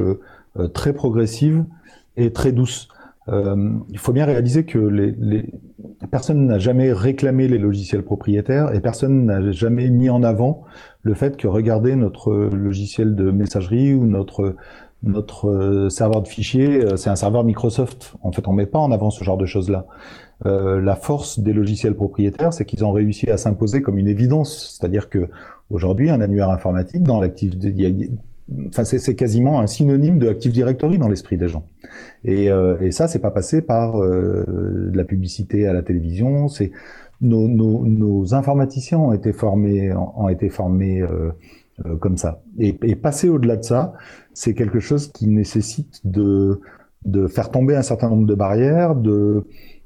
euh, 0.60 0.68
très 0.68 0.94
progressive 0.94 1.66
et 2.16 2.32
très 2.32 2.52
douce. 2.52 2.88
Euh, 3.30 3.74
il 3.90 4.00
faut 4.00 4.14
bien 4.14 4.26
réaliser 4.26 4.66
que 4.66 4.80
les, 4.80 5.14
les 5.20 5.54
personne 6.10 6.48
n'a 6.48 6.58
jamais 6.58 6.94
réclamé 6.94 7.48
les 7.48 7.58
logiciels 7.58 8.04
propriétaires 8.04 8.74
et 8.74 8.80
personne 8.80 9.26
n'a 9.26 9.52
jamais 9.52 9.90
mis 9.90 10.10
en 10.10 10.24
avant 10.24 10.64
le 11.04 11.14
fait 11.14 11.38
que 11.38 11.48
regardez 11.48 11.96
notre 11.96 12.34
logiciel 12.34 13.16
de 13.16 13.30
messagerie 13.32 13.94
ou 13.94 14.06
notre 14.06 14.56
notre 15.04 15.90
serveur 15.92 16.24
de 16.24 16.28
fichiers, 16.28 16.84
c'est 16.98 17.12
un 17.12 17.16
serveur 17.16 17.44
Microsoft. 17.44 18.16
En 18.24 18.32
fait, 18.32 18.48
on 18.48 18.54
met 18.54 18.66
pas 18.66 18.80
en 18.80 18.92
avant 18.92 19.12
ce 19.12 19.24
genre 19.24 19.38
de 19.38 19.46
choses-là. 19.46 19.86
Euh, 20.46 20.80
la 20.80 20.96
force 20.96 21.40
des 21.40 21.54
logiciels 21.54 21.96
propriétaires, 21.96 22.54
c'est 22.54 22.66
qu'ils 22.66 22.86
ont 22.86 22.92
réussi 22.92 23.30
à 23.30 23.38
s'imposer 23.38 23.82
comme 23.82 23.98
une 23.98 24.08
évidence. 24.08 24.78
C'est-à-dire 24.78 25.10
que 25.10 25.28
aujourd'hui, 25.70 26.10
un 26.10 26.22
annuaire 26.22 26.52
informatique 26.52 27.04
dans 27.04 27.20
l'actif, 27.20 27.54
enfin 28.70 28.84
c'est 28.84 29.16
quasiment 29.16 29.60
un 29.60 29.68
synonyme 29.68 30.20
de 30.20 30.28
Active 30.30 30.52
Directory 30.52 30.98
dans 30.98 31.10
l'esprit 31.10 31.38
des 31.38 31.48
gens. 31.48 31.66
Et, 32.24 32.50
euh, 32.50 32.80
et 32.82 32.92
ça, 32.92 33.08
c'est 33.08 33.20
pas 33.20 33.32
passé 33.32 33.62
par 33.62 34.02
euh, 34.02 34.90
de 34.92 34.98
la 34.98 35.04
publicité 35.04 35.68
à 35.68 35.74
la 35.74 35.82
télévision. 35.82 36.48
C'est 36.48 36.72
nos, 37.22 37.48
nos, 37.48 37.86
nos, 37.86 38.34
informaticiens 38.34 39.00
ont 39.00 39.14
été 39.14 39.34
formés, 39.34 39.92
ont 39.94 40.30
été 40.30 40.50
formés 40.50 41.02
euh, 41.02 41.32
euh, 41.86 41.96
comme 41.98 42.18
ça. 42.18 42.42
Et, 42.60 42.78
et 42.84 42.96
passer 42.96 43.28
au-delà 43.30 43.58
de 43.58 43.64
ça, 43.64 43.94
c'est 44.34 44.54
quelque 44.54 44.80
chose 44.80 45.12
qui 45.12 45.28
nécessite 45.28 46.02
de 46.06 46.62
de 47.06 47.28
faire 47.28 47.52
tomber 47.52 47.76
un 47.76 47.84
certain 47.84 48.10
nombre 48.10 48.28
de 48.28 48.36
barrières, 48.36 48.96
de 48.96 49.46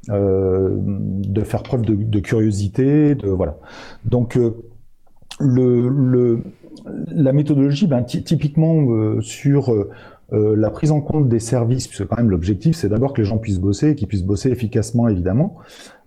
de 0.09 1.41
faire 1.43 1.63
preuve 1.63 1.83
de, 1.83 2.19
curiosité, 2.19 3.15
de 3.15 3.27
voilà. 3.27 3.57
Donc 4.05 4.37
euh, 4.37 4.55
le, 5.39 5.89
le, 5.89 6.39
la 7.07 7.33
méthodologie, 7.33 7.87
ben, 7.87 8.03
typiquement 8.03 8.81
euh, 8.89 9.21
sur 9.21 9.73
la 10.31 10.69
prise 10.69 10.91
en 10.91 11.01
compte 11.01 11.27
des 11.27 11.39
services, 11.39 11.87
puisque 11.87 12.07
quand 12.07 12.15
même 12.15 12.29
l'objectif 12.29 12.77
c'est 12.77 12.87
d'abord 12.87 13.11
que 13.11 13.21
les 13.21 13.27
gens 13.27 13.37
puissent 13.37 13.59
bosser 13.59 13.89
et 13.89 13.95
qu'ils 13.95 14.07
puissent 14.07 14.23
bosser 14.23 14.49
efficacement 14.49 15.09
évidemment. 15.09 15.57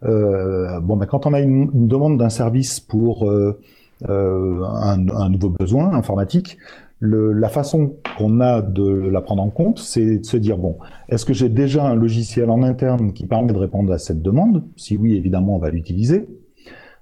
Euh, 0.05 0.81
bon, 0.81 0.97
ben, 0.97 1.07
quand 1.07 1.27
on 1.27 1.35
a 1.35 1.41
une, 1.41 1.89
demande 1.89 2.19
d'un 2.19 2.31
service 2.31 2.81
pour 2.81 3.29
euh, 3.29 3.61
un, 4.09 5.29
nouveau 5.29 5.51
besoin 5.51 5.95
informatique, 5.95 6.59
le, 7.01 7.33
la 7.33 7.49
façon 7.49 7.97
qu'on 8.17 8.41
a 8.41 8.63
de 8.63 8.87
la 8.87 9.21
prendre 9.21 9.43
en 9.43 9.51
compte, 9.51 9.79
c'est 9.79 10.19
de 10.19 10.25
se 10.25 10.37
dire, 10.37 10.59
bon, 10.59 10.79
est-ce 11.09 11.25
que 11.25 11.35
j'ai 11.35 11.49
déjà 11.49 11.85
un 11.85 11.95
logiciel 11.95 12.51
en 12.51 12.63
interne 12.63 13.13
qui 13.13 13.27
permet 13.27 13.53
de 13.53 13.59
répondre 13.59 13.93
à 13.93 13.99
cette 13.99 14.23
demande? 14.23 14.65
Si 14.77 14.97
oui, 14.97 15.15
évidemment, 15.15 15.57
on 15.57 15.59
va 15.59 15.71
l'utiliser. 15.71 16.27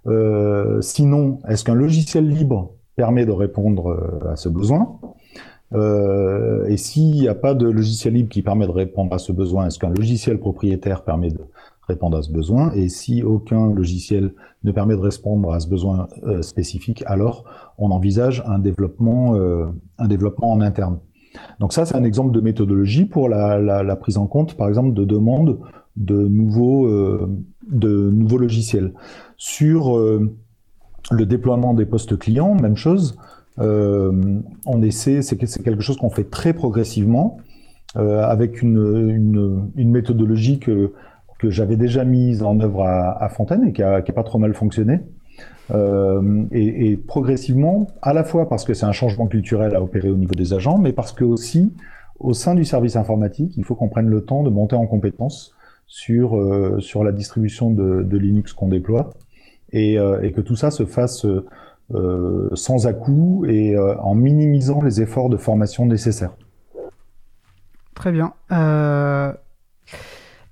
Euh, 0.07 0.81
sinon, 0.81 1.38
est-ce 1.48 1.64
qu'un 1.64 1.74
logiciel 1.74 2.28
libre 2.28 2.72
permet 2.96 3.24
de 3.26 3.33
répondre 3.33 3.90
euh, 3.90 4.33
à 4.33 4.37
ce 4.37 4.48
besoin? 4.48 4.98
Euh, 5.74 6.66
Et 6.66 6.76
s'il 6.76 7.12
n'y 7.12 7.28
a 7.28 7.35
pas 7.35 7.55
de 7.55 7.68
logiciel 7.68 8.14
libre 8.14 8.28
qui 8.28 8.42
permet 8.42 8.66
de 8.66 8.72
répondre 8.72 9.14
à 9.14 9.18
ce 9.18 9.33
besoin, 9.33 9.66
est-ce 9.66 9.78
qu'un 9.78 9.90
logiciel 9.90 10.38
propriétaire 10.38 11.02
permet 11.05 11.31
de 11.31 11.40
répondre 11.88 12.16
à 12.16 12.23
ce 12.23 12.31
besoin 12.31 12.73
Et 12.73 12.88
si 12.88 13.23
aucun 13.23 13.73
logiciel 13.73 14.35
ne 14.64 14.73
permet 14.73 14.95
de 14.95 15.01
répondre 15.01 15.53
à 15.53 15.61
ce 15.61 15.68
besoin 15.68 16.09
euh, 16.25 16.42
spécifique, 16.42 17.03
alors 17.07 17.45
on 17.79 17.90
envisage 17.90 18.42
un 18.47 18.59
développement, 18.59 19.35
euh, 19.35 19.66
un 19.99 20.09
développement 20.09 20.53
en 20.53 20.61
interne. 20.61 20.99
Donc 21.61 21.73
ça, 21.73 21.87
c'est 21.87 21.97
un 21.97 22.05
exemple 22.05 22.33
de 22.33 22.40
méthodologie 22.40 23.07
pour 23.07 23.29
la, 23.29 23.97
prise 23.97 24.18
en 24.18 24.27
compte, 24.27 24.55
par 24.55 24.68
exemple, 24.68 24.92
de 24.92 25.05
demandes 25.05 25.59
de 25.97 26.16
nouveaux, 26.16 26.87
euh, 26.87 27.29
de 27.71 28.11
nouveaux 28.11 28.38
logiciels. 28.38 28.92
Sur 29.37 29.99
le 29.99 31.27
déploiement 31.27 31.75
des 31.75 31.87
postes 31.87 32.16
clients, 32.16 32.55
même 32.55 32.77
chose. 32.77 33.18
On 33.59 34.83
essaie, 34.83 35.23
c'est 35.23 35.37
quelque 35.37 35.81
chose 35.81 35.97
qu'on 35.97 36.11
fait 36.11 36.31
très 36.31 36.53
progressivement, 36.53 37.38
avec 37.95 38.62
une, 38.62 39.09
une, 39.09 39.71
une 39.75 39.90
méthodologie 39.90 40.61
que 40.61 40.92
que 41.42 41.50
j'avais 41.50 41.76
déjà 41.76 42.05
mise 42.05 42.44
en 42.44 42.61
œuvre 42.61 42.85
à, 42.85 43.28
Fontaine 43.28 43.66
et 43.66 43.72
qui 43.72 43.83
a, 43.83 44.00
pas 44.00 44.22
trop 44.22 44.38
mal 44.38 44.55
fonctionné. 44.55 45.00
Euh, 45.72 46.44
et, 46.52 46.96
progressivement, 46.96 47.88
à 48.00 48.12
la 48.12 48.22
fois 48.22 48.48
parce 48.48 48.64
que 48.64 48.74
c'est 48.74 48.87
un 48.87 48.92
changement 48.92 49.26
culturel 49.26 49.74
à 49.74 49.83
opérer 49.83 50.09
au 50.09 50.16
niveau 50.16 50.35
des 50.35 50.55
agents, 50.55 50.78
mais 50.78 50.92
parce 50.92 51.11
que 51.11 51.24
aussi, 51.24 51.72
au 52.20 52.33
sein 52.33 52.55
du 52.55 52.64
service 52.64 52.94
informatique, 52.94 53.55
il 53.57 53.64
faut 53.64 53.74
qu'on 53.74 53.88
prenne 53.88 54.07
le 54.07 54.20
temps 54.24 54.44
de 54.44 54.50
monter 54.50 54.76
en 54.76 54.87
compétence 54.87 55.52
sur, 55.88 56.37
euh, 56.37 56.78
sur 56.78 57.02
la 57.02 57.11
distribution 57.11 57.72
de, 57.72 58.16
Linux 58.16 58.52
qu'on 58.52 58.68
déploie 58.68 59.11
et, 59.72 59.98
euh, 59.98 60.22
et, 60.22 60.31
que 60.31 60.40
tout 60.40 60.57
ça 60.57 60.70
se 60.70 60.85
fasse 60.85 61.26
sans 62.55 62.87
à-coup 62.87 63.44
et 63.46 63.76
en 63.76 64.14
minimisant 64.14 64.81
les 64.81 65.02
efforts 65.02 65.28
de 65.28 65.37
formation 65.37 65.87
nécessaires. 65.87 66.35
Très 67.94 68.12
bien. 68.12 68.33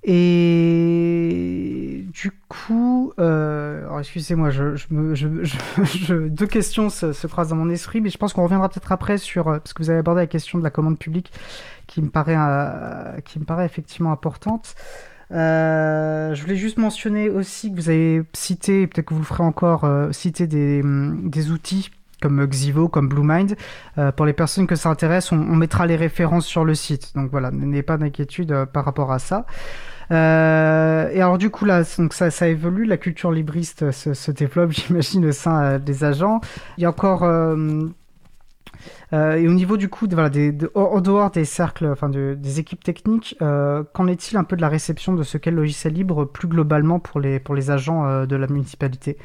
Et 0.02 2.06
du 2.12 2.32
coup, 2.48 3.12
euh, 3.18 3.98
excusez-moi, 3.98 4.50
je, 4.50 4.76
je, 4.76 6.28
deux 6.28 6.46
questions 6.46 6.88
se, 6.88 7.12
se, 7.12 7.26
croisent 7.26 7.50
dans 7.50 7.56
mon 7.56 7.70
esprit, 7.70 8.00
mais 8.00 8.08
je 8.08 8.16
pense 8.16 8.32
qu'on 8.32 8.44
reviendra 8.44 8.70
peut-être 8.70 8.92
après 8.92 9.18
sur 9.18 9.48
euh, 9.48 9.58
parce 9.58 9.74
que 9.74 9.82
vous 9.82 9.90
avez 9.90 9.98
abordé 9.98 10.22
la 10.22 10.26
question 10.26 10.58
de 10.58 10.64
la 10.64 10.70
commande 10.70 10.98
publique, 10.98 11.30
qui 11.86 12.00
me 12.00 12.08
paraît, 12.08 12.36
euh, 12.38 13.20
qui 13.20 13.38
me 13.38 13.44
paraît 13.44 13.66
effectivement 13.66 14.12
importante. 14.12 14.74
Je 15.30 16.40
voulais 16.40 16.56
juste 16.56 16.78
mentionner 16.78 17.28
aussi 17.28 17.70
que 17.70 17.76
vous 17.76 17.90
avez 17.90 18.22
cité, 18.32 18.86
peut-être 18.86 19.06
que 19.06 19.14
vous 19.14 19.20
le 19.20 19.26
ferez 19.26 19.44
encore, 19.44 19.86
citer 20.12 20.46
des, 20.46 20.82
des 20.82 21.50
outils 21.50 21.90
comme 22.20 22.46
Xivo, 22.46 22.88
comme 22.88 23.08
BlueMind. 23.08 23.56
Euh, 23.98 24.12
pour 24.12 24.26
les 24.26 24.32
personnes 24.32 24.66
que 24.66 24.76
ça 24.76 24.90
intéresse, 24.90 25.32
on, 25.32 25.36
mettra 25.36 25.86
les 25.86 25.96
références 25.96 26.46
sur 26.46 26.64
le 26.64 26.74
site. 26.74 27.12
Donc 27.14 27.30
voilà, 27.30 27.50
n'ayez 27.50 27.82
pas 27.82 27.96
d'inquiétude 27.96 28.66
par 28.72 28.84
rapport 28.84 29.12
à 29.12 29.18
ça. 29.18 29.46
Euh, 30.12 31.08
et 31.10 31.20
alors 31.20 31.38
du 31.38 31.50
coup 31.50 31.64
là, 31.64 31.84
donc 31.98 32.14
ça, 32.14 32.30
ça 32.30 32.48
évolue, 32.48 32.84
la 32.84 32.96
culture 32.96 33.30
libriste 33.30 33.90
se, 33.92 34.12
se 34.14 34.30
développe, 34.32 34.72
j'imagine, 34.72 35.26
au 35.26 35.32
sein 35.32 35.62
euh, 35.62 35.78
des 35.78 36.04
agents. 36.04 36.40
Il 36.78 36.82
y 36.82 36.86
a 36.86 36.90
encore 36.90 37.22
euh, 37.24 37.86
euh, 39.12 39.34
et 39.36 39.48
au 39.48 39.52
niveau 39.52 39.76
du 39.76 39.88
coup, 39.88 40.06
de, 40.06 40.14
voilà, 40.14 40.30
des, 40.30 40.52
de, 40.52 40.70
en 40.74 41.00
dehors 41.00 41.30
des 41.30 41.44
cercles, 41.44 41.86
enfin 41.86 42.08
de, 42.08 42.36
des 42.38 42.60
équipes 42.60 42.84
techniques, 42.84 43.36
euh, 43.42 43.82
qu'en 43.92 44.06
est-il 44.06 44.36
un 44.36 44.44
peu 44.44 44.56
de 44.56 44.60
la 44.62 44.68
réception 44.68 45.14
de 45.14 45.22
ce 45.22 45.38
qu'est 45.38 45.50
le 45.50 45.56
logiciel 45.58 45.94
libre 45.94 46.24
plus 46.24 46.48
globalement 46.48 47.00
pour 47.00 47.20
les, 47.20 47.40
pour 47.40 47.54
les 47.54 47.70
agents 47.70 48.06
euh, 48.06 48.26
de 48.26 48.36
la 48.36 48.46
municipalité? 48.46 49.18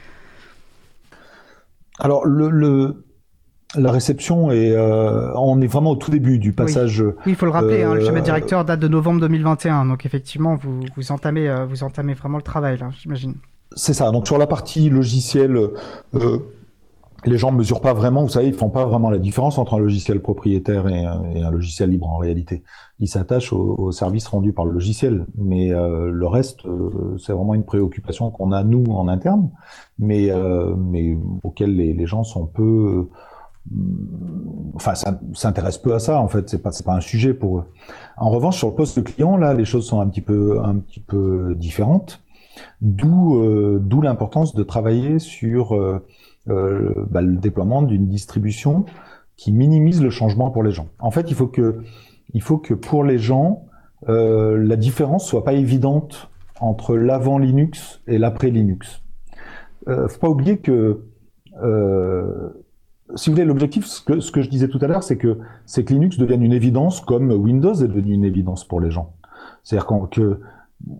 Alors 1.99 2.25
le, 2.25 2.49
le, 2.49 3.04
la 3.77 3.91
réception 3.91 4.51
est, 4.51 4.71
euh, 4.71 5.33
on 5.35 5.61
est 5.61 5.67
vraiment 5.67 5.91
au 5.91 5.95
tout 5.95 6.11
début 6.11 6.39
du 6.39 6.53
passage. 6.53 7.01
Oui, 7.01 7.13
oui 7.25 7.31
il 7.33 7.35
faut 7.35 7.45
le 7.45 7.51
rappeler. 7.51 7.81
Euh, 7.81 7.91
hein, 7.91 7.95
le 7.95 8.05
schéma 8.05 8.21
directeur 8.21 8.65
date 8.65 8.79
de 8.79 8.87
novembre 8.87 9.21
2021, 9.21 9.85
donc 9.85 10.05
effectivement, 10.05 10.55
vous, 10.55 10.81
vous 10.95 11.11
entamez, 11.11 11.49
euh, 11.49 11.65
vous 11.65 11.83
entamez 11.83 12.13
vraiment 12.13 12.37
le 12.37 12.43
travail, 12.43 12.79
j'imagine. 12.99 13.35
C'est 13.75 13.93
ça. 13.93 14.11
Donc 14.11 14.27
sur 14.27 14.37
la 14.37 14.47
partie 14.47 14.89
logicielle, 14.89 15.57
euh, 16.13 16.39
les 17.25 17.37
gens 17.37 17.51
ne 17.51 17.57
mesurent 17.57 17.81
pas 17.81 17.93
vraiment. 17.93 18.21
Vous 18.23 18.29
savez, 18.29 18.47
ils 18.47 18.53
font 18.53 18.69
pas 18.69 18.85
vraiment 18.85 19.09
la 19.09 19.17
différence 19.17 19.57
entre 19.57 19.73
un 19.73 19.79
logiciel 19.79 20.21
propriétaire 20.21 20.87
et 20.87 21.03
un, 21.03 21.23
et 21.31 21.43
un 21.43 21.51
logiciel 21.51 21.89
libre 21.89 22.07
en 22.07 22.17
réalité. 22.17 22.63
Ils 22.99 23.09
s'attachent 23.09 23.51
au, 23.51 23.75
au, 23.77 23.91
service 23.91 24.27
rendu 24.27 24.53
par 24.53 24.65
le 24.65 24.71
logiciel, 24.71 25.25
mais 25.37 25.73
euh, 25.73 26.09
le 26.11 26.27
reste, 26.27 26.61
c'est 27.17 27.33
vraiment 27.33 27.55
une 27.55 27.65
préoccupation 27.65 28.31
qu'on 28.31 28.53
a 28.53 28.63
nous 28.63 28.85
en 28.91 29.09
interne, 29.09 29.49
mais 29.99 30.31
mais 30.77 31.17
auquel 31.43 31.75
les, 31.75 31.93
les 31.93 32.05
gens 32.05 32.23
sont 32.23 32.45
peu 32.45 33.09
enfin, 34.75 34.95
ça 34.95 35.19
s'intéresse 35.33 35.77
peu 35.77 35.93
à 35.93 35.99
ça 35.99 36.19
en 36.19 36.27
fait. 36.27 36.49
C'est 36.49 36.61
pas 36.61 36.71
c'est 36.71 36.85
pas 36.85 36.95
un 36.95 37.01
sujet 37.01 37.33
pour 37.33 37.59
eux. 37.59 37.65
En 38.17 38.29
revanche, 38.29 38.57
sur 38.57 38.69
le 38.69 38.75
poste 38.75 39.03
client, 39.03 39.37
là, 39.37 39.53
les 39.53 39.65
choses 39.65 39.87
sont 39.87 39.99
un 39.99 40.07
petit 40.07 40.21
peu 40.21 40.59
un 40.63 40.75
petit 40.75 40.99
peu 40.99 41.55
différentes. 41.55 42.21
D'où 42.81 43.41
euh, 43.41 43.79
d'où 43.81 44.01
l'importance 44.01 44.55
de 44.55 44.63
travailler 44.63 45.19
sur 45.19 45.75
euh, 45.75 46.05
euh, 46.47 46.93
bah, 47.09 47.21
le 47.21 47.35
déploiement 47.35 47.81
d'une 47.81 48.07
distribution 48.07 48.85
qui 49.35 49.51
minimise 49.51 50.01
le 50.01 50.09
changement 50.09 50.51
pour 50.51 50.63
les 50.63 50.71
gens. 50.71 50.87
En 50.99 51.11
fait, 51.11 51.29
il 51.29 51.35
faut 51.35 51.47
que 51.47 51.81
il 52.33 52.41
faut 52.41 52.57
que 52.57 52.73
pour 52.73 53.03
les 53.03 53.17
gens 53.17 53.65
la 54.07 54.75
différence 54.75 55.25
soit 55.25 55.43
pas 55.43 55.53
évidente 55.53 56.29
entre 56.59 56.95
l'avant 56.95 57.39
Linux 57.39 58.01
et 58.07 58.19
l'après 58.19 58.51
Linux. 58.51 59.01
Euh, 59.87 60.07
faut 60.07 60.19
pas 60.19 60.29
oublier 60.29 60.59
que 60.59 61.01
si 63.13 63.29
vous 63.29 63.35
voulez, 63.35 63.45
l'objectif, 63.45 63.85
ce 63.85 64.01
que, 64.01 64.41
je 64.41 64.49
disais 64.49 64.67
tout 64.67 64.79
à 64.81 64.87
l'heure, 64.87 65.03
c'est 65.03 65.17
que, 65.17 65.37
c'est 65.65 65.87
Linux 65.89 66.17
devienne 66.17 66.41
une 66.41 66.53
évidence 66.53 67.01
comme 67.01 67.31
Windows 67.31 67.73
est 67.73 67.87
devenu 67.87 68.13
une 68.13 68.25
évidence 68.25 68.67
pour 68.67 68.81
les 68.81 68.89
gens. 68.89 69.13
C'est-à-dire 69.63 70.09
que, 70.09 70.39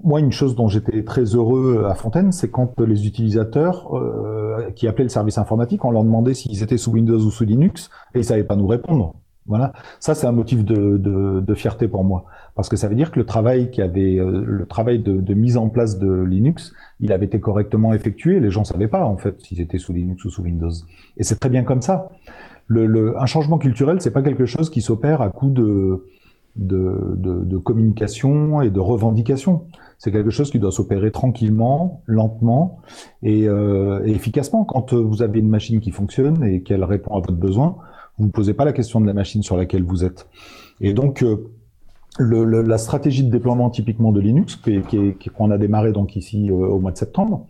moi, 0.04 0.20
une 0.20 0.32
chose 0.32 0.56
dont 0.56 0.68
j'étais 0.68 1.04
très 1.04 1.24
heureux 1.24 1.86
à 1.86 1.96
Fontaine, 1.96 2.32
c'est 2.32 2.50
quand 2.50 2.80
les 2.80 3.08
utilisateurs 3.08 3.94
euh, 3.96 4.72
qui 4.72 4.88
appelaient 4.88 5.06
le 5.06 5.10
service 5.10 5.38
informatique, 5.38 5.84
on 5.84 5.92
leur 5.92 6.04
demandait 6.04 6.34
s'ils 6.34 6.64
étaient 6.64 6.78
sous 6.78 6.92
Windows 6.92 7.20
ou 7.20 7.32
sous 7.32 7.44
Linux, 7.44 7.90
et 8.14 8.20
ils 8.20 8.26
savaient 8.26 8.44
pas 8.44 8.56
nous 8.56 8.68
répondre. 8.68 9.16
Voilà, 9.48 9.74
ça 10.00 10.16
c'est 10.16 10.26
un 10.26 10.32
motif 10.32 10.66
de, 10.66 10.98
de, 10.98 11.40
de, 11.40 11.54
fierté 11.54 11.88
pour 11.88 12.04
moi, 12.04 12.26
parce 12.56 12.68
que 12.68 12.76
ça 12.76 12.88
veut 12.88 12.96
dire 12.96 13.12
que 13.12 13.20
le 13.20 13.28
travail 13.28 13.70
qui 13.70 13.84
avait, 13.84 14.18
euh, 14.18 14.44
le 14.44 14.66
travail 14.66 14.98
de, 15.00 15.22
de, 15.22 15.34
mise 15.36 15.56
en 15.56 15.70
place 15.70 16.00
de 16.00 16.24
Linux, 16.24 16.74
il 17.00 17.14
avait 17.14 17.28
été 17.28 17.40
correctement 17.40 17.94
effectué. 17.94 18.40
Les 18.40 18.50
gens 18.50 18.64
savaient 18.64 18.88
pas 18.88 19.06
en 19.06 19.18
fait 19.18 19.40
s'ils 19.42 19.62
étaient 19.62 19.78
sous 19.78 19.94
Linux 19.94 20.26
ou 20.26 20.32
sous 20.32 20.42
Windows, 20.42 20.72
et 21.18 21.24
c'est 21.24 21.40
très 21.40 21.50
bien 21.50 21.64
comme 21.64 21.84
ça. 21.84 22.10
Le, 22.68 22.88
le, 22.88 23.22
un 23.22 23.28
changement 23.28 23.60
culturel, 23.60 24.02
c'est 24.02 24.10
pas 24.10 24.24
quelque 24.24 24.48
chose 24.48 24.72
qui 24.72 24.82
s'opère 24.82 25.22
à 25.22 25.30
coup 25.30 25.52
de, 25.52 26.04
de, 26.56 27.58
communication 27.58 28.62
et 28.62 28.72
de 28.72 28.80
revendication. 28.80 29.66
C'est 30.00 30.12
quelque 30.12 30.32
chose 30.32 30.50
qui 30.50 30.58
doit 30.60 30.72
s'opérer 30.72 31.12
tranquillement, 31.12 32.02
lentement 32.08 32.80
et, 33.22 33.48
euh, 33.48 34.04
et 34.06 34.12
efficacement. 34.12 34.66
Quand 34.66 34.94
vous 34.94 35.22
avez 35.22 35.40
une 35.40 35.50
machine 35.50 35.80
qui 35.80 35.92
fonctionne 35.92 36.44
et 36.44 36.64
qu'elle 36.64 36.84
répond 36.84 37.16
à 37.16 37.20
votre 37.20 37.34
besoin, 37.34 37.78
vous 38.18 38.26
ne 38.26 38.32
posez 38.32 38.54
pas 38.54 38.66
la 38.66 38.74
question 38.74 39.02
de 39.02 39.08
la 39.08 39.14
machine 39.14 39.44
sur 39.44 39.58
laquelle 39.58 39.84
vous 39.84 40.04
êtes. 40.04 40.28
Et 40.82 40.94
donc, 40.94 41.24
euh, 41.24 41.52
le, 42.18 42.62
la 42.62 42.78
stratégie 42.78 43.24
de 43.24 43.30
déploiement 43.30 43.70
typiquement 43.70 44.12
de 44.12 44.22
Linux, 44.22 44.56
qu'on 44.56 44.82
qui, 44.82 45.14
qui, 45.20 45.30
a 45.38 45.58
démarré 45.58 45.92
donc 45.92 46.16
ici 46.16 46.50
euh, 46.50 46.54
au 46.54 46.80
mois 46.80 46.92
de 46.92 46.98
septembre, 46.98 47.46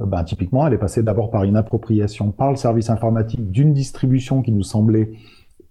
euh, 0.00 0.06
ben, 0.06 0.22
typiquement, 0.24 0.66
elle 0.66 0.74
est 0.74 0.78
passée 0.78 1.02
d'abord 1.02 1.30
par 1.30 1.44
une 1.44 1.56
appropriation 1.56 2.30
par 2.30 2.50
le 2.50 2.56
service 2.56 2.90
informatique 2.90 3.50
d'une 3.50 3.72
distribution 3.72 4.42
qui 4.42 4.52
nous 4.52 4.62
semblait 4.62 5.12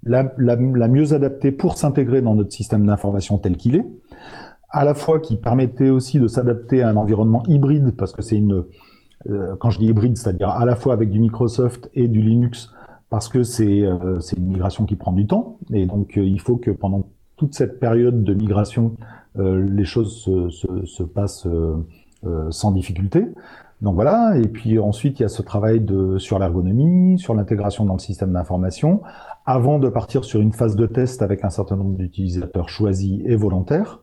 la, 0.04 0.34
la, 0.38 0.56
la 0.56 0.88
mieux 0.88 1.14
adaptée 1.14 1.52
pour 1.52 1.78
s'intégrer 1.78 2.22
dans 2.22 2.36
notre 2.36 2.52
système 2.52 2.86
d'information 2.86 3.38
tel 3.38 3.56
qu'il 3.56 3.76
est, 3.76 3.86
à 4.70 4.84
la 4.84 4.96
fois 4.96 5.20
qui 5.20 5.38
permettait 5.38 5.90
aussi 5.90 6.20
de 6.20 6.28
s'adapter 6.28 6.82
à 6.82 6.90
un 6.90 6.96
environnement 6.96 7.44
hybride, 7.48 7.96
parce 7.96 8.12
que 8.12 8.22
c'est 8.22 8.36
une, 8.36 8.66
quand 9.60 9.70
je 9.70 9.80
dis 9.80 9.86
hybride, 9.86 10.18
c'est-à-dire 10.18 10.50
à 10.50 10.66
la 10.66 10.76
fois 10.76 10.94
avec 10.94 11.10
du 11.10 11.20
Microsoft 11.20 11.90
et 11.94 12.10
du 12.10 12.22
Linux, 12.22 12.74
parce 13.14 13.30
que 13.30 13.38
euh, 13.62 14.20
c'est 14.22 14.38
une 14.38 14.48
migration 14.48 14.86
qui 14.86 14.96
prend 14.96 15.12
du 15.12 15.28
temps 15.28 15.60
et 15.72 15.86
donc 15.86 16.18
euh, 16.18 16.26
il 16.26 16.42
faut 16.42 16.58
que 16.58 16.72
pendant 16.72 17.04
toute 17.36 17.54
cette 17.54 17.80
période 17.80 18.24
de 18.24 18.34
migration, 18.34 18.96
euh, 19.38 19.64
les 19.70 19.86
choses 19.86 20.18
se, 20.18 20.50
se, 20.50 20.84
se 20.86 21.04
passent 21.04 21.48
sans 22.50 22.72
difficulté. 22.72 23.28
Donc 23.82 23.94
voilà, 23.94 24.36
et 24.38 24.48
puis 24.48 24.80
ensuite 24.80 25.20
il 25.20 25.24
y 25.24 25.26
a 25.26 25.30
ce 25.30 25.44
travail 25.44 25.80
de, 25.80 26.18
sur 26.18 26.40
l'ergonomie, 26.40 27.20
sur 27.20 27.36
l'intégration 27.36 27.86
dans 27.86 27.94
le 27.94 28.00
système 28.00 28.34
d'information, 28.34 29.02
avant 29.46 29.78
de 29.78 29.90
partir 29.90 30.24
sur 30.24 30.42
une 30.42 30.52
phase 30.52 30.76
de 30.76 30.88
test 30.88 31.22
avec 31.22 31.44
un 31.44 31.52
certain 31.52 31.76
nombre 31.76 31.96
d'utilisateurs 31.96 32.68
choisis 32.68 33.22
et 33.26 33.36
volontaires. 33.36 34.00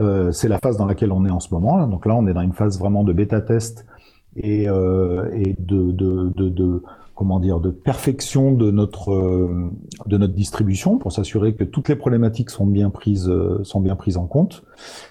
Euh, 0.00 0.32
c'est 0.32 0.48
la 0.48 0.58
phase 0.58 0.76
dans 0.76 0.86
laquelle 0.86 1.12
on 1.12 1.24
est 1.24 1.30
en 1.30 1.40
ce 1.40 1.54
moment. 1.54 1.86
Donc 1.86 2.04
là, 2.04 2.16
on 2.16 2.26
est 2.26 2.32
dans 2.32 2.40
une 2.40 2.54
phase 2.54 2.80
vraiment 2.80 3.04
de 3.04 3.12
bêta 3.12 3.40
test 3.40 3.86
et, 4.34 4.68
euh, 4.68 5.30
et 5.34 5.54
de, 5.58 5.92
de, 5.92 6.32
de, 6.34 6.48
de, 6.48 6.82
comment 7.20 7.38
dire, 7.38 7.60
de 7.60 7.68
perfection 7.68 8.50
de 8.50 8.70
notre 8.70 9.12
euh, 9.12 9.70
de 10.06 10.16
notre 10.16 10.32
distribution 10.32 10.96
pour 10.96 11.12
s'assurer 11.12 11.54
que 11.54 11.64
toutes 11.64 11.90
les 11.90 11.94
problématiques 11.94 12.48
sont 12.48 12.64
bien 12.64 12.88
prises 12.88 13.28
euh, 13.28 13.62
sont 13.62 13.80
bien 13.80 13.94
prises 13.94 14.16
en 14.16 14.26
compte. 14.26 14.62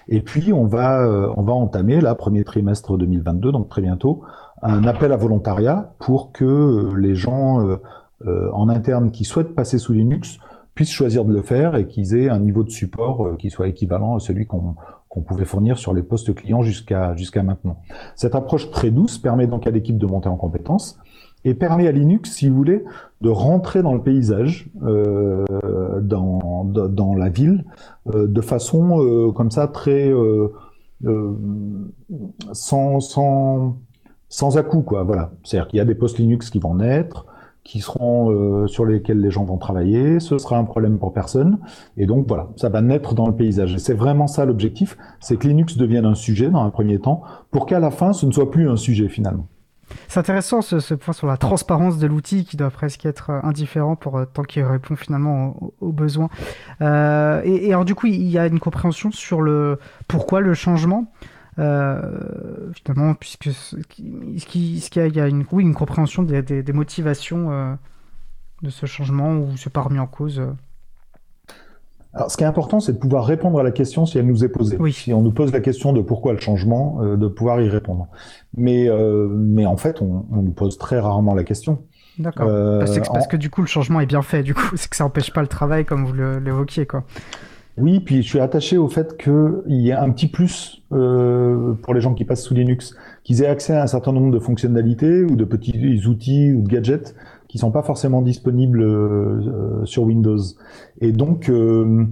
Et 0.08 0.20
puis 0.20 0.52
on 0.52 0.66
va 0.66 1.06
euh, 1.06 1.32
on 1.36 1.42
va 1.42 1.52
entamer 1.52 2.00
là 2.00 2.16
premier 2.16 2.42
trimestre 2.42 2.98
2022 2.98 3.52
donc 3.52 3.68
très 3.68 3.80
bientôt 3.80 4.22
un 4.60 4.88
appel 4.88 5.12
à 5.12 5.16
volontariat 5.16 5.94
pour 6.00 6.32
que 6.32 6.92
les 6.96 7.14
gens 7.14 7.78
en 8.26 8.68
interne 8.68 9.12
qui 9.12 9.24
souhaitent 9.24 9.54
passer 9.54 9.78
sous 9.78 9.92
Linux 9.92 10.38
puissent 10.74 10.90
choisir 10.90 11.24
de 11.24 11.32
le 11.32 11.42
faire 11.42 11.76
et 11.76 11.86
qu'ils 11.86 12.16
aient 12.16 12.28
un 12.28 12.40
niveau 12.40 12.64
de 12.64 12.70
support 12.70 13.36
qui 13.38 13.50
soit 13.50 13.68
équivalent 13.68 14.16
à 14.16 14.18
celui 14.18 14.46
qu'on 14.46 14.74
qu'on 15.08 15.22
pouvait 15.22 15.44
fournir 15.44 15.78
sur 15.78 15.94
les 15.94 16.02
postes 16.02 16.34
clients 16.34 16.62
jusqu'à 16.62 17.14
jusqu'à 17.14 17.42
maintenant. 17.42 17.76
Cette 18.16 18.34
approche 18.34 18.70
très 18.70 18.90
douce 18.90 19.16
permet 19.16 19.46
donc 19.46 19.66
à 19.66 19.70
l'équipe 19.70 19.96
de 19.96 20.06
monter 20.06 20.28
en 20.28 20.36
compétences 20.36 20.98
et 21.44 21.54
permet 21.54 21.86
à 21.88 21.92
Linux, 21.92 22.32
si 22.32 22.48
vous 22.48 22.56
voulez, 22.56 22.84
de 23.20 23.28
rentrer 23.28 23.82
dans 23.82 23.94
le 23.94 24.02
paysage, 24.02 24.70
euh, 24.82 25.44
dans, 26.02 26.64
dans 26.64 27.14
la 27.14 27.28
ville, 27.28 27.64
euh, 28.14 28.26
de 28.26 28.40
façon 28.40 29.00
euh, 29.00 29.32
comme 29.32 29.50
ça 29.50 29.66
très 29.66 30.10
euh, 30.10 30.52
euh, 31.06 31.32
sans 32.52 33.00
sans 33.00 33.76
sans 34.28 34.58
à 34.58 34.62
coup 34.62 34.82
quoi. 34.82 35.02
Voilà, 35.02 35.32
c'est-à-dire 35.42 35.68
qu'il 35.68 35.78
y 35.78 35.80
a 35.80 35.84
des 35.84 35.94
postes 35.94 36.18
Linux 36.18 36.50
qui 36.50 36.58
vont 36.58 36.74
naître, 36.74 37.26
qui 37.64 37.80
seront 37.80 38.66
sur 38.68 38.86
lesquels 38.86 39.20
les 39.20 39.30
gens 39.30 39.44
vont 39.44 39.58
travailler. 39.58 40.18
Ce 40.20 40.38
sera 40.38 40.56
un 40.58 40.64
problème 40.64 40.98
pour 40.98 41.12
personne, 41.12 41.58
et 41.96 42.06
donc 42.06 42.26
voilà, 42.26 42.48
ça 42.56 42.68
va 42.68 42.80
naître 42.80 43.14
dans 43.14 43.26
le 43.26 43.34
paysage. 43.34 43.74
Et 43.74 43.78
c'est 43.78 43.94
vraiment 43.94 44.26
ça 44.26 44.44
l'objectif, 44.44 44.96
c'est 45.20 45.36
que 45.36 45.46
Linux 45.46 45.76
devienne 45.76 46.06
un 46.06 46.14
sujet 46.14 46.48
dans 46.48 46.62
un 46.62 46.70
premier 46.70 46.98
temps, 46.98 47.22
pour 47.50 47.66
qu'à 47.66 47.78
la 47.78 47.90
fin, 47.90 48.12
ce 48.12 48.24
ne 48.26 48.32
soit 48.32 48.50
plus 48.50 48.68
un 48.68 48.76
sujet 48.76 49.08
finalement. 49.08 49.46
C'est 50.08 50.18
intéressant 50.18 50.62
ce, 50.62 50.94
point 50.94 51.14
sur 51.14 51.26
la 51.26 51.36
transparence 51.36 51.98
de 51.98 52.06
l'outil 52.06 52.44
qui 52.44 52.56
doit 52.56 52.70
presque 52.70 53.06
être 53.06 53.30
euh, 53.30 53.40
indifférent 53.42 53.96
pour 53.96 54.18
euh, 54.18 54.24
tant 54.24 54.42
qu'il 54.42 54.64
répond 54.64 54.96
finalement 54.96 55.72
aux, 55.80 55.92
besoins. 55.92 56.28
Euh, 56.80 57.42
et, 57.44 57.72
alors 57.72 57.84
du 57.84 57.94
coup, 57.94 58.06
il 58.06 58.28
y 58.28 58.38
a 58.38 58.46
une 58.46 58.60
compréhension 58.60 59.10
sur 59.10 59.40
le 59.40 59.78
pourquoi 60.08 60.40
le 60.40 60.54
changement. 60.54 61.12
finalement, 61.56 63.14
puisque 63.14 63.50
qu'il 64.46 64.88
y 64.96 65.20
a 65.20 65.28
une, 65.28 65.74
compréhension 65.74 66.22
des, 66.22 66.42
des, 66.42 66.72
motivations 66.72 67.78
de 68.62 68.70
ce 68.70 68.86
changement 68.86 69.36
ou 69.36 69.56
c'est 69.56 69.72
pas 69.72 69.82
remis 69.82 69.98
en 69.98 70.06
cause 70.06 70.42
alors, 72.12 72.30
ce 72.30 72.36
qui 72.36 72.42
est 72.42 72.46
important, 72.46 72.80
c'est 72.80 72.92
de 72.92 72.98
pouvoir 72.98 73.24
répondre 73.24 73.60
à 73.60 73.62
la 73.62 73.70
question 73.70 74.04
si 74.04 74.18
elle 74.18 74.26
nous 74.26 74.44
est 74.44 74.48
posée. 74.48 74.76
Oui. 74.80 74.92
Si 74.92 75.12
on 75.12 75.22
nous 75.22 75.30
pose 75.30 75.52
la 75.52 75.60
question 75.60 75.92
de 75.92 76.00
pourquoi 76.00 76.32
le 76.32 76.40
changement, 76.40 76.98
euh, 77.02 77.16
de 77.16 77.28
pouvoir 77.28 77.60
y 77.60 77.68
répondre. 77.68 78.08
Mais, 78.56 78.88
euh, 78.88 79.28
mais 79.30 79.64
en 79.64 79.76
fait, 79.76 80.02
on, 80.02 80.26
on, 80.32 80.42
nous 80.42 80.50
pose 80.50 80.76
très 80.76 80.98
rarement 80.98 81.34
la 81.34 81.44
question. 81.44 81.82
D'accord. 82.18 82.48
Euh, 82.48 82.84
c'est 82.86 83.00
parce 83.06 83.28
que 83.28 83.36
du 83.36 83.48
coup, 83.48 83.60
le 83.60 83.68
changement 83.68 84.00
est 84.00 84.06
bien 84.06 84.22
fait. 84.22 84.42
Du 84.42 84.54
coup, 84.54 84.62
c'est 84.76 84.90
que 84.90 84.96
ça 84.96 85.04
n'empêche 85.04 85.32
pas 85.32 85.40
le 85.40 85.46
travail, 85.46 85.84
comme 85.84 86.04
vous 86.04 86.12
l'évoquiez, 86.12 86.84
quoi. 86.84 87.04
Oui, 87.76 88.00
puis 88.00 88.22
je 88.22 88.28
suis 88.28 88.40
attaché 88.40 88.76
au 88.76 88.88
fait 88.88 89.16
qu'il 89.16 89.80
y 89.80 89.92
a 89.92 90.02
un 90.02 90.10
petit 90.10 90.26
plus 90.26 90.82
euh, 90.92 91.72
pour 91.74 91.94
les 91.94 92.00
gens 92.00 92.14
qui 92.14 92.24
passent 92.24 92.42
sous 92.42 92.54
Linux, 92.54 92.94
qu'ils 93.24 93.42
aient 93.42 93.46
accès 93.46 93.74
à 93.74 93.82
un 93.82 93.86
certain 93.86 94.12
nombre 94.12 94.32
de 94.32 94.38
fonctionnalités 94.38 95.22
ou 95.22 95.36
de 95.36 95.44
petits 95.44 96.02
outils 96.06 96.52
ou 96.52 96.62
de 96.62 96.68
gadgets 96.68 97.14
qui 97.50 97.58
sont 97.58 97.72
pas 97.72 97.82
forcément 97.82 98.22
disponibles 98.22 98.80
euh, 98.80 99.84
sur 99.84 100.04
Windows. 100.04 100.38
Et 101.00 101.10
donc, 101.10 101.48
euh, 101.48 102.04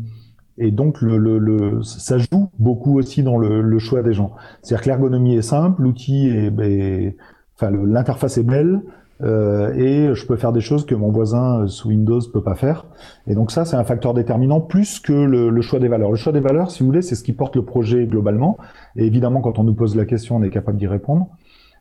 et 0.58 0.72
donc 0.72 1.00
le, 1.00 1.16
le, 1.16 1.38
le, 1.38 1.82
ça 1.84 2.18
joue 2.18 2.50
beaucoup 2.58 2.98
aussi 2.98 3.22
dans 3.22 3.38
le, 3.38 3.62
le 3.62 3.78
choix 3.78 4.02
des 4.02 4.14
gens. 4.14 4.32
C'est-à-dire 4.62 4.82
que 4.82 4.88
l'ergonomie 4.88 5.36
est 5.36 5.42
simple, 5.42 5.80
l'outil 5.82 6.26
est, 6.26 6.52
est 6.60 7.16
enfin 7.54 7.70
l'interface 7.70 8.36
est 8.36 8.42
belle. 8.42 8.82
Euh, 9.20 9.72
et 9.74 10.14
je 10.14 10.26
peux 10.26 10.36
faire 10.36 10.52
des 10.52 10.60
choses 10.60 10.86
que 10.86 10.94
mon 10.94 11.10
voisin 11.10 11.66
sous 11.68 11.88
Windows 11.88 12.20
peut 12.32 12.42
pas 12.42 12.56
faire. 12.56 12.86
Et 13.28 13.34
donc 13.34 13.52
ça, 13.52 13.64
c'est 13.64 13.76
un 13.76 13.84
facteur 13.84 14.14
déterminant 14.14 14.60
plus 14.60 14.98
que 14.98 15.12
le, 15.12 15.50
le, 15.50 15.60
choix 15.60 15.78
des 15.78 15.88
valeurs. 15.88 16.10
Le 16.10 16.16
choix 16.16 16.32
des 16.32 16.40
valeurs, 16.40 16.72
si 16.72 16.80
vous 16.80 16.86
voulez, 16.86 17.02
c'est 17.02 17.14
ce 17.14 17.22
qui 17.22 17.32
porte 17.32 17.54
le 17.54 17.64
projet 17.64 18.06
globalement. 18.06 18.58
Et 18.96 19.06
évidemment, 19.06 19.40
quand 19.40 19.60
on 19.60 19.64
nous 19.64 19.74
pose 19.74 19.94
la 19.94 20.04
question, 20.04 20.36
on 20.36 20.42
est 20.42 20.50
capable 20.50 20.78
d'y 20.78 20.88
répondre 20.88 21.28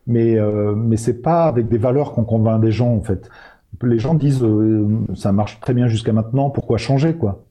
mais 0.08 0.36
euh, 0.38 0.74
mais 0.74 0.96
c'est 0.96 1.22
pas 1.22 1.44
avec 1.44 1.68
des 1.68 1.78
valeurs 1.78 2.12
qu'on 2.12 2.24
convainc 2.24 2.60
des 2.60 2.72
gens 2.72 2.92
en 2.92 3.02
fait. 3.02 3.30
Les 3.82 3.98
gens 3.98 4.14
disent 4.14 4.42
euh, 4.42 4.88
ça 5.14 5.30
marche 5.30 5.60
très 5.60 5.74
bien 5.74 5.86
jusqu'à 5.86 6.12
maintenant, 6.12 6.50
pourquoi 6.50 6.78
changer 6.78 7.14
quoi? 7.14 7.44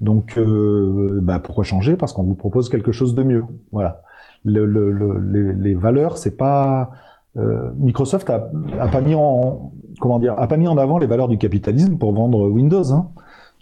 Donc 0.00 0.38
euh, 0.38 1.20
bah, 1.22 1.38
pourquoi 1.38 1.62
changer? 1.62 1.96
Parce 1.96 2.12
qu'on 2.12 2.24
vous 2.24 2.34
propose 2.34 2.68
quelque 2.70 2.90
chose 2.90 3.14
de 3.14 3.22
mieux. 3.22 3.44
Voilà. 3.70 4.02
Le, 4.44 4.64
le, 4.64 4.90
les, 5.20 5.52
les, 5.52 5.74
valeurs, 5.74 6.16
c'est 6.16 6.38
pas 6.38 6.90
euh, 7.36 7.70
Microsoft 7.76 8.30
a, 8.30 8.50
a, 8.80 8.88
pas 8.88 9.02
mis 9.02 9.14
en 9.14 9.72
comment 10.00 10.18
dire 10.18 10.34
a 10.38 10.48
pas 10.48 10.56
mis 10.56 10.66
en 10.66 10.78
avant 10.78 10.96
les 10.96 11.06
valeurs 11.06 11.28
du 11.28 11.36
capitalisme 11.36 11.98
pour 11.98 12.14
vendre 12.14 12.48
Windows. 12.48 12.92
Hein. 12.92 13.08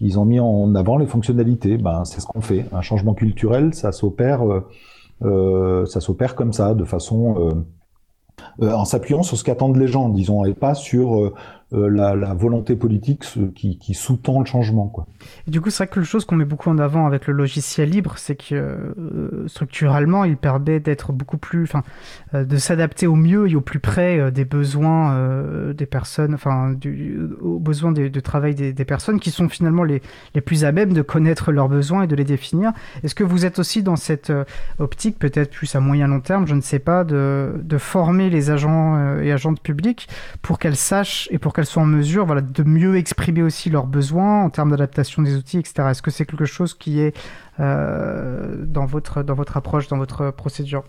Ils 0.01 0.21
ont 0.21 0.25
mis 0.25 0.39
en 0.39 0.77
avant 0.77 0.97
les 0.97 1.07
fonctionnalités. 1.07 1.77
Ben 1.77 2.05
c'est 2.05 2.21
ce 2.21 2.27
qu'on 2.27 2.41
fait. 2.41 2.67
Un 2.73 2.83
changement 2.83 3.15
culturel, 3.15 3.75
ça 3.75 3.91
s'opère, 3.91 4.43
euh, 5.23 5.85
ça 5.87 6.01
s'opère 6.01 6.37
comme 6.37 6.53
ça, 6.53 6.75
de 6.75 6.85
façon 6.85 7.35
euh, 7.39 7.51
en 8.61 8.85
s'appuyant 8.85 9.23
sur 9.23 9.37
ce 9.37 9.45
qu'attendent 9.45 9.77
les 9.77 9.89
gens, 9.89 10.09
disons, 10.09 10.45
et 10.45 10.55
pas 10.55 10.75
sur 10.75 11.33
euh, 11.75 11.89
euh, 11.89 12.17
la, 12.17 12.35
volonté 12.35 12.77
politique 12.77 13.25
qui, 13.55 13.79
qui 13.79 13.95
sous-tend 13.95 14.41
le 14.41 14.47
changement. 14.47 14.87
Quoi. 14.87 15.07
Du 15.47 15.61
coup, 15.61 15.71
c'est 15.71 15.85
vrai 15.85 15.93
que 15.93 16.03
chose 16.03 16.25
qu'on 16.25 16.37
met 16.37 16.45
beaucoup 16.45 16.71
en 16.71 16.79
avant 16.79 17.07
avec 17.07 17.27
le 17.27 17.35
logiciel 17.35 17.91
libre, 17.91 18.15
c'est 18.17 18.37
que 18.37 18.55
euh, 18.55 19.49
structurellement, 19.49 20.25
il 20.25 20.37
permet 20.37 20.81
d'être 20.81 21.13
beaucoup 21.13 21.37
plus, 21.37 21.65
enfin, 21.65 21.83
euh, 22.35 22.45
de 22.45 22.57
s'adapter 22.57 23.07
au 23.07 23.17
mieux 23.17 23.49
et 23.49 23.55
au 23.55 23.61
plus 23.61 23.81
près 23.81 24.31
des 24.33 24.45
besoins 24.45 24.89
des 25.73 25.87
personnes, 25.87 26.35
enfin, 26.35 26.75
aux 27.41 27.59
besoins 27.59 27.93
de, 27.93 28.21
travail 28.21 28.55
des, 28.55 28.73
des, 28.73 28.85
personnes 28.85 29.21
qui 29.21 29.31
sont 29.31 29.49
finalement 29.49 29.85
les, 29.85 30.03
les 30.35 30.41
plus 30.41 30.65
à 30.65 30.73
même 30.73 30.93
de 30.93 31.03
connaître 31.03 31.53
leurs 31.53 31.69
besoins 31.69 32.05
et 32.05 32.07
de 32.07 32.17
les 32.17 32.25
définir. 32.25 32.73
Est-ce 33.03 33.15
que 33.15 33.25
vous 33.25 33.45
êtes 33.45 33.59
aussi 33.59 33.83
dans 33.83 33.97
cette 33.97 34.33
optique, 34.79 35.19
peut-être 35.19 35.51
plus 35.51 35.75
à 35.75 35.81
moyen 35.81 36.07
long 36.07 36.21
terme, 36.21 36.47
je 36.47 36.55
ne 36.55 36.61
sais 36.61 36.79
pas, 36.79 37.05
de, 37.05 37.55
de 37.63 37.79
former 37.79 38.31
les 38.31 38.51
agents 38.51 39.19
et 39.19 39.33
agentes 39.33 39.61
publiques 39.61 40.09
pour 40.43 40.59
qu'elles 40.59 40.77
sachent 40.77 41.29
et 41.31 41.39
pour 41.39 41.53
qu'elles 41.59 41.67
soient 41.67 41.83
en 41.83 41.87
mesure 41.87 42.25
voilà, 42.25 42.41
de 42.41 42.63
mieux 42.63 42.97
exprimer 42.97 43.43
aussi 43.43 43.69
leurs 43.69 43.89
besoins 43.89 44.45
en 44.45 44.49
termes 44.49 44.71
d'adaptation 44.71 45.23
des 45.23 45.35
outils, 45.35 45.59
etc. 45.59 45.89
Est-ce 45.91 46.03
que 46.03 46.13
c'est 46.13 46.25
quelque 46.25 46.45
chose 46.45 46.73
qui 46.73 47.01
est 47.01 47.17
euh, 47.59 48.65
dans, 48.65 48.87
votre, 48.87 49.25
dans 49.25 49.35
votre 49.35 49.57
approche, 49.57 49.89
dans 49.89 49.99
votre 49.99 50.31
procédure? 50.31 50.85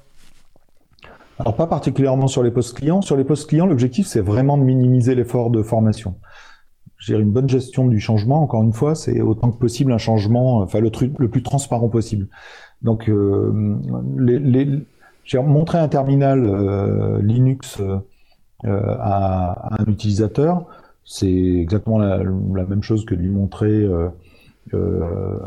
Alors 1.39 1.55
pas 1.55 1.65
particulièrement 1.65 2.27
sur 2.27 2.43
les 2.43 2.51
postes 2.51 2.77
clients. 2.77 3.01
Sur 3.01 3.17
les 3.17 3.23
postes 3.23 3.49
clients, 3.49 3.65
l'objectif 3.65 4.05
c'est 4.05 4.19
vraiment 4.19 4.59
de 4.59 4.63
minimiser 4.63 5.15
l'effort 5.15 5.49
de 5.49 5.63
formation. 5.63 6.13
J'ai 6.99 7.15
une 7.15 7.31
bonne 7.31 7.49
gestion 7.49 7.87
du 7.87 7.99
changement. 7.99 8.43
Encore 8.43 8.61
une 8.61 8.73
fois, 8.73 8.93
c'est 8.93 9.21
autant 9.21 9.49
que 9.49 9.57
possible 9.57 9.91
un 9.91 9.97
changement, 9.97 10.57
enfin 10.59 10.81
le 10.81 10.91
le 11.17 11.29
plus 11.29 11.41
transparent 11.41 11.89
possible. 11.89 12.27
Donc, 12.83 13.09
euh, 13.09 13.75
j'ai 15.23 15.39
montré 15.39 15.79
un 15.79 15.87
terminal 15.87 16.45
euh, 16.45 17.19
Linux 17.23 17.81
à, 18.65 19.81
un 19.81 19.85
utilisateur, 19.85 20.65
c'est 21.05 21.31
exactement 21.31 21.97
la, 21.97 22.23
même 22.65 22.83
chose 22.83 23.05
que 23.05 23.15
de 23.15 23.21
lui 23.21 23.29
montrer 23.29 23.67
euh, 23.67 24.09
euh, 24.73 25.37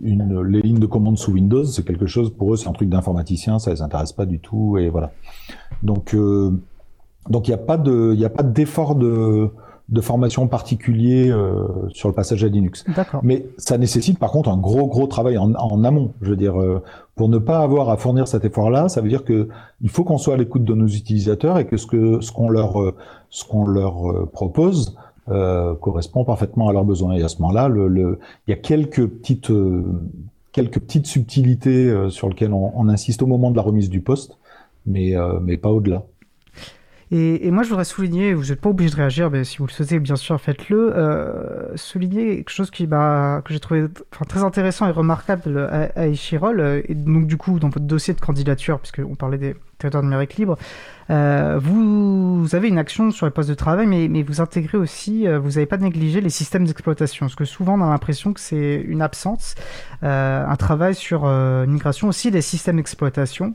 les 0.00 0.62
lignes 0.62 0.78
de 0.78 0.86
commande 0.86 1.18
sous 1.18 1.32
Windows. 1.32 1.64
C'est 1.64 1.84
quelque 1.84 2.06
chose 2.06 2.32
pour 2.32 2.54
eux, 2.54 2.56
c'est 2.56 2.68
un 2.68 2.72
truc 2.72 2.88
d'informaticien, 2.88 3.58
ça 3.58 3.70
les 3.70 3.82
intéresse 3.82 4.12
pas 4.12 4.26
du 4.26 4.38
tout 4.38 4.78
et 4.78 4.90
voilà. 4.90 5.12
Donc 5.82 6.14
donc 7.28 7.48
il 7.48 7.50
n'y 7.50 7.54
a 7.54 7.58
pas 7.58 7.76
de 7.76 8.14
il 8.14 8.24
a 8.24 8.30
pas 8.30 8.42
d'effort 8.42 8.94
de 8.94 9.50
de 9.90 10.00
formation 10.00 10.46
particulier 10.46 11.30
euh, 11.30 11.66
sur 11.88 12.08
le 12.08 12.14
passage 12.14 12.44
à 12.44 12.48
Linux. 12.48 12.84
Mais 13.22 13.46
ça 13.56 13.76
nécessite 13.76 14.18
par 14.18 14.30
contre 14.30 14.48
un 14.48 14.56
gros 14.56 14.86
gros 14.86 15.06
travail 15.06 15.36
en, 15.36 15.52
en 15.54 15.84
amont. 15.84 16.12
Je 16.22 16.30
veux 16.30 16.36
dire, 16.36 16.60
euh, 16.60 16.82
pour 17.16 17.28
ne 17.28 17.38
pas 17.38 17.58
avoir 17.58 17.90
à 17.90 17.96
fournir 17.96 18.28
cet 18.28 18.44
effort-là, 18.44 18.88
ça 18.88 19.00
veut 19.00 19.08
dire 19.08 19.24
que 19.24 19.48
il 19.80 19.88
faut 19.88 20.04
qu'on 20.04 20.18
soit 20.18 20.34
à 20.34 20.36
l'écoute 20.36 20.64
de 20.64 20.74
nos 20.74 20.86
utilisateurs 20.86 21.58
et 21.58 21.66
que 21.66 21.76
ce 21.76 21.86
que 21.86 22.20
ce 22.20 22.30
qu'on 22.30 22.48
leur 22.48 22.80
euh, 22.80 22.94
ce 23.30 23.44
qu'on 23.44 23.66
leur 23.66 24.28
propose 24.30 24.96
correspond 25.80 26.24
parfaitement 26.24 26.68
à 26.68 26.72
leurs 26.72 26.84
besoins. 26.84 27.14
Et 27.14 27.22
à 27.22 27.28
ce 27.28 27.40
moment-là, 27.40 27.68
le, 27.68 27.86
le, 27.86 28.18
il 28.48 28.50
y 28.50 28.52
a 28.52 28.56
quelques 28.56 29.06
petites 29.06 29.52
quelques 30.50 30.80
petites 30.80 31.06
subtilités 31.06 32.10
sur 32.10 32.28
lesquelles 32.28 32.52
on, 32.52 32.72
on, 32.74 32.88
insiste 32.88 33.22
au 33.22 33.26
moment 33.28 33.52
de 33.52 33.56
la 33.56 33.62
remise 33.62 33.90
du 33.90 34.00
poste, 34.00 34.38
mais 34.86 35.14
mais 35.40 35.56
pas 35.56 35.70
au-delà. 35.70 36.02
Et, 37.12 37.50
moi, 37.50 37.64
je 37.64 37.70
voudrais 37.70 37.84
souligner, 37.84 38.34
vous 38.34 38.46
n'êtes 38.46 38.60
pas 38.60 38.68
obligé 38.68 38.90
de 38.90 38.96
réagir, 38.96 39.30
mais 39.30 39.42
si 39.42 39.58
vous 39.58 39.66
le 39.66 39.72
souhaitez, 39.72 39.98
bien 39.98 40.14
sûr, 40.14 40.40
faites-le. 40.40 40.92
Euh, 40.96 41.76
souligner 41.76 42.36
quelque 42.36 42.50
chose 42.50 42.70
qui, 42.70 42.86
bah, 42.86 43.42
que 43.44 43.52
j'ai 43.52 43.58
trouvé 43.58 43.86
très 44.28 44.44
intéressant 44.44 44.86
et 44.86 44.92
remarquable 44.92 45.58
à, 45.58 45.88
à 45.96 46.06
euh, 46.06 46.82
et 46.88 46.94
donc 46.94 47.26
du 47.26 47.36
coup, 47.36 47.58
dans 47.58 47.68
votre 47.68 47.84
dossier 47.84 48.14
de 48.14 48.20
candidature, 48.20 48.78
puisqu'on 48.78 49.16
parlait 49.16 49.38
des 49.38 49.56
territoires 49.78 50.04
numériques 50.04 50.36
libres, 50.36 50.56
euh, 51.10 51.58
vous, 51.60 52.46
avez 52.52 52.68
une 52.68 52.78
action 52.78 53.10
sur 53.10 53.26
les 53.26 53.32
postes 53.32 53.48
de 53.48 53.54
travail, 53.54 53.86
mais, 53.86 54.06
mais 54.08 54.22
vous 54.22 54.40
intégrez 54.40 54.78
aussi, 54.78 55.26
euh, 55.26 55.38
vous 55.38 55.50
n'avez 55.50 55.66
pas 55.66 55.76
négligé 55.76 56.20
les 56.20 56.30
systèmes 56.30 56.64
d'exploitation, 56.64 57.26
parce 57.26 57.34
que 57.34 57.44
souvent 57.44 57.78
on 57.78 57.82
a 57.82 57.88
l'impression 57.88 58.32
que 58.32 58.40
c'est 58.40 58.76
une 58.86 59.02
absence, 59.02 59.56
euh, 60.04 60.46
un 60.46 60.56
travail 60.56 60.94
sur 60.94 61.24
une 61.24 61.72
migration 61.72 62.08
aussi 62.08 62.30
des 62.30 62.42
systèmes 62.42 62.76
d'exploitation, 62.76 63.54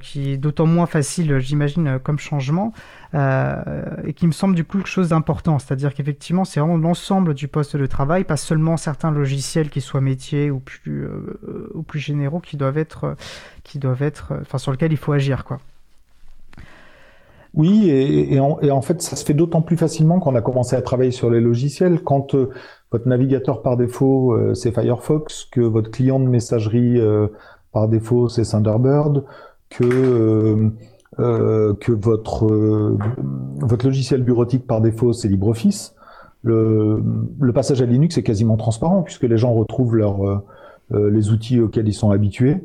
qui 0.00 0.32
est 0.32 0.36
d'autant 0.36 0.66
moins 0.66 0.86
facile, 0.86 1.38
j'imagine, 1.38 1.98
comme 2.02 2.18
changement, 2.18 2.72
et 3.14 4.12
qui 4.14 4.26
me 4.26 4.32
semble 4.32 4.54
du 4.54 4.64
coup 4.64 4.78
quelque 4.78 4.88
chose 4.88 5.10
d'important, 5.10 5.58
c'est-à-dire 5.58 5.94
qu'effectivement 5.94 6.44
c'est 6.44 6.60
vraiment 6.60 6.76
l'ensemble 6.76 7.34
du 7.34 7.48
poste 7.48 7.76
de 7.76 7.86
travail, 7.86 8.24
pas 8.24 8.36
seulement 8.36 8.76
certains 8.76 9.10
logiciels 9.10 9.70
qui 9.70 9.80
soient 9.80 10.00
métiers 10.00 10.50
ou 10.50 10.60
plus, 10.60 11.08
ou 11.74 11.82
plus 11.82 12.00
généraux 12.00 12.40
qui 12.40 12.56
doivent 12.56 12.78
être, 12.78 13.16
qui 13.64 13.78
doivent 13.78 14.02
être, 14.02 14.34
enfin 14.40 14.58
sur 14.58 14.72
lesquels 14.72 14.92
il 14.92 14.98
faut 14.98 15.12
agir, 15.12 15.44
quoi. 15.44 15.60
Oui, 17.54 17.90
et, 17.90 18.38
en, 18.38 18.80
fait, 18.80 19.02
ça 19.02 19.16
se 19.16 19.24
fait 19.24 19.34
d'autant 19.34 19.60
plus 19.60 19.76
facilement 19.76 20.20
qu'on 20.20 20.36
a 20.36 20.40
commencé 20.40 20.76
à 20.76 20.82
travailler 20.82 21.10
sur 21.10 21.30
les 21.30 21.40
logiciels. 21.40 22.02
Quand 22.02 22.34
euh, 22.34 22.50
votre 22.92 23.08
navigateur 23.08 23.62
par 23.62 23.76
défaut, 23.76 24.34
euh, 24.34 24.54
c'est 24.54 24.70
Firefox, 24.70 25.46
que 25.50 25.60
votre 25.60 25.90
client 25.90 26.20
de 26.20 26.28
messagerie 26.28 27.00
euh, 27.00 27.26
par 27.72 27.88
défaut, 27.88 28.28
c'est 28.28 28.44
Thunderbird, 28.44 29.24
que, 29.68 30.70
que 31.16 31.92
votre, 31.92 32.46
votre 33.58 33.84
logiciel 33.84 34.22
bureautique 34.22 34.66
par 34.66 34.80
défaut, 34.80 35.12
c'est 35.12 35.28
LibreOffice, 35.28 35.94
le, 36.42 37.02
le, 37.38 37.52
passage 37.52 37.80
à 37.82 37.86
Linux 37.86 38.16
est 38.18 38.22
quasiment 38.22 38.56
transparent, 38.56 39.02
puisque 39.02 39.24
les 39.24 39.36
gens 39.36 39.52
retrouvent 39.52 39.94
leur, 39.94 40.42
les 40.92 41.30
outils 41.30 41.60
auxquels 41.60 41.86
ils 41.86 41.94
sont 41.94 42.10
habitués. 42.10 42.56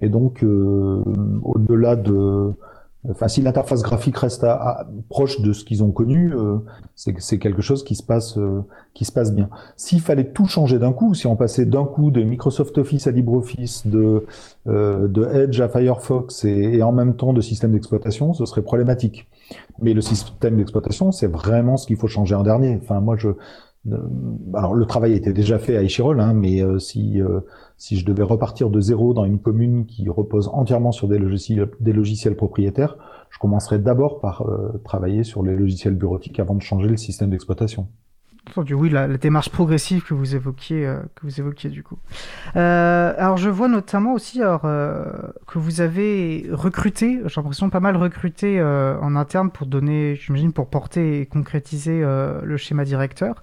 Et 0.00 0.08
donc, 0.08 0.44
au-delà 0.44 1.96
de 1.96 2.52
Enfin, 3.10 3.26
si 3.26 3.42
l'interface 3.42 3.82
graphique 3.82 4.16
reste 4.16 4.44
à, 4.44 4.86
proche 5.08 5.40
de 5.40 5.52
ce 5.52 5.64
qu'ils 5.64 5.82
ont 5.82 5.90
connu, 5.90 6.32
euh, 6.34 6.58
c'est 6.94 7.38
quelque 7.38 7.60
chose 7.60 7.82
qui 7.82 7.96
se 7.96 8.02
passe, 8.02 8.38
euh, 8.38 8.62
qui 8.94 9.04
se 9.04 9.10
passe 9.10 9.34
bien. 9.34 9.50
S'il 9.76 10.00
fallait 10.00 10.30
tout 10.30 10.46
changer 10.46 10.78
d'un 10.78 10.92
coup, 10.92 11.12
si 11.12 11.26
on 11.26 11.34
passait 11.34 11.66
d'un 11.66 11.84
coup 11.84 12.12
de 12.12 12.22
Microsoft 12.22 12.78
Office 12.78 13.08
à 13.08 13.10
LibreOffice, 13.10 13.88
de, 13.88 14.24
euh, 14.68 15.08
de 15.08 15.24
Edge 15.24 15.60
à 15.60 15.68
Firefox 15.68 16.44
et, 16.44 16.50
et, 16.50 16.82
en 16.84 16.92
même 16.92 17.16
temps 17.16 17.32
de 17.32 17.40
système 17.40 17.72
d'exploitation, 17.72 18.34
ce 18.34 18.46
serait 18.46 18.62
problématique. 18.62 19.26
Mais 19.80 19.94
le 19.94 20.00
système 20.00 20.56
d'exploitation, 20.56 21.10
c'est 21.10 21.26
vraiment 21.26 21.76
ce 21.76 21.88
qu'il 21.88 21.96
faut 21.96 22.06
changer 22.06 22.36
en 22.36 22.44
dernier. 22.44 22.78
Enfin, 22.80 23.00
moi, 23.00 23.16
je, 23.16 23.30
alors 24.54 24.74
le 24.74 24.86
travail 24.86 25.14
était 25.14 25.32
déjà 25.32 25.58
fait 25.58 25.76
à 25.76 25.82
Échirol, 25.82 26.20
hein, 26.20 26.34
mais 26.34 26.62
si 26.78 27.20
si 27.82 27.98
je 27.98 28.04
devais 28.04 28.22
repartir 28.22 28.70
de 28.70 28.80
zéro 28.80 29.12
dans 29.12 29.24
une 29.24 29.40
commune 29.40 29.86
qui 29.86 30.08
repose 30.08 30.48
entièrement 30.52 30.92
sur 30.92 31.08
des 31.08 31.18
logiciels, 31.18 32.36
propriétaires, 32.36 32.96
je 33.28 33.40
commencerais 33.40 33.80
d'abord 33.80 34.20
par 34.20 34.42
euh, 34.42 34.80
travailler 34.84 35.24
sur 35.24 35.42
les 35.42 35.56
logiciels 35.56 35.96
bureautiques 35.96 36.38
avant 36.38 36.54
de 36.54 36.62
changer 36.62 36.86
le 36.86 36.96
système 36.96 37.30
d'exploitation. 37.30 37.88
Entendu, 38.48 38.74
oui, 38.74 38.88
la, 38.88 39.08
démarche 39.08 39.48
progressive 39.48 40.04
que 40.04 40.14
vous 40.14 40.36
évoquiez, 40.36 40.86
euh, 40.86 41.00
que 41.16 41.26
vous 41.26 41.40
évoquiez 41.40 41.70
du 41.70 41.82
coup. 41.82 41.98
Euh, 42.54 43.14
alors, 43.18 43.36
je 43.36 43.50
vois 43.50 43.66
notamment 43.66 44.12
aussi 44.12 44.38
que 44.38 45.58
vous 45.58 45.80
avez 45.80 46.46
recruté, 46.52 47.20
j'ai 47.26 47.40
l'impression 47.40 47.68
pas 47.68 47.80
mal 47.80 47.96
recruté 47.96 48.62
en 48.62 49.16
interne 49.16 49.50
pour 49.50 49.66
donner, 49.66 50.14
j'imagine, 50.14 50.52
pour 50.52 50.68
porter 50.68 51.20
et 51.20 51.26
concrétiser 51.26 52.00
le 52.00 52.56
schéma 52.56 52.84
directeur. 52.84 53.42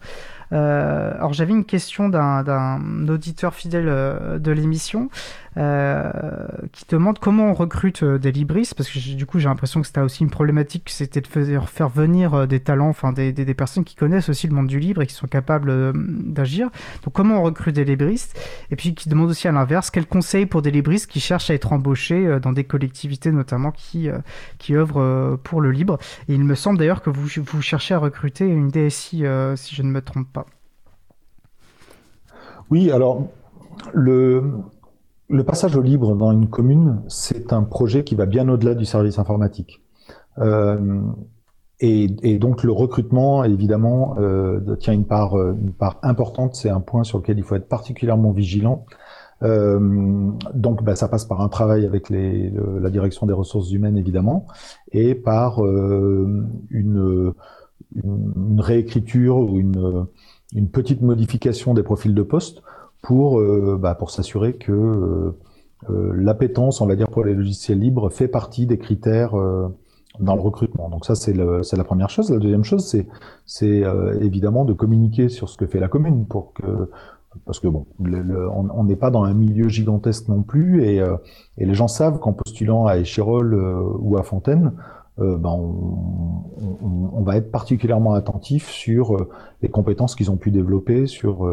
Euh, 0.52 1.14
alors 1.16 1.34
j'avais 1.34 1.54
une 1.54 1.66
question 1.66 2.10
d'un 2.10 3.08
auditeur 3.08 3.54
fidèle 3.54 3.88
euh, 3.88 4.39
de 4.39 4.52
l'émission 4.52 5.10
euh, 5.58 6.12
qui 6.72 6.86
demande 6.89 7.20
comment 7.20 7.52
on 7.52 7.54
recrute 7.54 8.04
des 8.04 8.32
libristes, 8.32 8.76
parce 8.76 8.89
que 8.89 9.00
du 9.16 9.26
coup 9.26 9.39
j'ai 9.39 9.50
l'impression 9.50 9.82
que 9.82 9.88
c'était 9.88 10.02
aussi 10.02 10.24
une 10.24 10.30
problématique, 10.30 10.89
c'était 10.89 11.22
de 11.22 11.28
faire, 11.28 11.89
venir 11.89 12.47
des 12.47 12.60
talents, 12.60 12.89
enfin 12.89 13.12
des, 13.12 13.34
personnes 13.54 13.84
qui 13.84 13.95
connaissent 13.95 14.30
aussi 14.30 14.47
le 14.47 14.54
monde 14.54 14.68
du 14.68 14.80
livre 14.80 15.02
et 15.02 15.08
qui 15.08 15.14
sont 15.14 15.28
capables 15.28 15.93
d'agir. 16.32 16.70
Donc 17.04 17.14
comment 17.14 17.39
on 17.39 17.43
recrute 17.43 17.76
des 17.76 17.86
libristes? 17.86 18.39
Et 18.72 18.76
puis 18.76 18.93
qui 18.93 19.10
demande 19.10 19.30
aussi 19.30 19.47
à 19.47 19.52
l'inverse, 19.52 19.89
quels 19.91 20.08
conseils 20.08 20.45
pour 20.45 20.62
des 20.62 20.72
libristes 20.72 21.10
qui 21.10 21.20
cherchent 21.20 21.50
à 21.50 21.54
être 21.54 21.74
embauchés 21.74 22.39
dans 22.41 22.54
des 22.54 22.64
collectivités 22.64 23.32
notamment 23.32 23.72
qui, 23.72 24.10
qui 24.58 24.76
œuvrent 24.76 25.38
pour 25.43 25.62
le 25.62 25.72
libre. 25.72 25.97
Et 26.28 26.36
il 26.36 26.43
me 26.43 26.56
semble 26.56 26.78
d'ailleurs 26.78 27.02
que 27.02 27.10
vous 27.10 27.62
cherchez 27.62 27.93
à 27.93 28.00
recruter 28.00 28.45
une 28.45 28.70
DSI, 28.70 29.24
si 29.56 29.76
je 29.76 29.82
ne 29.82 29.91
me 29.91 30.02
trompe 30.02 30.32
pas. 30.32 30.45
Oui, 32.70 32.91
alors 32.91 33.28
le, 33.93 34.43
le 35.30 35.44
passage 35.44 35.76
au 35.76 35.82
libre 35.82 36.16
dans 36.16 36.32
une 36.32 36.50
commune, 36.50 37.02
c'est 37.08 37.54
un 37.54 37.64
projet 37.64 38.04
qui 38.04 38.16
va 38.16 38.26
bien 38.26 38.50
au-delà 38.50 38.74
du 38.74 38.86
service 38.86 39.20
informatique. 39.20 39.82
Euh, 40.40 41.02
et, 41.80 42.08
et, 42.24 42.40
donc 42.40 42.64
le 42.64 42.72
recrutement, 42.72 43.44
évidemment, 43.44 44.16
euh, 44.20 44.76
tient 44.76 44.94
une 44.94 45.06
part, 45.06 45.36
une 45.38 45.72
part 45.72 46.00
importante. 46.02 46.56
C'est 46.56 46.70
un 46.70 46.82
point 46.82 47.04
sur 47.04 47.20
lequel 47.20 47.38
il 47.38 47.44
faut 47.44 47.56
être 47.56 47.70
particulièrement 47.70 48.32
vigilant. 48.32 48.86
Euh, 49.44 50.32
donc, 50.54 50.84
bah, 50.84 50.96
ça 50.96 51.08
passe 51.08 51.26
par 51.26 51.42
un 51.42 51.50
travail 51.50 51.86
avec 51.86 52.10
les, 52.10 52.52
la 52.82 52.90
direction 52.90 53.26
des 53.26 53.34
ressources 53.34 53.72
humaines, 53.72 53.98
évidemment, 53.98 54.48
et 54.92 55.16
par 55.16 55.64
euh, 55.64 56.48
une, 56.70 57.34
une, 57.96 58.14
une, 58.36 58.60
réécriture 58.60 59.38
ou 59.38 59.60
une, 59.60 60.06
une 60.54 60.70
petite 60.70 61.02
modification 61.02 61.74
des 61.74 61.84
profils 61.84 62.14
de 62.14 62.24
poste 62.24 62.62
pour, 63.02 63.39
euh, 63.39 63.78
bah, 63.80 63.95
pour 63.95 64.12
s'assurer 64.12 64.54
que 64.54 64.72
euh, 64.72 65.38
euh, 65.89 66.12
l'appétence, 66.16 66.82
on 66.82 66.88
va 66.88 66.95
dire, 66.95 67.10
pour 67.10 67.24
les 67.24 67.34
logiciels 67.34 67.80
libres 67.80 68.10
fait 68.10 68.28
partie 68.28 68.66
des 68.66 68.78
critères 68.78 69.34
dans 70.20 70.36
le 70.36 70.41
recrutement. 70.41 70.89
Donc 70.89 71.06
ça, 71.06 71.16
c'est 71.16 71.34
la 71.34 71.84
première 71.84 72.10
chose. 72.10 72.30
La 72.30 72.39
deuxième 72.39 72.64
chose, 72.64 72.95
c'est 73.45 73.84
euh, 73.84 74.20
évidemment 74.22 74.66
de 74.66 74.74
communiquer 74.74 75.30
sur 75.30 75.50
ce 75.50 75.58
que 75.58 75.66
fait 75.66 75.80
la 75.80 75.88
commune 75.88 76.26
pour 76.26 76.54
que 76.54 76.89
parce 77.45 77.60
que 77.60 77.68
bon, 77.68 77.86
on 78.00 78.84
n'est 78.86 78.95
pas 78.95 79.12
dans 79.12 79.24
un 79.24 79.36
milieu 79.36 79.70
gigantesque 79.70 80.28
non 80.30 80.41
plus, 80.41 80.84
et, 80.84 81.00
euh, 81.00 81.16
et 81.60 81.66
les 81.68 81.76
gens 81.76 81.88
savent 81.88 82.18
qu'en 82.18 82.34
postulant 82.34 82.88
à 82.88 82.97
Échirol 82.97 83.54
ou 84.00 84.18
à 84.18 84.24
Fontaine, 84.24 84.74
ben 85.20 85.50
on, 85.50 86.45
on, 86.82 87.10
on, 87.14 87.22
va 87.22 87.36
être 87.36 87.52
particulièrement 87.52 88.14
attentif 88.14 88.70
sur 88.70 89.16
les 89.62 89.70
compétences 89.70 90.16
qu'ils 90.16 90.32
ont 90.32 90.38
pu 90.38 90.50
développer 90.50 91.06
sur 91.06 91.45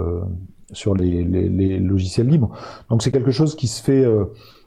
sur 0.73 0.95
les, 0.95 1.25
les, 1.25 1.49
les, 1.49 1.79
logiciels 1.79 2.29
libres. 2.29 2.51
Donc 2.91 3.03
c'est 3.03 3.13
quelque 3.13 3.31
chose 3.31 3.55
qui 3.55 3.67
se 3.67 3.83
fait 3.83 4.05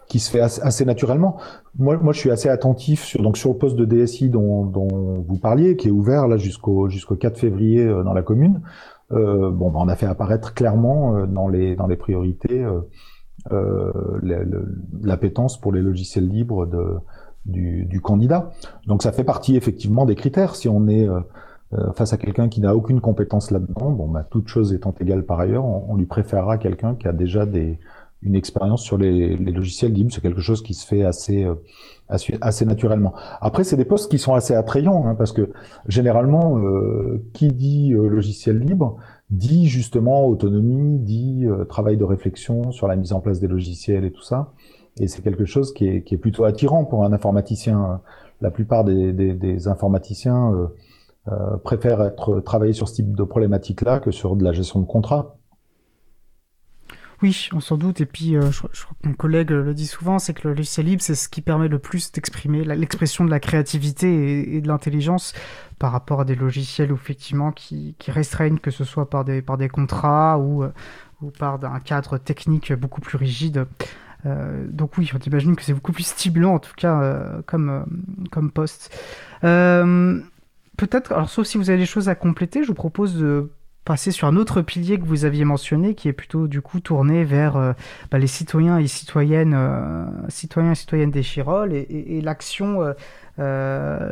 qui 0.10 0.20
se 0.20 0.32
fait 0.32 0.42
assez, 0.42 0.86
naturellement. 0.86 1.38
Moi, 1.78 1.98
moi, 1.98 2.14
je 2.14 2.20
suis 2.20 2.32
assez 2.32 2.50
attentif 2.50 3.04
sur 3.04 3.22
donc 3.22 3.38
sur 3.38 3.52
le 3.52 3.58
poste 3.58 3.76
de 3.76 3.86
DSI 3.86 4.30
dont, 4.30 4.66
dont 4.66 5.24
vous 5.26 5.38
parliez, 5.38 5.78
qui 5.78 5.88
est 5.88 5.92
ouvert 5.92 6.28
là 6.28 6.36
jusqu'au 6.38 6.90
jusqu'au 6.90 7.16
4 7.16 7.38
février 7.38 7.84
euh, 7.84 8.04
dans 8.04 8.14
la 8.14 8.24
commune. 8.24 8.62
Euh, 9.12 9.52
bon, 9.52 9.70
ben, 9.72 9.80
on 9.82 9.88
a 9.88 9.96
fait 9.96 10.08
apparaître 10.08 10.54
clairement 10.54 11.16
euh, 11.16 11.26
dans 11.26 11.48
les 11.48 11.76
dans 11.76 11.88
les 11.88 11.96
priorités 11.96 12.66
euh, 13.52 13.92
l'appétence 15.02 15.60
pour 15.60 15.72
les 15.72 15.82
logiciels 15.82 16.28
libres 16.28 16.66
de 16.66 16.98
du, 17.46 17.86
du, 17.86 18.02
candidat. 18.02 18.52
Donc 18.86 19.02
ça 19.02 19.12
fait 19.12 19.24
partie 19.24 19.56
effectivement 19.56 20.06
des 20.06 20.16
critères. 20.16 20.56
Si 20.56 20.68
on 20.68 20.88
est 20.88 21.08
face 21.94 22.14
à 22.14 22.18
quelqu'un 22.18 22.50
qui 22.50 22.62
n'a 22.62 22.76
aucune 22.76 23.00
compétence 23.00 23.52
là-dedans, 23.52 23.92
bon, 23.92 24.08
ben, 24.08 24.26
toute 24.32 24.48
chose 24.48 24.74
étant 24.74 24.94
égale 25.00 25.24
par 25.24 25.40
ailleurs, 25.40 25.66
on, 25.66 25.86
on 25.90 25.96
lui 25.96 26.08
préférera 26.08 26.58
quelqu'un 26.58 26.96
qui 26.96 27.08
a 27.08 27.14
déjà 27.14 27.46
des 27.46 27.80
une 28.22 28.36
expérience 28.36 28.84
sur 28.84 28.98
les, 28.98 29.38
les 29.38 29.52
logiciels 29.52 29.94
libres. 29.94 30.12
C'est 30.12 30.22
quelque 30.22 30.42
chose 30.42 30.62
qui 30.62 30.74
se 30.74 30.86
fait 30.86 31.04
assez, 31.04 31.46
euh, 31.46 31.56
assez, 32.42 32.66
naturellement. 32.66 33.14
Après, 33.40 33.64
c'est 33.64 33.78
des 33.78 33.86
postes 33.86 34.12
qui 34.12 34.20
sont 34.20 34.34
assez 34.34 34.54
attrayants, 34.54 35.06
hein, 35.06 35.16
parce 35.16 35.32
que 35.32 35.52
généralement, 35.88 36.58
euh, 36.60 37.24
qui 37.34 37.48
dit 37.50 37.94
euh, 37.94 38.08
logiciel 38.08 38.60
libre 38.60 38.98
dit 39.30 39.68
justement 39.68 40.26
autonomie, 40.26 40.98
dit 40.98 41.46
travail 41.70 41.98
de 41.98 42.04
réflexion 42.04 42.72
sur 42.72 42.88
la 42.88 42.96
mise 42.96 43.14
en 43.14 43.20
place 43.20 43.40
des 43.40 43.48
logiciels 43.48 44.04
et 44.04 44.12
tout 44.12 44.24
ça. 44.24 44.54
Et 45.00 45.08
c'est 45.08 45.22
quelque 45.22 45.46
chose 45.46 45.72
qui 45.72 45.88
est, 45.88 46.02
qui 46.02 46.16
est, 46.16 46.18
plutôt 46.18 46.46
attirant 46.46 46.84
pour 46.84 47.06
un 47.06 47.14
informaticien. 47.14 48.02
La 48.42 48.50
plupart 48.50 48.84
des, 48.86 49.14
des, 49.14 49.36
des 49.36 49.68
informaticiens 49.68 50.52
préfèrent 51.64 52.02
être 52.02 52.40
travailler 52.42 52.74
sur 52.74 52.88
ce 52.88 52.96
type 52.96 53.16
de 53.16 53.24
problématique-là 53.24 54.00
que 54.00 54.12
sur 54.12 54.36
de 54.36 54.44
la 54.44 54.52
gestion 54.52 54.80
de 54.80 54.86
contrat. 54.86 55.40
Oui, 57.22 57.50
on 57.54 57.60
s'en 57.60 57.78
doute. 57.78 58.00
Et 58.00 58.06
puis, 58.06 58.38
euh, 58.38 58.50
je, 58.52 58.60
crois 58.62 58.70
que 59.02 59.08
mon 59.08 59.14
collègue 59.14 59.50
le 59.50 59.74
dit 59.74 59.88
souvent, 59.88 60.20
c'est 60.20 60.34
que 60.34 60.48
le 60.48 60.54
logiciel 60.54 60.86
libre, 60.86 61.02
c'est 61.02 61.16
ce 61.16 61.28
qui 61.28 61.42
permet 61.42 61.68
le 61.68 61.80
plus 61.80 62.12
d'exprimer 62.12 62.64
l'expression 62.64 63.26
de 63.26 63.30
la 63.30 63.42
créativité 63.42 64.56
et, 64.56 64.62
de 64.62 64.68
l'intelligence 64.68 65.34
par 65.80 65.92
rapport 65.92 66.22
à 66.22 66.26
des 66.26 66.36
logiciels 66.36 66.92
effectivement 66.92 67.52
qui, 67.52 67.96
qui, 68.00 68.12
restreignent, 68.12 68.60
que 68.60 68.72
ce 68.72 68.86
soit 68.86 69.10
par 69.10 69.26
des, 69.26 69.42
par 69.42 69.58
des 69.58 69.68
contrats 69.68 70.40
ou, 70.40 70.64
euh, 70.64 70.72
ou 71.22 71.32
par 71.32 71.64
un 71.64 71.80
cadre 71.82 72.18
technique 72.18 72.72
beaucoup 72.74 73.02
plus 73.02 73.18
rigide. 73.18 73.66
Euh, 74.26 74.68
donc 74.70 74.98
oui, 74.98 75.10
on 75.14 75.18
imagine 75.18 75.56
que 75.56 75.64
c'est 75.64 75.74
beaucoup 75.74 75.94
plus 75.94 76.06
stimulant 76.06 76.56
en 76.56 76.60
tout 76.60 76.74
cas 76.76 77.02
euh, 77.02 77.42
comme, 77.46 77.70
euh, 77.70 77.84
comme 78.32 78.52
poste. 78.52 78.94
Peut-être, 80.80 81.12
alors 81.12 81.30
sauf 81.30 81.46
si 81.46 81.58
vous 81.58 81.70
avez 81.70 81.78
des 81.78 81.86
choses 81.86 82.08
à 82.08 82.16
compléter, 82.16 82.64
je 82.64 82.70
vous 82.70 82.74
propose 82.74 83.20
de 83.20 83.52
passer 83.84 84.12
sur 84.12 84.30
un 84.30 84.38
autre 84.38 84.62
pilier 84.62 84.98
que 84.98 85.04
vous 85.04 85.26
aviez 85.26 85.44
mentionné, 85.44 85.94
qui 85.94 86.08
est 86.08 86.14
plutôt 86.14 86.48
du 86.48 86.62
coup 86.62 86.80
tourné 86.80 87.26
vers 87.26 87.58
euh, 87.58 87.74
bah, 88.12 88.18
les 88.18 88.28
citoyens 88.28 88.78
et 88.78 88.88
citoyennes, 88.88 89.54
euh, 89.54 90.06
citoyens 90.30 90.72
et 90.72 90.76
citoyennes 90.76 91.12
des 91.12 91.22
Chirolles 91.22 91.74
et, 91.74 92.22
l'action, 92.22 92.94
euh, 93.40 94.12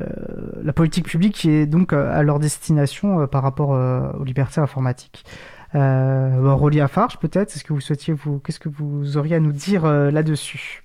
la 0.61 0.73
politique 0.73 1.07
publique 1.07 1.35
qui 1.35 1.51
est 1.51 1.67
donc 1.67 1.93
à 1.93 2.21
leur 2.21 2.37
destination 2.37 3.27
par 3.27 3.43
rapport 3.43 3.69
aux 3.69 4.25
libertés 4.25 4.59
informatiques. 4.59 5.23
Euh, 5.73 6.53
Rolia 6.53 6.89
Farge, 6.89 7.17
peut-être, 7.17 7.55
est-ce 7.55 7.63
que 7.63 7.71
vous 7.71 7.79
souhaitiez 7.79 8.13
vous, 8.13 8.39
qu'est-ce 8.39 8.59
que 8.59 8.67
vous 8.67 9.15
auriez 9.15 9.35
à 9.35 9.39
nous 9.39 9.53
dire 9.53 9.87
là-dessus? 9.87 10.83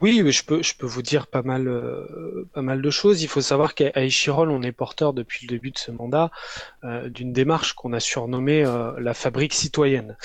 Oui, 0.00 0.22
je 0.30 0.44
peux, 0.44 0.62
je 0.62 0.74
peux 0.74 0.86
vous 0.86 1.02
dire 1.02 1.26
pas 1.26 1.42
mal, 1.42 1.68
euh, 1.68 2.48
pas 2.52 2.62
mal 2.62 2.82
de 2.82 2.90
choses. 2.90 3.22
Il 3.22 3.28
faut 3.28 3.40
savoir 3.40 3.74
qu'à 3.74 3.90
Echirol, 3.94 4.50
on 4.50 4.62
est 4.62 4.72
porteur 4.72 5.12
depuis 5.12 5.46
le 5.46 5.50
début 5.50 5.70
de 5.70 5.78
ce 5.78 5.90
mandat 5.90 6.30
euh, 6.84 7.08
d'une 7.08 7.32
démarche 7.32 7.72
qu'on 7.74 7.92
a 7.92 8.00
surnommée 8.00 8.64
euh, 8.64 8.92
la 8.98 9.14
fabrique 9.14 9.54
citoyenne. 9.54 10.16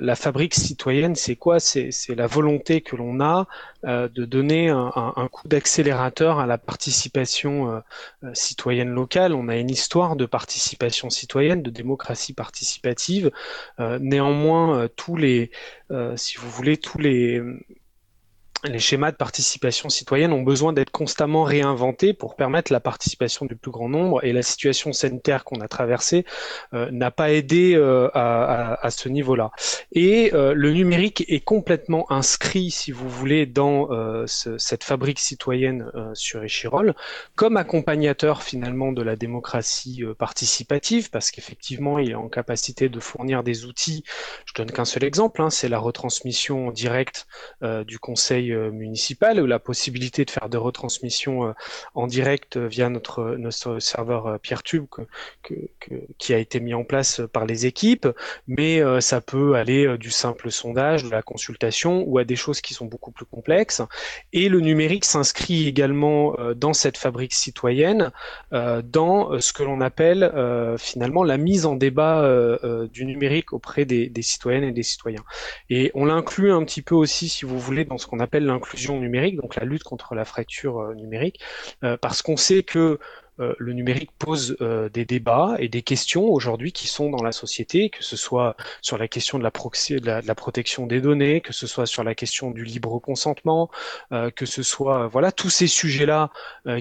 la 0.00 0.16
fabrique 0.16 0.54
citoyenne, 0.54 1.14
c'est 1.14 1.36
quoi? 1.36 1.60
C'est 1.60 1.90
la 2.16 2.26
volonté 2.26 2.80
que 2.80 2.96
l'on 2.96 3.20
a 3.20 3.46
de 3.82 4.24
donner 4.24 4.70
un, 4.70 4.92
un 4.94 5.28
coup 5.28 5.48
d'accélérateur 5.48 6.38
à 6.38 6.46
la 6.46 6.58
participation 6.58 7.82
citoyenne 8.32 8.90
locale. 8.90 9.34
On 9.34 9.48
a 9.48 9.56
une 9.56 9.70
histoire 9.70 10.16
de 10.16 10.26
participation 10.26 11.10
citoyenne, 11.10 11.62
de 11.62 11.70
démocratie 11.70 12.32
participative. 12.34 13.30
néanmoins, 13.78 14.88
tous 14.96 15.16
les, 15.16 15.50
si 16.16 16.36
vous 16.38 16.50
voulez, 16.50 16.76
tous 16.76 16.98
les 16.98 17.42
les 18.64 18.78
schémas 18.78 19.12
de 19.12 19.16
participation 19.16 19.88
citoyenne 19.88 20.32
ont 20.32 20.42
besoin 20.42 20.72
d'être 20.72 20.90
constamment 20.90 21.42
réinventés 21.42 22.14
pour 22.14 22.34
permettre 22.34 22.72
la 22.72 22.80
participation 22.80 23.46
du 23.46 23.56
plus 23.56 23.70
grand 23.70 23.88
nombre 23.88 24.24
et 24.24 24.32
la 24.32 24.42
situation 24.42 24.92
sanitaire 24.92 25.44
qu'on 25.44 25.60
a 25.60 25.68
traversée 25.68 26.24
euh, 26.72 26.90
n'a 26.90 27.10
pas 27.10 27.30
aidé 27.32 27.74
euh, 27.74 28.08
à, 28.14 28.90
ce 28.90 29.08
niveau-là. 29.08 29.50
Et 29.92 30.30
euh, 30.34 30.54
le 30.54 30.72
numérique 30.72 31.24
est 31.28 31.40
complètement 31.40 32.10
inscrit, 32.10 32.70
si 32.70 32.90
vous 32.90 33.08
voulez, 33.08 33.46
dans 33.46 33.88
cette 34.26 34.84
fabrique 34.84 35.18
citoyenne 35.18 35.90
sur 36.14 36.42
Échirol 36.42 36.94
comme 37.34 37.56
accompagnateur 37.56 38.42
finalement 38.42 38.92
de 38.92 39.02
la 39.02 39.16
démocratie 39.16 40.02
participative 40.18 41.10
parce 41.10 41.30
qu'effectivement 41.30 41.98
il 41.98 42.10
est 42.10 42.14
en 42.14 42.28
capacité 42.28 42.88
de 42.88 43.00
fournir 43.00 43.42
des 43.42 43.64
outils. 43.64 44.04
Je 44.46 44.54
donne 44.54 44.70
qu'un 44.70 44.84
seul 44.84 45.04
exemple, 45.04 45.42
hein, 45.42 45.50
c'est 45.50 45.68
la 45.68 45.78
retransmission 45.78 46.70
directe 46.70 47.26
du 47.86 47.98
conseil 47.98 48.53
municipale 48.54 49.40
ou 49.40 49.46
la 49.46 49.58
possibilité 49.58 50.24
de 50.24 50.30
faire 50.30 50.48
des 50.48 50.58
retransmissions 50.58 51.48
euh, 51.48 51.52
en 51.94 52.06
direct 52.06 52.56
euh, 52.56 52.66
via 52.66 52.88
notre, 52.88 53.36
notre 53.36 53.78
serveur 53.78 54.38
PeerTube 54.40 54.86
que, 55.42 55.54
qui 56.18 56.34
a 56.34 56.38
été 56.38 56.60
mis 56.60 56.74
en 56.74 56.84
place 56.84 57.20
par 57.32 57.46
les 57.46 57.66
équipes, 57.66 58.08
mais 58.46 58.82
ça 59.00 59.20
peut 59.20 59.54
aller 59.54 59.98
du 59.98 60.10
simple 60.10 60.50
sondage, 60.50 61.04
de 61.04 61.10
la 61.10 61.22
consultation 61.22 62.04
ou 62.06 62.18
à 62.18 62.24
des 62.24 62.36
choses 62.36 62.60
qui 62.60 62.74
sont 62.74 62.86
beaucoup 62.86 63.10
plus 63.10 63.24
complexes. 63.24 63.82
Et 64.32 64.48
le 64.48 64.60
numérique 64.60 65.04
s'inscrit 65.04 65.68
également 65.68 66.36
dans 66.56 66.72
cette 66.72 66.96
fabrique 66.96 67.34
citoyenne, 67.34 68.10
dans 68.52 69.40
ce 69.40 69.52
que 69.52 69.62
l'on 69.62 69.80
appelle 69.80 70.32
finalement 70.78 71.24
la 71.24 71.36
mise 71.36 71.66
en 71.66 71.76
débat 71.76 72.26
du 72.92 73.04
numérique 73.04 73.52
auprès 73.52 73.84
des 73.84 74.22
citoyennes 74.22 74.64
et 74.64 74.72
des 74.72 74.82
citoyens. 74.82 75.24
Et 75.70 75.90
on 75.94 76.04
l'inclut 76.04 76.52
un 76.52 76.64
petit 76.64 76.82
peu 76.82 76.94
aussi, 76.94 77.28
si 77.28 77.44
vous 77.44 77.58
voulez, 77.58 77.84
dans 77.84 77.98
ce 77.98 78.06
qu'on 78.06 78.20
appelle 78.20 78.43
l'inclusion 78.44 79.00
numérique, 79.00 79.36
donc 79.36 79.56
la 79.56 79.64
lutte 79.64 79.82
contre 79.82 80.14
la 80.14 80.24
fracture 80.24 80.80
euh, 80.80 80.94
numérique, 80.94 81.40
euh, 81.82 81.96
parce 81.96 82.22
qu'on 82.22 82.36
sait 82.36 82.62
que 82.62 82.98
euh, 83.40 83.54
le 83.58 83.72
numérique 83.72 84.10
pose 84.18 84.56
euh, 84.60 84.88
des 84.88 85.04
débats 85.04 85.56
et 85.58 85.68
des 85.68 85.82
questions 85.82 86.26
aujourd'hui 86.26 86.72
qui 86.72 86.86
sont 86.86 87.10
dans 87.10 87.22
la 87.22 87.32
société, 87.32 87.90
que 87.90 88.04
ce 88.04 88.16
soit 88.16 88.56
sur 88.80 88.96
la 88.96 89.08
question 89.08 89.38
de 89.38 89.44
la, 89.44 89.50
de 89.50 90.26
la, 90.26 90.34
protection 90.34 90.86
des 90.86 91.00
données, 91.00 91.40
que 91.40 91.52
ce 91.52 91.66
soit 91.66 91.86
sur 91.86 92.04
la 92.04 92.14
question 92.14 92.50
du 92.50 92.64
libre 92.64 92.98
consentement, 93.00 93.70
euh, 94.12 94.30
que 94.30 94.46
ce 94.46 94.62
soit 94.62 95.08
voilà 95.08 95.32
tous 95.32 95.50
ces 95.50 95.66
sujets-là 95.66 96.30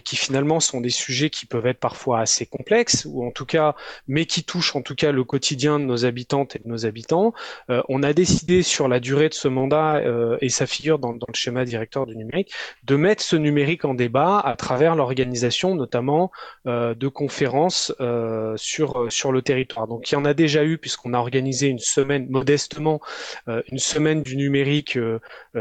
qui 0.03 0.15
finalement 0.15 0.59
sont 0.59 0.81
des 0.81 0.89
sujets 0.89 1.29
qui 1.29 1.45
peuvent 1.45 1.65
être 1.65 1.79
parfois 1.79 2.19
assez 2.19 2.45
complexes 2.45 3.05
ou 3.09 3.25
en 3.25 3.31
tout 3.31 3.45
cas, 3.45 3.75
mais 4.07 4.25
qui 4.25 4.43
touchent 4.43 4.75
en 4.75 4.81
tout 4.81 4.95
cas 4.95 5.11
le 5.11 5.23
quotidien 5.23 5.79
de 5.79 5.85
nos 5.85 6.05
habitantes 6.05 6.55
et 6.55 6.59
de 6.59 6.67
nos 6.67 6.85
habitants. 6.85 7.33
on 7.89 8.03
a 8.03 8.13
décidé 8.13 8.63
sur 8.63 8.87
la 8.87 8.99
durée 8.99 9.29
de 9.29 9.33
ce 9.33 9.47
mandat 9.47 10.01
et 10.41 10.49
ça 10.49 10.65
figure 10.65 10.99
dans, 10.99 11.13
dans 11.13 11.27
le 11.27 11.33
schéma 11.35 11.65
directeur 11.65 12.05
du 12.05 12.15
numérique 12.15 12.51
de 12.83 12.95
mettre 12.95 13.23
ce 13.23 13.35
numérique 13.35 13.85
en 13.85 13.93
débat 13.93 14.39
à 14.39 14.55
travers 14.55 14.95
l'organisation 14.95 15.75
notamment 15.75 16.03
euh, 16.03 16.42
de 16.65 17.07
conférences 17.07 17.93
euh, 17.99 18.55
sur, 18.57 19.01
euh, 19.01 19.09
sur 19.09 19.31
le 19.31 19.41
territoire. 19.41 19.87
Donc 19.87 20.11
il 20.11 20.15
y 20.15 20.17
en 20.17 20.25
a 20.25 20.33
déjà 20.33 20.63
eu 20.63 20.77
puisqu'on 20.77 21.13
a 21.13 21.17
organisé 21.17 21.67
une 21.67 21.79
semaine, 21.79 22.27
modestement, 22.29 23.01
une 23.47 23.79
semaine 23.79 24.23
du 24.23 24.37
numérique 24.37 24.97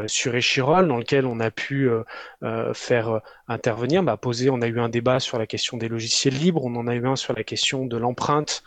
sur 0.07 0.35
Échirol 0.35 0.87
dans 0.87 0.97
lequel 0.97 1.27
on 1.27 1.41
a 1.41 1.51
pu 1.51 1.89
faire 2.75 3.21
intervenir, 3.49 4.03
bah, 4.03 4.17
poser, 4.17 4.51
on 4.51 4.63
a 4.63 4.67
eu 4.67 4.81
un 4.81 4.89
débat 4.89 5.21
sur 5.21 5.39
la 5.39 5.47
question 5.47 5.77
des 5.77 5.89
logiciels 5.89 6.35
libres, 6.35 6.65
on 6.65 6.75
en 6.77 6.87
a 6.87 6.95
eu 6.95 7.07
un 7.07 7.17
sur 7.17 7.35
la 7.35 7.45
question 7.45 7.87
de 7.87 7.97
l'empreinte 7.97 8.63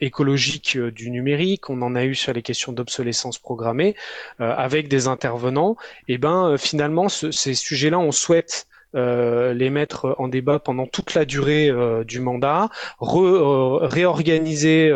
écologique 0.00 0.78
du 0.78 1.10
numérique, 1.10 1.70
on 1.70 1.80
en 1.82 1.94
a 1.94 2.04
eu 2.04 2.14
sur 2.14 2.32
les 2.32 2.42
questions 2.42 2.72
d'obsolescence 2.72 3.38
programmée, 3.38 3.94
avec 4.38 4.88
des 4.88 5.06
intervenants. 5.06 5.76
Et 6.08 6.18
ben 6.18 6.56
finalement, 6.58 7.08
ces 7.08 7.54
sujets-là, 7.54 7.98
on 7.98 8.12
souhaite 8.12 8.66
les 8.94 9.70
mettre 9.70 10.14
en 10.18 10.28
débat 10.28 10.58
pendant 10.58 10.86
toute 10.86 11.14
la 11.14 11.24
durée 11.24 11.70
du 12.06 12.20
mandat, 12.20 12.68
réorganiser 13.00 14.92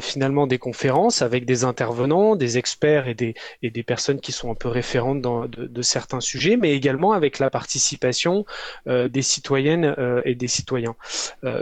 finalement 0.00 0.46
des 0.46 0.58
conférences 0.58 1.22
avec 1.22 1.44
des 1.44 1.64
intervenants, 1.64 2.36
des 2.36 2.58
experts 2.58 3.08
et 3.08 3.14
des, 3.14 3.34
et 3.62 3.70
des 3.70 3.82
personnes 3.82 4.20
qui 4.20 4.32
sont 4.32 4.50
un 4.50 4.54
peu 4.54 4.68
référentes 4.68 5.20
dans, 5.20 5.46
de, 5.46 5.66
de 5.66 5.82
certains 5.82 6.20
sujets, 6.20 6.56
mais 6.56 6.72
également 6.72 7.12
avec 7.12 7.38
la 7.38 7.50
participation 7.50 8.44
des 8.86 9.22
citoyennes 9.22 9.94
et 10.24 10.34
des 10.34 10.48
citoyens. 10.48 10.96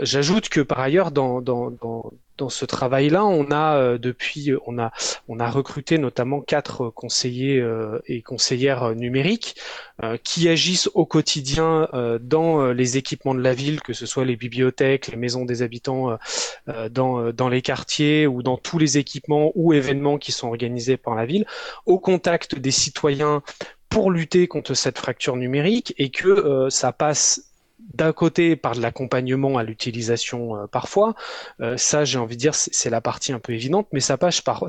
J'ajoute 0.01 0.49
que 0.49 0.61
par 0.61 0.79
ailleurs, 0.79 1.11
dans, 1.11 1.41
dans, 1.41 1.71
dans 1.71 2.11
dans 2.37 2.49
ce 2.49 2.65
travail-là, 2.65 3.25
on 3.25 3.51
a 3.51 3.75
euh, 3.75 3.97
depuis, 3.97 4.51
euh, 4.51 4.59
on 4.65 4.79
a, 4.79 4.91
on 5.27 5.39
a 5.39 5.49
recruté 5.49 5.97
notamment 5.97 6.41
quatre 6.41 6.89
conseillers 6.89 7.59
euh, 7.59 7.99
et 8.07 8.21
conseillères 8.21 8.95
numériques 8.95 9.55
qui 10.23 10.49
agissent 10.49 10.89
au 10.95 11.05
quotidien 11.05 11.87
dans 12.19 12.71
les 12.71 12.97
équipements 12.97 13.35
de 13.35 13.41
la 13.41 13.53
ville, 13.53 13.79
que 13.79 13.93
ce 13.93 14.07
soit 14.07 14.25
les 14.25 14.35
bibliothèques, 14.35 15.07
les 15.07 15.15
maisons 15.15 15.45
des 15.45 15.61
habitants, 15.61 16.17
dans, 16.89 17.31
dans 17.31 17.47
les 17.47 17.61
quartiers 17.61 18.25
ou 18.25 18.41
dans 18.41 18.57
tous 18.57 18.79
les 18.79 18.97
équipements 18.97 19.51
ou 19.53 19.71
événements 19.71 20.17
qui 20.17 20.31
sont 20.31 20.47
organisés 20.47 20.97
par 20.97 21.13
la 21.13 21.27
ville, 21.27 21.45
au 21.85 21.99
contact 21.99 22.55
des 22.55 22.71
citoyens 22.71 23.43
pour 23.87 24.09
lutter 24.09 24.47
contre 24.47 24.73
cette 24.73 24.97
fracture 24.97 25.37
numérique 25.37 25.93
et 25.99 26.09
que 26.09 26.67
ça 26.69 26.91
passe 26.91 27.52
d'un 27.93 28.13
côté 28.13 28.55
par 28.55 28.75
de 28.75 28.81
l'accompagnement 28.81 29.57
à 29.57 29.63
l'utilisation 29.63 30.55
euh, 30.55 30.67
parfois, 30.67 31.15
euh, 31.61 31.77
ça 31.77 32.05
j'ai 32.05 32.17
envie 32.17 32.35
de 32.35 32.41
dire 32.41 32.55
c'est 32.55 32.89
la 32.89 33.01
partie 33.01 33.33
un 33.33 33.39
peu 33.39 33.53
évidente, 33.53 33.87
mais 33.91 33.99
ça 33.99 34.17
passe 34.17 34.41
par, 34.41 34.65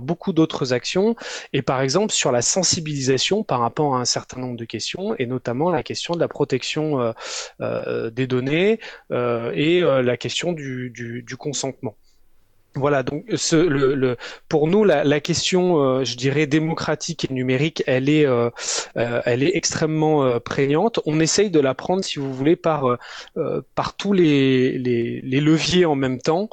beaucoup 0.00 0.32
d'autres 0.32 0.72
actions 0.72 1.16
et 1.52 1.62
par 1.62 1.80
exemple 1.80 2.12
sur 2.12 2.32
la 2.32 2.42
sensibilisation 2.42 3.44
par 3.44 3.60
rapport 3.60 3.96
à 3.96 4.00
un 4.00 4.04
certain 4.04 4.40
nombre 4.40 4.56
de 4.56 4.64
questions 4.64 5.14
et 5.18 5.26
notamment 5.26 5.70
la 5.70 5.82
question 5.82 6.14
de 6.14 6.20
la 6.20 6.28
protection 6.28 7.14
euh, 7.60 8.10
des 8.10 8.26
données 8.26 8.80
et 9.10 9.80
la 9.80 10.16
question 10.16 10.52
du 10.52 11.36
consentement. 11.38 11.96
Voilà, 12.78 13.02
donc 13.02 13.24
ce, 13.34 13.56
le, 13.56 13.94
le, 13.94 14.16
pour 14.48 14.68
nous, 14.68 14.84
la, 14.84 15.02
la 15.02 15.20
question, 15.20 15.82
euh, 15.82 16.04
je 16.04 16.16
dirais, 16.16 16.46
démocratique 16.46 17.24
et 17.28 17.34
numérique, 17.34 17.82
elle 17.86 18.08
est, 18.08 18.24
euh, 18.24 18.50
euh, 18.96 19.20
elle 19.24 19.42
est 19.42 19.56
extrêmement 19.56 20.38
prégnante. 20.40 21.00
On 21.06 21.18
essaye 21.20 21.50
de 21.50 21.58
la 21.60 21.74
prendre, 21.74 22.04
si 22.04 22.18
vous 22.18 22.32
voulez, 22.32 22.56
par, 22.56 22.96
par 23.74 23.96
tous 23.96 24.12
les, 24.12 24.78
les, 24.78 25.20
les, 25.22 25.40
leviers 25.40 25.84
en 25.86 25.96
même 25.96 26.20
temps, 26.20 26.48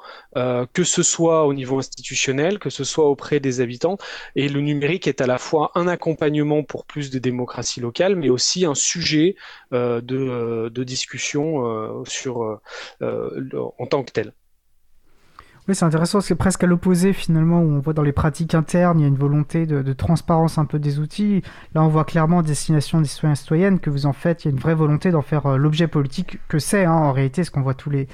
que 0.73 0.83
ce 0.83 1.03
soit 1.03 1.45
au 1.45 1.53
niveau 1.53 1.77
institutionnel, 1.77 2.59
que 2.59 2.69
ce 2.69 2.83
soit 2.83 3.07
auprès 3.09 3.39
des 3.39 3.61
habitants. 3.61 3.97
Et 4.35 4.49
le 4.49 4.61
numérique 4.61 5.07
est 5.07 5.21
à 5.21 5.27
la 5.27 5.37
fois 5.37 5.71
un 5.75 5.87
accompagnement 5.87 6.63
pour 6.63 6.85
plus 6.85 7.09
de 7.11 7.19
démocratie 7.19 7.81
locale, 7.81 8.15
mais 8.15 8.29
aussi 8.29 8.65
un 8.65 8.75
sujet 8.75 9.35
de, 9.71 10.01
de 10.69 10.83
discussion 10.83 12.03
sur, 12.05 12.59
en 13.01 13.85
tant 13.87 14.03
que 14.03 14.11
tel. 14.11 14.33
Oui, 15.67 15.73
c'est 15.73 15.85
intéressant, 15.85 16.21
c'est 16.21 16.35
presque 16.35 16.63
à 16.63 16.67
l'opposé 16.67 17.11
finalement, 17.11 17.59
où 17.59 17.71
on 17.71 17.79
voit 17.79 17.93
dans 17.93 18.03
les 18.03 18.11
pratiques 18.11 18.53
internes, 18.53 18.99
il 18.99 19.01
y 19.01 19.05
a 19.05 19.07
une 19.07 19.17
volonté 19.17 19.65
de, 19.65 19.93
transparence 19.93 20.59
un 20.59 20.65
peu 20.65 20.77
des 20.77 20.99
outils. 20.99 21.41
Là, 21.73 21.81
on 21.81 21.87
voit 21.87 22.05
clairement 22.05 22.43
destination 22.43 23.01
des 23.01 23.07
citoyens 23.07 23.33
citoyennes 23.33 23.79
que 23.79 23.89
vous 23.89 24.05
en 24.05 24.13
faites, 24.13 24.45
il 24.45 24.49
y 24.49 24.51
a 24.51 24.53
une 24.53 24.59
vraie 24.59 24.75
volonté 24.75 25.09
d'en 25.09 25.23
faire 25.23 25.47
euh, 25.47 25.57
l'objet 25.57 25.87
politique 25.87 26.37
que 26.49 26.59
c'est 26.59 26.85
hein, 26.85 26.93
en 26.93 27.11
réalité, 27.11 27.43
ce 27.43 27.49
qu'on 27.49 27.63
voit 27.63 27.73
tous 27.73 27.89
les, 27.89 28.07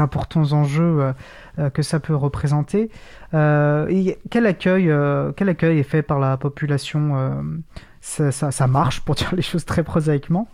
importants 0.00 0.50
enjeux 0.50 1.00
euh, 1.00 1.12
euh, 1.60 1.70
que 1.70 1.82
ça 1.82 2.00
peut 2.00 2.16
représenter. 2.16 2.90
et 3.32 4.18
quel 4.30 4.46
accueil, 4.46 4.88
est 4.88 5.82
fait 5.84 6.02
par 6.02 6.18
la 6.18 6.36
population 6.36 7.54
ça, 8.00 8.66
marche, 8.66 9.02
pour 9.02 9.14
dire 9.14 9.32
les 9.32 9.42
choses 9.42 9.64
très 9.64 9.84
prosaïquement 9.84 10.48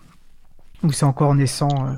Ou 0.82 0.92
c'est 0.92 1.06
encore 1.06 1.34
naissant 1.34 1.96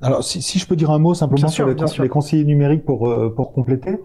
alors, 0.00 0.22
si, 0.22 0.42
si, 0.42 0.58
je 0.58 0.66
peux 0.66 0.76
dire 0.76 0.90
un 0.90 0.98
mot 0.98 1.14
simplement 1.14 1.48
sur 1.48 1.66
les, 1.66 2.08
conseillers 2.08 2.44
numériques 2.44 2.84
pour, 2.84 3.08
euh, 3.08 3.34
pour 3.34 3.52
compléter, 3.52 3.98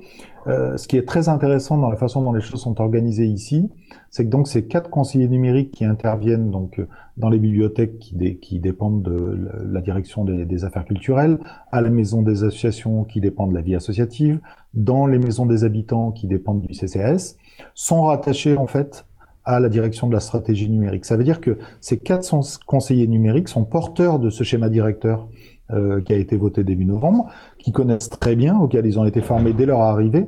euh, 0.48 0.76
ce 0.76 0.88
qui 0.88 0.98
est 0.98 1.08
très 1.08 1.30
intéressant 1.30 1.78
dans 1.78 1.89
la 1.89 1.98
façon 1.98 2.24
dont 2.24 2.34
les 2.34 2.41
choses 2.41 2.62
sont 2.62 2.82
organisées 2.82 3.28
ici, 3.28 3.70
c'est 4.10 4.26
que 4.26 4.30
donc 4.30 4.48
ces 4.48 4.66
quatre 4.66 4.89
conseillers 4.89 5.28
numériques 5.28 5.72
qui 5.72 5.86
interviennent 5.86 6.50
donc 6.50 6.80
euh, 6.80 6.88
dans 7.18 7.30
les 7.30 7.38
bibliothèques 7.38 8.00
qui, 8.00 8.38
qui 8.38 8.60
dépendent 8.60 9.04
de 9.04 9.50
la 9.66 9.82
direction 9.82 10.26
des, 10.26 10.46
des, 10.46 10.66
affaires 10.66 10.86
culturelles, 10.86 11.38
à 11.72 11.82
la 11.82 11.91
maison 11.91 12.24
des 12.24 12.44
associations 12.44 13.04
qui 13.04 13.22
dépendent 13.22 13.52
de 13.52 13.56
la 13.56 13.62
vie 13.62 13.76
associative, 13.76 14.39
dans 14.74 15.06
les 15.06 15.20
maisons 15.20 15.46
des 15.46 15.64
habitants 15.64 16.12
qui 16.12 16.26
dépendent 16.26 16.62
du 16.62 16.74
CCS, 16.74 17.38
sont 17.76 18.04
rattachés 18.04 18.58
en 18.58 18.68
fait 18.68 19.06
à 19.46 19.60
la 19.60 19.70
direction 19.70 20.08
de 20.08 20.14
la 20.14 20.20
stratégie 20.20 20.70
numérique. 20.70 21.06
Ça 21.06 21.18
veut 21.18 21.24
dire 21.24 21.41
que 21.41 21.58
ces 21.82 22.00
quatre 22.00 22.28
conseillers 22.66 23.08
numériques 23.08 23.50
sont 23.50 23.66
porteurs 23.66 24.20
de 24.20 24.30
ce 24.30 24.44
schéma 24.44 24.70
directeur 24.70 25.28
euh, 25.72 26.01
qui 26.01 26.14
a 26.14 26.18
été 26.18 26.38
voté 26.38 26.64
début 26.64 26.86
novembre, 26.86 27.28
qui 27.57 27.72
connaissent 27.72 28.09
très 28.09 28.36
bien, 28.36 28.57
auxquels 28.57 28.86
ils 28.86 28.99
ont 28.99 29.05
été 29.05 29.22
formés 29.22 29.53
dès 29.53 29.66
leur 29.66 29.82
arrivée, 29.82 30.28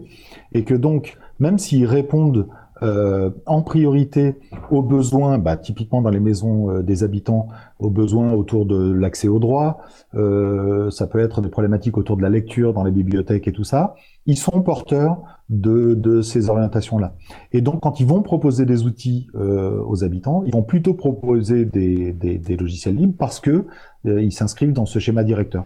et 0.53 0.63
que 0.63 0.73
donc, 0.73 1.17
même 1.39 1.57
s'ils 1.57 1.85
répondent 1.85 2.47
euh, 2.83 3.29
en 3.45 3.61
priorité 3.61 4.35
aux 4.69 4.81
besoins, 4.81 5.37
bah, 5.37 5.55
typiquement 5.55 6.01
dans 6.01 6.09
les 6.09 6.19
maisons 6.19 6.69
euh, 6.69 6.83
des 6.83 7.03
habitants, 7.03 7.47
aux 7.79 7.89
besoins 7.89 8.33
autour 8.33 8.65
de 8.65 8.91
l'accès 8.91 9.29
aux 9.29 9.39
droits, 9.39 9.77
euh, 10.15 10.89
ça 10.91 11.07
peut 11.07 11.19
être 11.19 11.41
des 11.41 11.49
problématiques 11.49 11.97
autour 11.97 12.17
de 12.17 12.21
la 12.21 12.29
lecture 12.29 12.73
dans 12.73 12.83
les 12.83 12.91
bibliothèques 12.91 13.47
et 13.47 13.53
tout 13.53 13.63
ça, 13.63 13.95
ils 14.25 14.37
sont 14.37 14.61
porteurs 14.61 15.21
de, 15.49 15.93
de 15.93 16.21
ces 16.21 16.49
orientations-là. 16.49 17.15
Et 17.51 17.61
donc, 17.61 17.81
quand 17.81 17.99
ils 17.99 18.07
vont 18.07 18.21
proposer 18.21 18.65
des 18.65 18.83
outils 18.83 19.27
euh, 19.35 19.79
aux 19.85 20.03
habitants, 20.03 20.43
ils 20.45 20.53
vont 20.53 20.63
plutôt 20.63 20.93
proposer 20.95 21.65
des, 21.65 22.13
des, 22.13 22.37
des 22.37 22.57
logiciels 22.57 22.95
libres 22.95 23.13
parce 23.17 23.39
que 23.39 23.65
euh, 24.07 24.21
ils 24.21 24.31
s'inscrivent 24.31 24.73
dans 24.73 24.87
ce 24.87 24.97
schéma 24.97 25.23
directeur. 25.23 25.65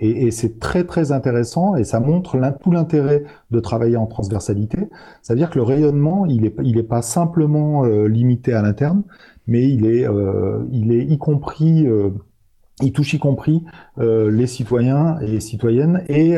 Et, 0.00 0.26
et 0.26 0.30
c'est 0.30 0.58
très 0.58 0.84
très 0.84 1.12
intéressant 1.12 1.76
et 1.76 1.84
ça 1.84 2.00
montre 2.00 2.36
tout 2.60 2.72
l'intérêt 2.72 3.22
de 3.50 3.60
travailler 3.60 3.96
en 3.96 4.06
transversalité. 4.06 4.88
C'est-à-dire 5.22 5.50
que 5.50 5.58
le 5.58 5.64
rayonnement, 5.64 6.26
il 6.26 6.46
est, 6.46 6.54
il 6.64 6.78
est 6.78 6.82
pas 6.82 7.02
simplement 7.02 7.84
euh, 7.84 8.06
limité 8.08 8.52
à 8.52 8.62
l'interne, 8.62 9.02
mais 9.46 9.68
il 9.68 9.86
est, 9.86 10.08
euh, 10.08 10.64
il 10.72 10.92
est 10.92 11.04
y 11.04 11.18
compris 11.18 11.86
il 12.82 12.92
touche 12.92 13.12
y 13.12 13.18
compris 13.18 13.62
les 13.98 14.46
citoyens 14.46 15.18
et 15.20 15.26
les 15.26 15.40
citoyennes 15.40 16.02
et, 16.08 16.30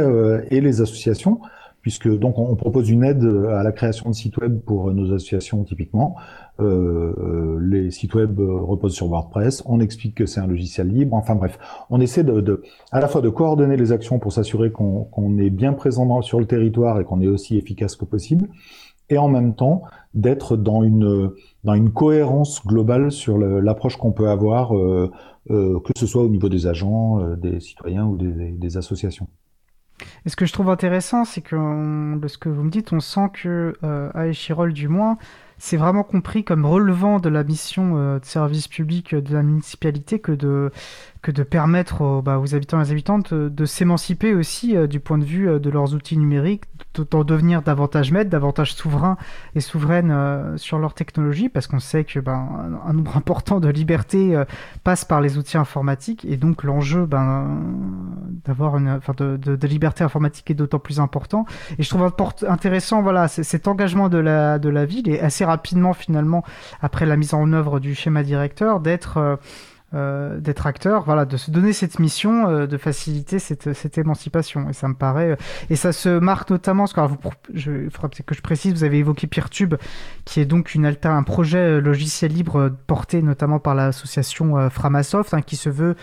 et 0.51 0.61
les 0.61 0.81
associations 0.81 1.39
puisque 1.83 2.09
donc 2.09 2.39
on 2.39 2.57
propose 2.57 2.89
une 2.89 3.05
aide 3.05 3.25
à 3.51 3.63
la 3.63 3.73
création 3.73 4.09
de 4.09 4.15
sites 4.15 4.39
web 4.39 4.61
pour 4.61 4.93
nos 4.93 5.13
associations 5.13 5.65
typiquement. 5.65 6.17
Euh, 6.61 7.15
euh, 7.19 7.59
les 7.61 7.91
sites 7.91 8.15
web 8.15 8.39
reposent 8.39 8.95
sur 8.95 9.09
WordPress. 9.09 9.63
On 9.67 9.81
explique 9.81 10.15
que 10.15 10.27
c'est 10.27 10.41
un 10.41 10.47
logiciel 10.47 10.89
libre. 10.89 11.15
Enfin 11.15 11.35
bref, 11.35 11.59
on 11.91 12.01
essaie 12.01 12.25
de, 12.25 12.41
de 12.41 12.63
à 12.91 13.01
la 13.01 13.09
fois 13.09 13.21
de 13.21 13.29
coordonner 13.29 13.77
les 13.77 13.93
actions 13.93 14.19
pour 14.19 14.33
s'assurer 14.33 14.71
qu'on 14.71 15.39
est 15.39 15.51
bien 15.51 15.73
présent 15.73 16.23
sur 16.23 16.41
le 16.41 16.47
territoire 16.47 17.01
et 17.01 17.05
qu'on 17.05 17.21
est 17.21 17.27
aussi 17.27 17.57
efficace 17.57 17.97
que 17.97 18.05
possible, 18.05 18.49
et 19.09 19.19
en 19.19 19.29
même 19.29 19.55
temps 19.55 19.83
d'être 20.15 20.57
dans 20.57 20.83
une 20.83 21.31
dans 21.65 21.75
une 21.75 21.93
cohérence 21.93 22.67
globale 22.67 23.13
sur 23.13 23.39
l'approche 23.39 23.97
qu'on 23.97 24.13
peut 24.13 24.29
avoir, 24.29 24.77
euh, 24.77 25.11
euh, 25.51 25.79
que 25.81 25.93
ce 25.97 26.07
soit 26.07 26.23
au 26.23 26.29
niveau 26.29 26.49
des 26.49 26.67
agents, 26.67 27.21
euh, 27.21 27.37
des 27.37 27.61
citoyens 27.61 28.07
ou 28.07 28.17
des, 28.17 28.51
des 28.51 28.77
associations. 28.77 29.29
Et 30.25 30.31
ce 30.31 30.37
que 30.37 30.47
je 30.47 30.53
trouve 30.53 30.71
intéressant, 30.71 31.25
c'est 31.25 31.41
que 31.41 32.17
de 32.17 32.29
ce 32.29 32.39
que 32.39 32.49
vous 32.49 32.63
me 32.63 32.71
dites, 32.71 32.93
on 32.93 33.01
sent 33.01 33.31
que 33.33 33.75
euh, 33.85 34.69
du 34.73 34.89
moins, 34.89 35.19
c'est 35.59 35.77
vraiment 35.77 36.03
compris 36.03 36.45
comme 36.45 36.67
relevant 36.67 37.21
de 37.21 37.29
la 37.29 37.45
mission 37.45 37.97
euh, 37.97 38.19
de 38.19 38.25
service 38.25 38.69
public 38.69 39.15
de 39.15 39.35
la 39.35 39.43
municipalité 39.43 40.19
que 40.19 40.33
de 40.33 40.73
que 41.23 41.31
de 41.31 41.45
permettre 41.45 42.01
aux, 42.01 42.21
bah, 42.21 42.41
aux 42.41 42.55
habitants 42.55 42.81
et 42.81 42.89
aux 42.89 42.91
habitantes 42.91 43.33
de, 43.33 43.65
s'émanciper 43.65 44.35
aussi 44.35 44.77
euh, 44.77 44.89
du 44.89 44.99
point 44.99 45.19
de 45.19 45.25
vue 45.25 45.49
euh, 45.49 45.59
de 45.61 45.71
leurs 45.71 45.95
outils 45.95 46.19
numériques, 46.19 46.65
d'en 47.11 47.23
devenir 47.23 47.63
davantage 47.63 48.11
maîtres, 48.11 48.29
davantage 48.29 48.75
souverains 48.75 49.17
et 49.55 49.61
souveraines 49.61 50.11
euh, 50.11 50.57
sur 50.57 50.81
leur 50.81 50.95
technologie, 50.95 51.49
parce 51.49 51.69
qu'on 51.69 51.79
sait 51.79 52.03
que 52.03 52.19
ben, 52.19 52.81
un, 52.85 52.93
nombre 52.93 53.17
important 53.17 53.61
de 53.61 53.69
libertés 53.69 54.43
passe 54.83 55.05
par 55.05 55.21
les 55.21 55.39
outils 55.39 55.57
informatiques, 55.57 56.25
et 56.25 56.37
donc 56.37 56.65
l'enjeu 56.65 57.07
ben, 57.07 57.47
d'avoir 58.45 58.77
une, 58.77 58.91
enfin, 58.91 59.15
de, 59.17 59.37
de, 59.37 59.55
de, 59.55 59.67
liberté 59.69 60.03
informatique 60.03 60.51
est 60.51 60.55
d'autant 60.55 60.81
plus 60.81 60.99
important. 60.99 61.47
Et 61.79 61.85
je 61.85 61.89
trouve 61.89 62.11
intéressant, 62.49 63.01
voilà, 63.01 63.29
cet 63.29 63.69
engagement 63.69 64.09
de 64.09 64.19
la, 64.19 64.59
de 64.59 64.69
la 64.69 64.85
ville, 64.85 65.09
et 65.09 65.21
assez 65.21 65.45
rapidement 65.45 65.93
finalement, 65.93 66.43
après 66.81 67.07
la 67.07 67.17
mise 67.17 67.33
en 67.33 67.53
œuvre 67.53 67.79
du 67.79 67.95
schéma 67.95 68.25
directeur, 68.25 68.81
d'être 68.81 69.39
euh, 69.95 70.41
d'être 70.41 70.67
acteur, 70.67 71.05
voilà, 71.05 71.25
de 71.27 71.37
se 71.37 71.51
donner 71.51 71.75
cette 71.75 71.99
mission 71.99 72.49
euh, 72.49 72.67
de 72.67 72.79
faciliter 72.79 73.39
cette, 73.39 73.75
cette, 73.75 73.99
émancipation. 73.99 74.71
Et 74.71 74.73
ça 74.73 74.89
me 74.89 74.95
paraît, 74.95 75.33
euh, 75.33 75.37
et 75.69 75.77
ça 75.77 75.93
se 75.93 76.19
marque 76.19 76.51
notamment, 76.51 76.85
parce 76.85 76.95
que 76.95 77.01
vous, 77.01 77.19
je, 77.53 77.85
il 77.85 77.91
faudra 77.91 78.09
que 78.09 78.35
je 78.35 78.41
précise, 78.41 78.73
vous 78.73 78.85
avez 78.85 78.99
évoqué 78.99 79.27
PeerTube, 79.27 79.75
qui 80.25 80.41
est 80.41 80.47
donc 80.47 80.75
une 80.75 80.87
alta, 80.87 81.13
un 81.13 81.23
projet 81.23 81.81
logiciel 81.81 82.33
libre 82.33 82.71
porté 82.87 83.21
notamment 83.21 83.59
par 83.59 83.75
l'association 83.75 84.71
Framasoft, 84.71 85.35
hein, 85.35 85.43
qui 85.43 85.57
se 85.57 85.69
veut 85.69 85.95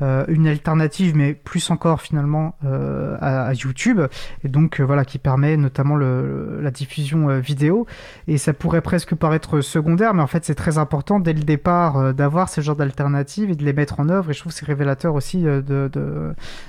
une 0.00 0.46
alternative, 0.46 1.16
mais 1.16 1.34
plus 1.34 1.70
encore 1.70 2.00
finalement 2.00 2.56
à, 3.20 3.52
YouTube, 3.54 4.00
et 4.42 4.48
donc 4.48 4.80
voilà 4.80 5.04
qui 5.04 5.18
permet 5.18 5.56
notamment 5.56 5.96
le, 5.96 6.60
la 6.60 6.70
diffusion 6.70 7.38
vidéo. 7.38 7.86
Et 8.26 8.38
ça 8.38 8.52
pourrait 8.52 8.80
presque 8.80 9.14
paraître 9.14 9.60
secondaire, 9.60 10.14
mais 10.14 10.22
en 10.22 10.26
fait 10.26 10.44
c'est 10.44 10.54
très 10.54 10.78
important 10.78 11.20
dès 11.20 11.32
le 11.32 11.42
départ 11.42 12.14
d'avoir 12.14 12.48
ce 12.48 12.60
genre 12.60 12.76
d'alternative 12.76 13.50
et 13.50 13.54
de 13.54 13.64
les 13.64 13.72
mettre 13.72 14.00
en 14.00 14.08
œuvre. 14.08 14.30
Et 14.30 14.34
je 14.34 14.40
trouve 14.40 14.52
que 14.52 14.58
c'est 14.58 14.66
révélateur 14.66 15.14
aussi 15.14 15.44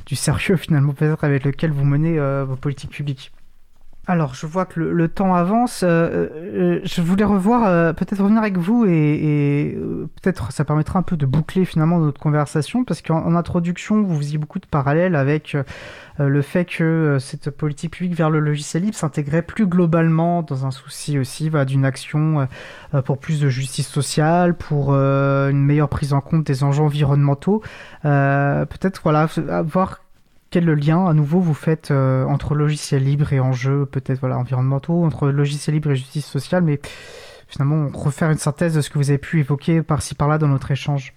du 0.06 0.16
sérieux 0.16 0.56
finalement 0.58 0.94
peut-être 0.94 1.24
avec 1.24 1.44
lequel 1.44 1.72
vous 1.72 1.86
menez 1.86 2.20
vos 2.46 2.56
politiques 2.56 2.92
publiques. 2.92 3.32
Alors, 4.08 4.36
je 4.36 4.46
vois 4.46 4.66
que 4.66 4.80
le, 4.80 5.08
temps 5.08 5.34
avance. 5.34 5.82
Euh, 5.84 6.30
euh, 6.36 6.80
je 6.84 7.02
voulais 7.02 7.24
revoir, 7.24 7.66
euh, 7.66 7.92
peut-être 7.92 8.22
revenir 8.22 8.42
avec 8.42 8.58
vous 8.58 8.86
et, 8.86 9.78
peut-être 10.22 10.52
ça 10.52 10.64
permettra 10.64 11.00
un 11.00 11.02
peu 11.02 11.18
de 11.18 11.26
boucler 11.26 11.66
finalement 11.66 12.00
notre 12.00 12.20
conversation 12.20 12.84
parce 12.84 13.02
qu'en 13.02 13.36
introduction, 13.36 14.04
vous 14.04 14.18
faisiez 14.18 14.38
beaucoup 14.38 14.60
de 14.60 14.68
parallèles 14.68 15.16
avec 15.16 15.58
le 16.18 16.42
fait 16.42 16.66
que 16.66 17.18
cette 17.20 17.50
politique 17.50 17.92
publique 17.92 18.16
vers 18.16 18.30
le 18.30 18.40
logiciel 18.40 18.84
libre 18.84 18.96
s'intégrait 18.96 19.42
plus 19.42 19.68
globalement 19.68 20.44
dans 20.44 20.66
un 20.66 20.72
souci 20.72 21.18
aussi 21.18 21.50
d'une 21.66 21.86
action 21.86 22.48
pour 23.06 23.18
plus 23.18 23.42
de 23.42 23.50
justice 23.50 23.88
sociale, 23.88 24.56
pour 24.56 24.94
une 24.94 25.64
meilleure 25.64 25.90
prise 25.90 26.14
en 26.14 26.22
compte 26.22 26.46
des 26.46 26.64
enjeux 26.64 26.84
environnementaux. 26.84 27.62
peut-être 28.04 29.02
voilà, 29.04 29.28
voir 29.64 30.05
quel 30.56 30.72
lien 30.72 31.06
à 31.06 31.12
nouveau 31.12 31.42
vous 31.42 31.54
faites 31.54 31.92
euh, 31.92 32.24
entre 32.24 32.56
logiciel 32.56 33.04
libre 33.04 33.34
et 33.34 33.42
enjeux 33.42 33.86
peut-être 33.86 34.22
voilà 34.22 34.38
environnementaux, 34.38 35.04
entre 35.04 35.28
logiciel 35.28 35.74
libre 35.74 35.92
et 35.92 35.98
justice 35.98 36.26
sociale, 36.26 36.64
mais 36.64 36.80
finalement 37.50 37.90
refaire 37.94 38.32
une 38.32 38.38
synthèse 38.38 38.74
de 38.74 38.80
ce 38.80 38.90
que 38.90 38.98
vous 38.98 39.10
avez 39.10 39.18
pu 39.18 39.42
évoquer 39.42 39.82
par-ci 39.82 40.16
par-là 40.16 40.38
dans 40.38 40.48
notre 40.48 40.72
échange. 40.72 41.14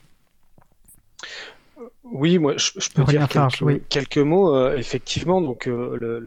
Oui, 2.12 2.38
moi, 2.38 2.54
je, 2.56 2.70
peux 2.94 3.04
dire 3.04 3.28
quelques, 3.88 4.18
mots. 4.18 4.54
Euh, 4.54 4.76
effectivement, 4.76 5.40
donc 5.40 5.68
euh, 5.68 6.20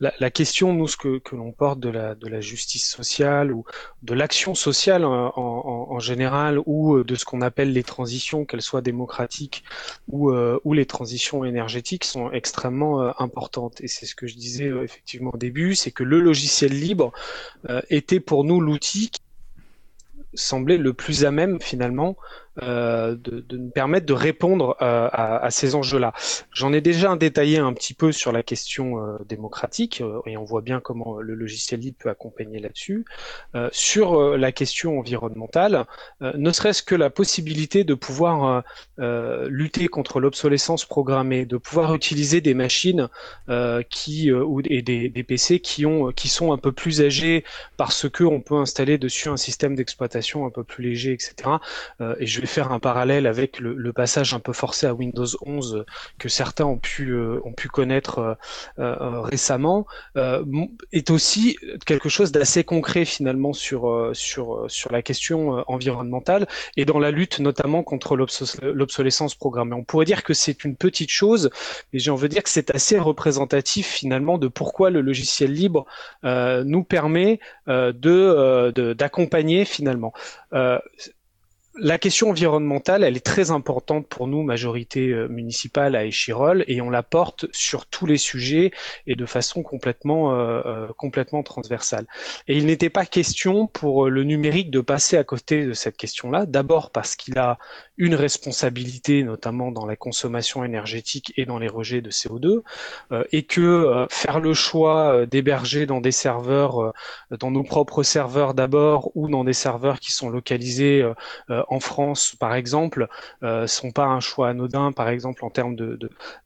la, 0.00 0.30
question, 0.30 0.72
nous, 0.72 0.88
ce 0.88 0.96
que, 0.96 1.20
l'on 1.32 1.52
porte 1.52 1.80
de 1.80 1.90
la, 1.90 2.14
de 2.14 2.28
la 2.28 2.40
justice 2.40 2.88
sociale 2.88 3.52
ou 3.52 3.64
de 4.02 4.14
l'action 4.14 4.54
sociale 4.54 5.04
en, 5.04 5.98
général, 5.98 6.60
ou 6.66 6.96
euh, 6.96 7.04
de 7.04 7.14
ce 7.14 7.24
qu'on 7.24 7.42
appelle 7.42 7.72
les 7.72 7.82
transitions, 7.82 8.44
qu'elles 8.44 8.62
soient 8.62 8.80
démocratiques 8.80 9.64
ou, 10.08 10.32
ou 10.32 10.72
les 10.72 10.86
transitions 10.86 11.44
énergétiques, 11.44 12.04
sont 12.04 12.30
extrêmement 12.30 13.20
importantes. 13.20 13.80
Et 13.80 13.88
c'est 13.88 14.06
ce 14.06 14.14
que 14.14 14.26
je 14.26 14.36
disais 14.36 14.70
effectivement 14.82 15.32
au 15.34 15.38
début, 15.38 15.74
c'est 15.74 15.90
que 15.90 16.04
le 16.04 16.20
logiciel 16.20 16.72
libre 16.72 17.12
était 17.90 18.20
pour 18.20 18.44
nous 18.44 18.60
l'outil 18.60 19.10
qui 19.10 19.20
semblait 20.34 20.78
le 20.78 20.92
plus 20.92 21.24
à 21.24 21.30
même 21.30 21.60
finalement 21.60 22.16
euh, 22.62 23.14
de, 23.16 23.44
nous 23.56 23.70
permettre 23.70 24.06
de 24.06 24.12
répondre 24.12 24.76
euh, 24.82 25.08
à, 25.12 25.50
ces 25.50 25.74
enjeux-là. 25.74 26.12
J'en 26.52 26.72
ai 26.72 26.80
déjà 26.80 27.14
détaillé 27.16 27.58
un 27.58 27.72
petit 27.72 27.94
peu 27.94 28.10
sur 28.12 28.32
la 28.32 28.42
question 28.42 28.98
euh, 28.98 29.16
démocratique, 29.28 30.02
et 30.26 30.36
on 30.36 30.44
voit 30.44 30.62
bien 30.62 30.80
comment 30.80 31.18
le 31.20 31.34
logiciel 31.34 31.80
libre 31.80 31.98
peut 32.00 32.10
accompagner 32.10 32.58
là-dessus. 32.58 33.04
sur 33.72 34.36
la 34.36 34.52
question 34.52 34.98
environnementale, 34.98 35.84
ne 36.20 36.50
serait-ce 36.52 36.82
que 36.82 36.94
la 36.94 37.10
possibilité 37.10 37.84
de 37.84 37.94
pouvoir 37.94 38.62
lutter 38.98 39.88
contre 39.88 40.20
l'obsolescence 40.20 40.84
programmée, 40.84 41.44
de 41.44 41.56
pouvoir 41.56 41.94
utiliser 41.94 42.40
des 42.40 42.54
machines 42.54 43.08
qui 43.90 44.32
ou 44.32 44.60
et 44.64 44.82
des, 44.82 45.24
PC 45.28 45.60
qui 45.60 45.86
ont 45.86 46.12
qui 46.12 46.28
sont 46.28 46.52
un 46.52 46.58
peu 46.58 46.72
plus 46.72 47.02
âgés 47.02 47.44
parce 47.76 48.08
que 48.08 48.24
on 48.24 48.40
peut 48.40 48.56
installer 48.56 48.98
dessus 48.98 49.28
un 49.28 49.36
système 49.36 49.74
d'exploitation 49.74 50.46
un 50.46 50.50
peu 50.50 50.64
plus 50.64 50.82
léger, 50.82 51.12
etc. 51.12 51.58
faire 52.48 52.72
un 52.72 52.80
parallèle 52.80 53.26
avec 53.26 53.60
le, 53.60 53.92
passage 53.92 54.34
un 54.34 54.38
peu 54.38 54.52
forcé 54.52 54.86
à 54.86 54.94
Windows 54.94 55.26
11 55.44 55.84
que 56.18 56.28
certains 56.28 56.64
ont 56.64 56.78
pu 56.78 57.10
euh, 57.10 57.40
ont 57.44 57.52
pu 57.52 57.68
connaître 57.68 58.18
euh, 58.18 58.34
euh, 58.78 59.20
récemment 59.20 59.86
est 60.92 61.10
aussi 61.10 61.56
quelque 61.86 62.08
chose 62.08 62.32
d'assez 62.32 62.64
concret 62.64 63.04
finalement 63.04 63.52
sur 63.52 64.14
la 64.90 65.02
question 65.02 65.64
environnementale 65.68 66.46
et 66.76 66.84
dans 66.84 66.98
la 66.98 67.10
lutte 67.10 67.40
notamment 67.40 67.82
contre 67.82 68.16
l'obsolescence 68.16 69.34
programmée. 69.34 69.74
On 69.74 69.84
pourrait 69.84 70.04
dire 70.04 70.22
que 70.22 70.34
c'est 70.34 70.64
une 70.64 70.76
petite 70.76 71.10
chose, 71.10 71.50
mais 71.92 71.98
j'ai 71.98 72.10
envie 72.10 72.28
de 72.28 72.34
dire 72.34 72.42
que 72.42 72.50
c'est 72.50 72.74
assez 72.74 72.98
représentatif 72.98 73.86
finalement 73.86 74.38
de 74.38 74.48
pourquoi 74.48 74.90
le 74.90 75.00
logiciel 75.00 75.52
libre 75.52 75.86
nous 76.22 76.84
permet 76.84 77.40
de 77.66 78.92
d'accompagner 78.94 79.64
finalement 79.64 80.12
la 81.80 81.98
question 81.98 82.30
environnementale, 82.30 83.04
elle 83.04 83.16
est 83.16 83.24
très 83.24 83.50
importante 83.50 84.08
pour 84.08 84.26
nous, 84.26 84.42
majorité 84.42 85.10
euh, 85.10 85.28
municipale 85.28 85.94
à 85.96 86.04
Échirol, 86.04 86.64
et 86.66 86.80
on 86.80 86.90
la 86.90 87.02
porte 87.02 87.46
sur 87.52 87.86
tous 87.86 88.06
les 88.06 88.16
sujets 88.16 88.72
et 89.06 89.14
de 89.14 89.26
façon 89.26 89.62
complètement, 89.62 90.34
euh, 90.34 90.60
euh, 90.66 90.88
complètement 90.96 91.42
transversale. 91.42 92.06
Et 92.48 92.56
il 92.56 92.66
n'était 92.66 92.90
pas 92.90 93.06
question 93.06 93.66
pour 93.66 94.08
le 94.08 94.24
numérique 94.24 94.70
de 94.70 94.80
passer 94.80 95.16
à 95.16 95.24
côté 95.24 95.64
de 95.64 95.72
cette 95.72 95.96
question-là, 95.96 96.46
d'abord 96.46 96.90
parce 96.90 97.16
qu'il 97.16 97.38
a 97.38 97.58
une 97.96 98.14
responsabilité, 98.14 99.22
notamment 99.22 99.70
dans 99.70 99.86
la 99.86 99.96
consommation 99.96 100.64
énergétique 100.64 101.32
et 101.36 101.46
dans 101.46 101.58
les 101.58 101.68
rejets 101.68 102.00
de 102.00 102.10
CO2, 102.10 102.62
et 103.32 103.42
que 103.42 104.06
faire 104.08 104.38
le 104.38 104.54
choix 104.54 105.26
d'héberger 105.26 105.84
dans 105.84 106.00
des 106.00 106.12
serveurs, 106.12 106.92
dans 107.30 107.50
nos 107.50 107.64
propres 107.64 108.04
serveurs 108.04 108.54
d'abord, 108.54 109.10
ou 109.16 109.28
dans 109.28 109.42
des 109.42 109.52
serveurs 109.52 109.98
qui 109.98 110.12
sont 110.12 110.30
localisés 110.30 111.04
en 111.68 111.80
France, 111.80 112.34
par 112.38 112.54
exemple, 112.54 113.08
euh, 113.42 113.66
sont 113.66 113.90
pas 113.90 114.06
un 114.06 114.20
choix 114.20 114.48
anodin, 114.48 114.92
par 114.92 115.08
exemple 115.08 115.44
en 115.44 115.50
termes 115.50 115.76
de 115.76 115.98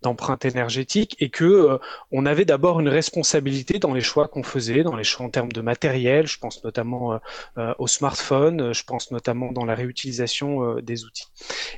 d'empreinte 0.02 0.44
énergétique, 0.44 1.16
et 1.20 1.30
que 1.30 1.44
euh, 1.44 1.78
on 2.10 2.26
avait 2.26 2.44
d'abord 2.44 2.80
une 2.80 2.88
responsabilité 2.88 3.78
dans 3.78 3.94
les 3.94 4.00
choix 4.00 4.28
qu'on 4.28 4.42
faisait, 4.42 4.82
dans 4.82 4.96
les 4.96 5.04
choix 5.04 5.26
en 5.26 5.30
termes 5.30 5.52
de 5.52 5.60
matériel. 5.60 6.26
Je 6.26 6.38
pense 6.38 6.64
notamment 6.64 7.14
euh, 7.14 7.18
euh 7.58 7.74
au 7.78 7.86
smartphone, 7.86 8.72
je 8.72 8.84
pense 8.84 9.10
notamment 9.10 9.50
dans 9.52 9.64
la 9.64 9.74
réutilisation 9.74 10.76
des 10.80 11.04
outils. 11.04 11.26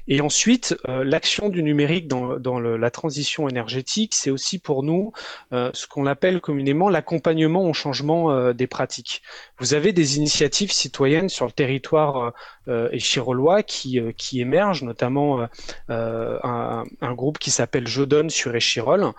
Et 0.08 0.20
ensuite, 0.20 0.76
l'action 0.86 1.48
du 1.48 1.62
numérique 1.62 2.08
dans, 2.08 2.60
la 2.60 2.90
transition 2.90 3.48
énergétique, 3.48 4.12
c'est 4.14 4.30
aussi 4.30 4.58
pour 4.58 4.82
nous 4.82 5.12
ce 5.52 5.86
qu'on 5.86 6.06
appelle 6.06 6.40
communément 6.40 6.88
l'accompagnement 6.88 7.62
au 7.64 7.72
changement 7.72 8.52
des 8.52 8.66
pratiques. 8.66 9.22
Vous 9.58 9.74
avez 9.74 9.92
des 9.92 10.16
initiatives 10.16 10.72
citoyennes 10.72 11.28
sur 11.28 11.46
le 11.46 11.52
territoire 11.52 12.32
euh, 12.66 12.88
et 12.92 12.98
chirolois 12.98 13.62
qui, 13.62 14.00
euh, 14.00 14.10
qui 14.16 14.40
émergent, 14.40 14.82
notamment 14.82 15.46
euh, 15.90 16.38
un, 16.42 17.14
groupe 17.14 17.38
qui 17.38 17.50
s'appelle 17.50 17.86
Je 17.86 18.02
donne 18.02 18.30
sur 18.30 18.56
Échirol, 18.56 19.12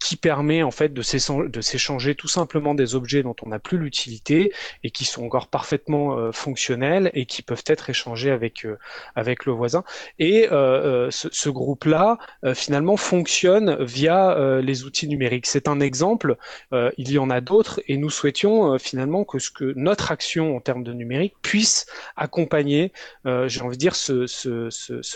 qui 0.00 0.16
permet 0.16 0.62
en 0.62 0.70
fait 0.70 0.94
de 0.94 1.02
s'échanger 1.02 2.14
tout 2.14 2.28
simplement 2.28 2.74
des 2.74 2.94
objets 2.94 3.22
dont 3.22 3.36
on 3.42 3.50
n'a 3.50 3.58
plus 3.58 3.76
l'utilité 3.76 4.52
et 4.82 4.90
qui 4.90 5.04
sont 5.04 5.24
encore 5.24 5.48
parfaitement 5.48 6.32
fonctionnels 6.32 7.10
et 7.12 7.26
qui 7.26 7.42
peuvent 7.42 7.64
être 7.66 7.90
échangés 7.90 8.30
avec 8.30 8.66
avec 9.14 9.44
le 9.44 9.52
voisin. 9.52 9.84
Et 10.18 10.48
ce, 10.50 11.28
ce 11.30 11.48
groupe-là 11.50 12.18
finalement 12.54 12.96
fonctionne 12.96 13.76
via 13.84 14.60
les 14.62 14.84
outils 14.84 15.08
numériques. 15.08 15.46
C'est 15.46 15.68
un 15.68 15.80
exemple. 15.80 16.36
il 16.72 17.12
y 17.12 17.18
en 17.18 17.28
a 17.28 17.42
d'autres 17.42 17.80
et 17.86 17.98
nous 17.98 18.10
souhaitions 18.10 18.78
finalement 18.78 19.24
que 19.24 19.38
ce 19.38 19.50
que 19.50 19.65
notre 19.76 20.12
action 20.12 20.56
en 20.56 20.60
termes 20.60 20.84
de 20.84 20.92
numérique 20.92 21.34
puisse 21.42 21.86
accompagner 22.16 22.92
euh, 23.26 23.48
j'ai 23.48 23.62
envie 23.62 23.76
de 23.76 23.80
dire, 23.80 23.96
ce, 23.96 24.26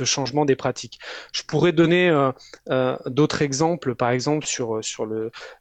changement 0.05 0.45
des 0.45 0.57
pratiques. 0.57 0.99
Je 1.33 1.43
pourrais 1.43 1.73
donner 1.73 2.09
euh, 2.09 2.33
euh, 2.71 2.97
d'autres 3.07 3.43
exemples, 3.43 3.95
par 3.95 4.11
exemple 4.11 4.47
sur, 4.47 4.81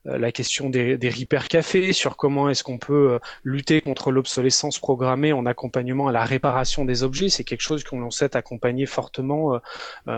la 0.05 0.31
question 0.31 0.69
des, 0.69 0.97
des 0.97 1.27
cafés, 1.49 1.93
sur 1.93 2.17
comment 2.17 2.49
est-ce 2.49 2.63
qu'on 2.63 2.77
peut 2.77 3.19
lutter 3.43 3.81
contre 3.81 4.11
l'obsolescence 4.11 4.79
programmée 4.79 5.33
en 5.33 5.45
accompagnement 5.45 6.07
à 6.07 6.11
la 6.11 6.23
réparation 6.23 6.85
des 6.85 7.03
objets. 7.03 7.29
C'est 7.29 7.43
quelque 7.43 7.61
chose 7.61 7.83
qu'on 7.83 8.09
sait 8.11 8.35
accompagner 8.35 8.85
fortement 8.85 9.59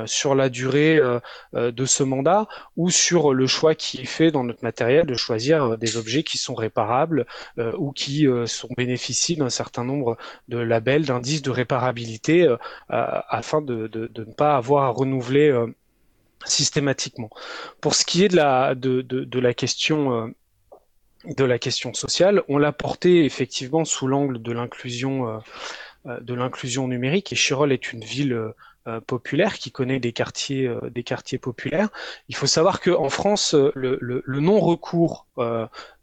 sur 0.06 0.36
la 0.36 0.50
durée 0.50 1.00
de 1.54 1.86
ce 1.86 2.04
mandat 2.04 2.48
ou 2.78 2.90
sur 2.90 3.34
le 3.34 3.48
choix 3.48 3.76
qui 3.76 4.02
est 4.02 4.06
fait 4.06 4.32
dans 4.32 4.44
notre 4.44 4.64
matériel 4.64 5.06
de 5.06 5.16
choisir 5.16 5.78
des 5.78 5.98
objets 5.98 6.24
qui 6.24 6.38
sont 6.38 6.56
réparables 6.56 7.26
ou 7.58 7.92
qui 7.92 8.28
sont 8.62 8.70
bénéficient 8.78 9.36
d'un 9.36 9.50
certain 9.50 9.84
nombre 9.84 10.18
de 10.48 10.58
labels, 10.58 11.06
d'indices 11.06 11.42
de 11.42 11.50
réparation 11.50 11.82
euh, 11.82 12.58
afin 12.90 13.62
de, 13.62 13.90
ne 13.94 14.24
pas 14.24 14.56
avoir 14.56 14.84
à 14.84 14.90
renouveler 14.90 15.50
euh, 15.50 15.68
systématiquement. 16.46 17.30
Pour 17.82 17.96
ce 17.96 18.06
qui 18.06 18.24
est 18.24 18.28
de 18.28 18.36
la, 18.36 18.76
de, 18.76 19.40
la 19.40 19.54
question 19.54 20.14
euh, 20.14 20.28
de 21.26 21.44
la 21.44 21.60
question 21.60 21.94
sociale, 21.94 22.44
on 22.48 22.58
l'a 22.58 22.72
porté 22.72 23.26
effectivement 23.26 23.86
sous 23.86 24.08
l'angle 24.08 24.42
de 24.42 24.52
l'inclusion 24.52 25.42
de 26.06 26.34
l'inclusion 26.34 26.88
numérique 26.88 27.32
et 27.32 27.36
Chirol 27.36 27.72
est 27.72 27.94
une 27.94 28.04
ville 28.04 28.36
populaire, 29.06 29.58
qui 29.58 29.72
connaît 29.72 30.00
des 30.00 30.12
quartiers, 30.12 30.74
des 30.90 31.04
quartiers 31.04 31.38
populaires. 31.38 31.90
Il 32.30 32.36
faut 32.36 32.48
savoir 32.48 32.82
qu'en 32.82 33.10
France, 33.10 33.54
le, 33.54 33.98
le 34.02 34.40
non-recours 34.40 35.28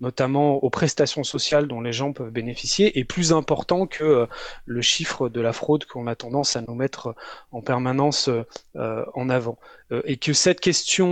notamment 0.01 0.57
aux 0.57 0.71
prestations 0.71 1.25
sociales 1.25 1.67
dont 1.67 1.81
les 1.81 1.93
gens 1.93 2.13
peuvent 2.13 2.31
bénéficier, 2.31 2.99
est 2.99 3.05
plus 3.05 3.33
important 3.33 3.87
que 3.87 4.05
euh, 4.05 4.27
le 4.67 4.83
chiffre 4.83 5.29
de 5.29 5.41
la 5.41 5.53
fraude 5.53 5.85
qu'on 5.85 6.07
a 6.07 6.15
tendance 6.15 6.57
à 6.57 6.63
nous 6.63 6.75
mettre 6.75 7.15
en 7.53 7.61
permanence 7.61 8.31
euh, 8.77 9.05
en 9.15 9.29
avant. 9.29 9.59
Euh, 9.93 10.03
et 10.05 10.17
que 10.17 10.33
cette 10.33 10.61
question 10.61 11.09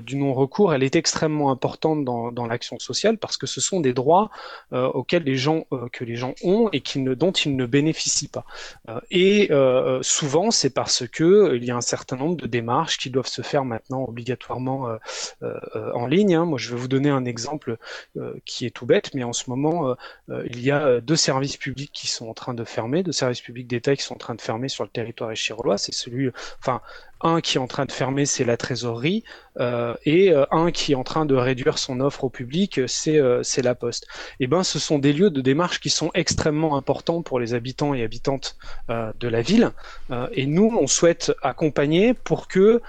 du 0.00 0.16
non-recours, 0.16 0.74
elle 0.74 0.82
est 0.82 0.96
extrêmement 0.96 1.50
importante 1.50 2.04
dans, 2.04 2.32
dans 2.32 2.46
l'action 2.46 2.78
sociale 2.78 3.18
parce 3.18 3.36
que 3.36 3.46
ce 3.46 3.60
sont 3.60 3.80
des 3.80 3.92
droits 3.92 4.30
auxquels 4.72 5.24
les 5.24 5.36
gens 5.36 5.66
que 5.92 6.04
les 6.04 6.16
gens 6.16 6.34
ont 6.42 6.68
et 6.72 6.80
qui 6.80 7.00
ne, 7.00 7.14
dont 7.14 7.32
ils 7.32 7.56
ne 7.56 7.66
bénéficient 7.66 8.28
pas. 8.28 8.44
et 9.10 9.50
souvent, 10.02 10.50
c'est 10.50 10.70
parce 10.70 11.06
que 11.06 11.56
il 11.56 11.64
y 11.64 11.70
a 11.70 11.76
un 11.76 11.80
certain 11.80 12.16
nombre 12.16 12.36
de 12.36 12.46
démarches 12.46 12.98
qui 12.98 13.10
doivent 13.10 13.26
se 13.26 13.42
faire 13.42 13.64
maintenant 13.64 14.04
obligatoirement 14.06 14.98
en 15.94 16.06
ligne. 16.06 16.34
Hein. 16.34 16.44
Moi, 16.44 16.58
je 16.58 16.70
vais 16.70 16.76
vous 16.76 16.88
donner 16.88 17.10
un 17.10 17.24
exemple 17.24 17.76
qui 18.44 18.66
est 18.66 18.70
tout 18.70 18.86
bête, 18.86 19.14
mais 19.14 19.24
en 19.24 19.32
ce 19.32 19.50
moment, 19.50 19.88
euh, 19.88 19.94
euh, 20.30 20.46
il 20.50 20.60
y 20.60 20.70
a 20.70 20.86
euh, 20.86 21.00
deux 21.00 21.16
services 21.16 21.56
publics 21.56 21.92
qui 21.92 22.06
sont 22.06 22.28
en 22.28 22.34
train 22.34 22.54
de 22.54 22.64
fermer, 22.64 23.02
deux 23.02 23.12
services 23.12 23.40
publics 23.40 23.66
d'État 23.66 23.94
qui 23.96 24.02
sont 24.02 24.14
en 24.14 24.18
train 24.18 24.34
de 24.34 24.40
fermer 24.40 24.68
sur 24.68 24.84
le 24.84 24.90
territoire 24.90 25.30
échirolois. 25.30 25.78
C'est 25.78 25.94
celui, 25.94 26.30
enfin, 26.60 26.80
un 27.20 27.40
qui 27.40 27.56
est 27.56 27.60
en 27.60 27.66
train 27.66 27.84
de 27.84 27.92
fermer, 27.92 28.26
c'est 28.26 28.44
la 28.44 28.56
trésorerie, 28.56 29.24
et 30.04 30.30
euh, 30.30 30.44
un 30.50 30.70
qui 30.70 30.92
est 30.92 30.94
en 30.94 31.04
train 31.04 31.26
de 31.26 31.34
réduire 31.34 31.78
son 31.78 32.00
offre 32.00 32.24
au 32.24 32.30
public, 32.30 32.80
c'est 32.86 33.18
euh, 33.18 33.42
la 33.62 33.74
Poste. 33.74 34.04
Et 34.40 34.44
eh 34.44 34.46
ben, 34.46 34.62
ce 34.62 34.78
sont 34.78 34.98
des 34.98 35.12
lieux 35.12 35.30
de 35.30 35.40
démarche 35.40 35.80
qui 35.80 35.90
sont 35.90 36.10
extrêmement 36.14 36.76
importants 36.76 37.22
pour 37.22 37.40
les 37.40 37.54
habitants 37.54 37.92
et 37.94 38.02
habitantes 38.02 38.56
de 38.88 39.28
la 39.28 39.42
ville. 39.42 39.72
et 40.32 40.46
nous, 40.46 40.76
on 40.80 40.86
souhaite 40.86 41.32
accompagner 41.42 42.14
pour 42.14 42.46
que 42.46 42.80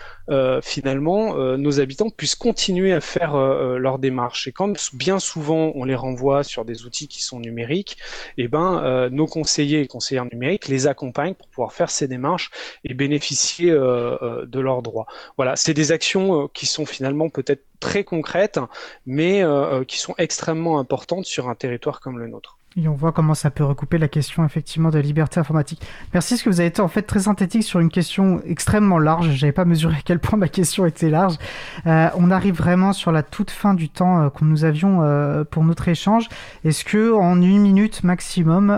finalement 0.61 1.35
nos 1.57 1.79
habitants 1.79 2.09
puissent 2.09 2.35
continuer 2.35 2.93
à 2.93 3.01
faire 3.01 3.35
leurs 3.35 3.97
démarches. 3.99 4.47
Et 4.47 4.51
quand 4.51 4.73
bien 4.93 5.19
souvent 5.19 5.71
on 5.75 5.83
les 5.85 5.95
renvoie 5.95 6.43
sur 6.43 6.65
des 6.65 6.85
outils 6.85 7.07
qui 7.07 7.23
sont 7.23 7.39
numériques, 7.39 7.97
et 8.37 8.43
eh 8.43 8.47
ben 8.47 9.09
nos 9.09 9.25
conseillers 9.25 9.81
et 9.81 9.87
conseillères 9.87 10.27
numériques 10.31 10.67
les 10.67 10.87
accompagnent 10.87 11.33
pour 11.33 11.47
pouvoir 11.47 11.73
faire 11.73 11.89
ces 11.89 12.07
démarches 12.07 12.51
et 12.83 12.93
bénéficier 12.93 13.71
euh, 13.71 14.45
de 14.45 14.59
leurs 14.59 14.81
droits. 14.81 15.05
Voilà, 15.37 15.55
c'est 15.55 15.73
des 15.73 15.91
actions 15.91 16.43
euh, 16.43 16.47
qui 16.59 16.65
sont 16.65 16.85
finalement 16.85 17.29
peut-être 17.29 17.63
très 17.79 18.03
concrètes, 18.03 18.59
mais 19.05 19.41
euh, 19.41 19.85
qui 19.85 19.97
sont 19.97 20.13
extrêmement 20.17 20.77
importantes 20.77 21.25
sur 21.25 21.47
un 21.47 21.55
territoire 21.55 22.01
comme 22.01 22.19
le 22.19 22.27
nôtre. 22.27 22.59
Et 22.77 22.87
on 22.87 22.93
voit 22.93 23.11
comment 23.11 23.33
ça 23.33 23.49
peut 23.49 23.63
recouper 23.63 23.97
la 23.97 24.07
question 24.07 24.45
effectivement 24.45 24.89
de 24.89 24.99
liberté 24.99 25.39
informatique. 25.39 25.81
Merci 26.13 26.35
parce 26.35 26.43
que 26.43 26.49
vous 26.49 26.59
avez 26.59 26.69
été 26.69 26.81
en 26.81 26.87
fait 26.87 27.01
très 27.01 27.21
synthétique 27.21 27.63
sur 27.63 27.79
une 27.79 27.89
question 27.89 28.41
extrêmement 28.45 28.99
large. 28.99 29.31
J'avais 29.31 29.51
pas 29.51 29.65
mesuré 29.65 29.95
à 29.95 30.01
quel 30.05 30.19
point 30.19 30.37
ma 30.37 30.47
question 30.47 30.85
était 30.85 31.09
large. 31.09 31.35
Euh, 31.87 32.09
on 32.15 32.29
arrive 32.29 32.55
vraiment 32.55 32.93
sur 32.93 33.11
la 33.11 33.23
toute 33.23 33.49
fin 33.49 33.73
du 33.73 33.89
temps 33.89 34.21
euh, 34.21 34.29
que 34.29 34.45
nous 34.45 34.65
avions 34.65 34.99
euh, 35.01 35.43
pour 35.43 35.63
notre 35.63 35.87
échange. 35.87 36.29
Est-ce 36.63 36.85
que 36.85 37.11
en 37.11 37.41
une 37.41 37.59
minute 37.59 38.03
maximum, 38.03 38.69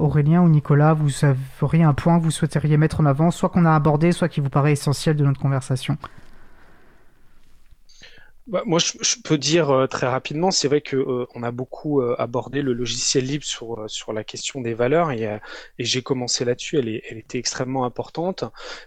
Aurélien 0.00 0.40
ou 0.42 0.48
Nicolas, 0.48 0.94
vous 0.94 1.10
auriez 1.60 1.84
un 1.84 1.94
point 1.94 2.18
que 2.18 2.24
vous 2.24 2.30
souhaiteriez 2.30 2.78
mettre 2.78 3.00
en 3.00 3.06
avant, 3.06 3.30
soit 3.30 3.50
qu'on 3.50 3.66
a 3.66 3.74
abordé, 3.74 4.12
soit 4.12 4.28
qui 4.28 4.40
vous 4.40 4.48
paraît 4.48 4.72
essentiel 4.72 5.16
de 5.16 5.24
notre 5.24 5.40
conversation? 5.40 5.98
Bah, 8.46 8.62
moi, 8.64 8.78
je, 8.78 8.92
je, 9.00 9.16
peux 9.24 9.38
dire 9.38 9.70
euh, 9.70 9.86
très 9.88 10.06
rapidement, 10.06 10.52
c'est 10.52 10.68
vrai 10.68 10.80
que 10.80 10.96
euh, 10.96 11.26
a 11.42 11.50
beaucoup 11.50 12.00
euh, 12.00 12.14
abordé 12.16 12.62
le 12.62 12.74
logiciel 12.74 13.24
libre 13.24 13.44
sur 13.44 13.84
sur 13.88 14.12
la 14.12 14.22
question 14.22 14.60
des 14.60 14.72
valeurs 14.72 15.10
et, 15.10 15.24
et 15.78 15.84
j'ai 15.84 16.02
commencé 16.02 16.44
là-dessus. 16.44 16.78
Elle, 16.78 16.88
elle 16.88 17.18
était 17.18 17.38
extrêmement 17.38 17.84
importante, 17.84 18.44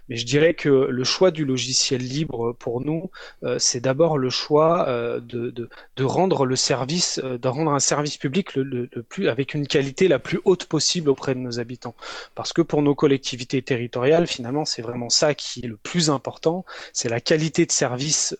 mais 0.08 0.16
je 0.16 0.24
dirais 0.24 0.54
que 0.54 0.68
le 0.68 1.04
choix 1.04 1.30
du 1.30 1.44
logiciel 1.44 2.00
libre 2.00 2.52
pour 2.58 2.80
nous, 2.80 3.10
c'est 3.58 3.80
d'abord 3.80 4.16
le 4.18 4.30
choix 4.30 4.86
de, 4.86 5.50
de, 5.50 5.68
de, 5.96 6.04
rendre 6.04 6.46
le 6.46 6.56
service, 6.56 7.18
de 7.18 7.48
rendre 7.48 7.72
un 7.72 7.80
service 7.80 8.16
public 8.16 8.54
le, 8.54 8.62
le, 8.62 8.88
le, 8.92 9.02
plus 9.02 9.28
avec 9.28 9.54
une 9.54 9.66
qualité 9.66 10.08
la 10.08 10.18
plus 10.18 10.40
haute 10.44 10.66
possible 10.66 11.08
auprès 11.10 11.34
de 11.34 11.40
nos 11.40 11.60
habitants. 11.60 11.94
Parce 12.34 12.52
que 12.52 12.62
pour 12.62 12.82
nos 12.82 12.94
collectivités 12.94 13.62
territoriales, 13.62 14.26
finalement, 14.26 14.64
c'est 14.64 14.82
vraiment 14.82 15.10
ça 15.10 15.34
qui 15.34 15.60
est 15.64 15.68
le 15.68 15.76
plus 15.76 16.10
important, 16.10 16.64
c'est 16.92 17.08
la 17.08 17.20
qualité 17.20 17.66
de 17.66 17.72
service 17.72 18.36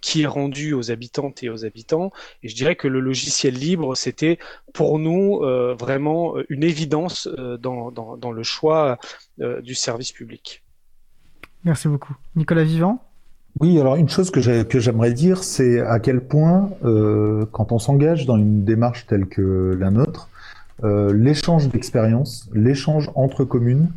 qui 0.00 0.23
rendu 0.26 0.72
aux 0.72 0.90
habitantes 0.90 1.42
et 1.42 1.48
aux 1.48 1.64
habitants. 1.64 2.12
Et 2.42 2.48
je 2.48 2.54
dirais 2.54 2.76
que 2.76 2.88
le 2.88 3.00
logiciel 3.00 3.54
libre, 3.54 3.96
c'était 3.96 4.38
pour 4.72 4.98
nous 4.98 5.40
euh, 5.42 5.74
vraiment 5.78 6.34
une 6.48 6.62
évidence 6.62 7.28
euh, 7.38 7.56
dans, 7.56 7.90
dans, 7.90 8.32
le 8.32 8.42
choix 8.42 8.98
euh, 9.40 9.60
du 9.60 9.74
service 9.74 10.12
public. 10.12 10.62
Merci 11.64 11.88
beaucoup. 11.88 12.14
Nicolas 12.36 12.64
Vivant? 12.64 13.02
Oui, 13.60 13.78
alors 13.78 13.96
une 13.96 14.08
chose 14.08 14.30
que 14.30 14.40
j'aimerais 14.80 15.12
dire, 15.12 15.44
c'est 15.44 15.80
à 15.80 16.00
quel 16.00 16.20
point, 16.20 16.70
quand 17.52 17.70
on 17.70 17.78
s'engage 17.78 18.26
dans 18.26 18.36
une 18.36 18.64
démarche 18.64 19.06
telle 19.06 19.26
que 19.26 19.76
la 19.78 19.92
nôtre, 19.92 20.28
l'échange 20.82 21.68
d'expérience, 21.68 22.50
l'échange 22.52 23.12
entre 23.14 23.44
communes, 23.44 23.92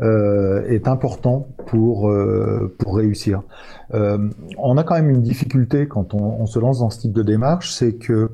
euh, 0.00 0.64
est 0.68 0.86
important 0.86 1.48
pour 1.66 2.08
euh, 2.08 2.74
pour 2.78 2.96
réussir. 2.96 3.42
Euh, 3.94 4.28
on 4.58 4.76
a 4.76 4.84
quand 4.84 4.94
même 4.94 5.10
une 5.10 5.22
difficulté 5.22 5.88
quand 5.88 6.14
on, 6.14 6.40
on, 6.40 6.46
se 6.46 6.58
lance 6.58 6.80
dans 6.80 6.90
ce 6.90 7.00
type 7.00 7.12
de 7.12 7.22
démarche, 7.22 7.72
c'est 7.72 7.94
que 7.94 8.30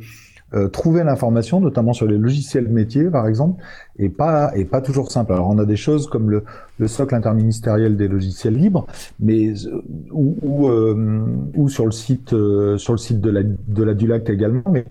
euh, 0.53 0.69
trouver 0.69 1.03
l'information, 1.03 1.61
notamment 1.61 1.93
sur 1.93 2.07
les 2.07 2.19
logiciels 2.19 2.69
métiers, 2.69 3.05
par 3.05 3.27
exemple, 3.27 3.63
est 3.99 4.09
pas 4.09 4.53
est 4.55 4.67
pas 4.67 4.81
toujours 4.81 5.11
simple. 5.11 5.33
Alors 5.33 5.49
on 5.49 5.59
a 5.59 5.65
des 5.65 5.77
choses 5.77 6.07
comme 6.07 6.31
le, 6.31 6.45
le 6.79 6.87
socle 6.87 7.15
interministériel 7.15 7.97
des 7.97 8.09
logiciels 8.09 8.55
libres, 8.55 8.87
mais 9.19 9.53
ou 10.13 10.37
ou, 10.43 10.71
ou 11.55 11.69
sur 11.69 11.87
le 11.87 11.93
site 11.93 12.29
sur 12.77 12.93
le 12.93 12.99
site 12.99 13.21
de 13.21 13.31
la 13.31 13.43
de 13.43 13.83
la 13.83 13.95
Dulac 13.95 14.29
également, 14.29 14.63
mais 14.71 14.85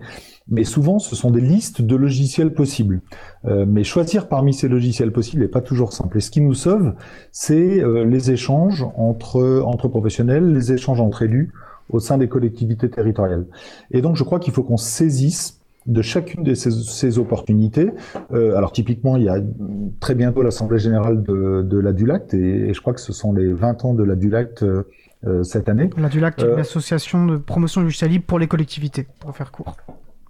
mais 0.48 0.64
souvent 0.64 0.98
ce 0.98 1.16
sont 1.16 1.30
des 1.30 1.40
listes 1.40 1.82
de 1.82 1.96
logiciels 1.96 2.52
possibles. 2.52 3.00
Euh, 3.44 3.64
mais 3.66 3.84
choisir 3.84 4.28
parmi 4.28 4.52
ces 4.52 4.68
logiciels 4.68 5.12
possibles 5.12 5.42
n'est 5.42 5.48
pas 5.48 5.60
toujours 5.60 5.92
simple. 5.92 6.18
Et 6.18 6.20
ce 6.20 6.30
qui 6.30 6.40
nous 6.40 6.54
sauve, 6.54 6.94
c'est 7.32 7.82
euh, 7.82 8.04
les 8.04 8.30
échanges 8.30 8.84
entre, 8.96 9.62
entre 9.64 9.88
professionnels, 9.88 10.52
les 10.52 10.72
échanges 10.72 11.00
entre 11.00 11.22
élus 11.22 11.52
au 11.90 12.00
sein 12.00 12.18
des 12.18 12.28
collectivités 12.28 12.90
territoriales. 12.90 13.46
Et 13.90 14.00
donc 14.00 14.16
je 14.16 14.24
crois 14.24 14.38
qu'il 14.38 14.52
faut 14.52 14.62
qu'on 14.62 14.76
saisisse 14.76 15.60
de 15.86 16.02
chacune 16.02 16.42
de 16.42 16.54
ces, 16.54 16.70
ces 16.70 17.18
opportunités. 17.18 17.90
Euh, 18.32 18.56
alors 18.56 18.72
typiquement, 18.72 19.16
il 19.16 19.24
y 19.24 19.28
a 19.28 19.38
très 20.00 20.14
bientôt 20.14 20.42
l'Assemblée 20.42 20.78
générale 20.78 21.22
de, 21.22 21.62
de 21.62 21.78
la 21.78 21.92
Dulact, 21.92 22.34
et, 22.34 22.68
et, 22.68 22.74
je 22.74 22.80
crois 22.80 22.94
que 22.94 23.00
ce 23.00 23.12
sont 23.12 23.32
les 23.32 23.52
20 23.52 23.84
ans 23.84 23.94
de 23.94 24.02
la 24.02 24.16
Dulact 24.16 24.62
euh, 24.62 24.84
euh 25.26 25.42
cette 25.42 25.68
année. 25.68 25.90
La 25.98 26.08
Dulact 26.08 26.42
est 26.42 26.56
l'association 26.56 27.26
de 27.26 27.36
promotion 27.36 27.80
du 27.80 27.86
logiciel 27.86 28.10
libre 28.10 28.24
pour 28.26 28.38
les 28.38 28.46
collectivités, 28.46 29.06
pour 29.20 29.36
faire 29.36 29.52
court. 29.52 29.76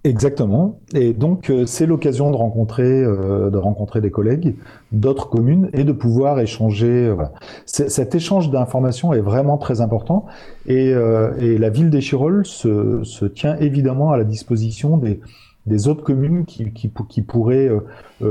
Exactement. 0.05 0.81
Et 0.93 1.13
donc 1.13 1.49
euh, 1.49 1.65
c'est 1.65 1.87
l'occasion 1.87 2.29
de 2.29 2.35
rencontrer 2.35 2.83
euh, 2.83 3.49
de 3.49 3.57
rencontrer 3.57 4.01
des 4.01 4.11
collègues 4.11 4.55
d'autres 4.91 5.29
communes 5.29 5.71
et 5.73 5.83
de 5.83 5.91
pouvoir 5.91 6.39
échanger. 6.39 7.07
Euh, 7.07 7.15
voilà. 7.15 7.33
Cet 7.65 8.13
échange 8.13 8.51
d'informations 8.51 9.13
est 9.13 9.21
vraiment 9.21 9.57
très 9.57 9.81
important 9.81 10.27
et, 10.67 10.91
et 11.39 11.57
la 11.57 11.69
ville 11.69 11.89
d'Échirol 11.89 12.45
se, 12.45 13.03
se, 13.03 13.25
tient 13.25 13.57
évidemment 13.57 14.11
à 14.11 14.17
la 14.17 14.23
disposition 14.23 14.97
des, 14.97 15.19
des 15.65 15.87
autres 15.87 16.03
communes 16.03 16.45
qui, 16.45 16.71
qui, 16.71 16.91
qui 17.09 17.21
pourraient 17.21 17.69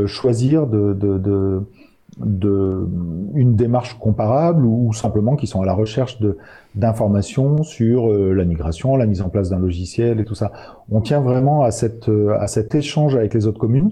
choisir 0.06 0.66
de, 0.66 0.94
de, 0.94 1.18
de 1.18 1.62
de 2.18 2.86
une 3.34 3.56
démarche 3.56 3.98
comparable 3.98 4.64
ou, 4.64 4.92
simplement 4.92 5.36
qui 5.36 5.46
sont 5.46 5.62
à 5.62 5.66
la 5.66 5.74
recherche 5.74 6.20
de 6.20 6.36
d'informations 6.74 7.62
sur 7.62 8.10
euh, 8.10 8.32
la 8.32 8.44
migration, 8.44 8.96
la 8.96 9.06
mise 9.06 9.22
en 9.22 9.28
place 9.28 9.50
d'un 9.50 9.58
logiciel 9.58 10.20
et 10.20 10.24
tout 10.24 10.34
ça. 10.34 10.52
On 10.90 11.00
tient 11.00 11.20
vraiment 11.20 11.62
à 11.62 11.70
cette 11.70 12.08
euh, 12.08 12.36
à 12.38 12.46
cet 12.46 12.74
échange 12.74 13.16
avec 13.16 13.34
les 13.34 13.46
autres 13.46 13.58
communes 13.58 13.90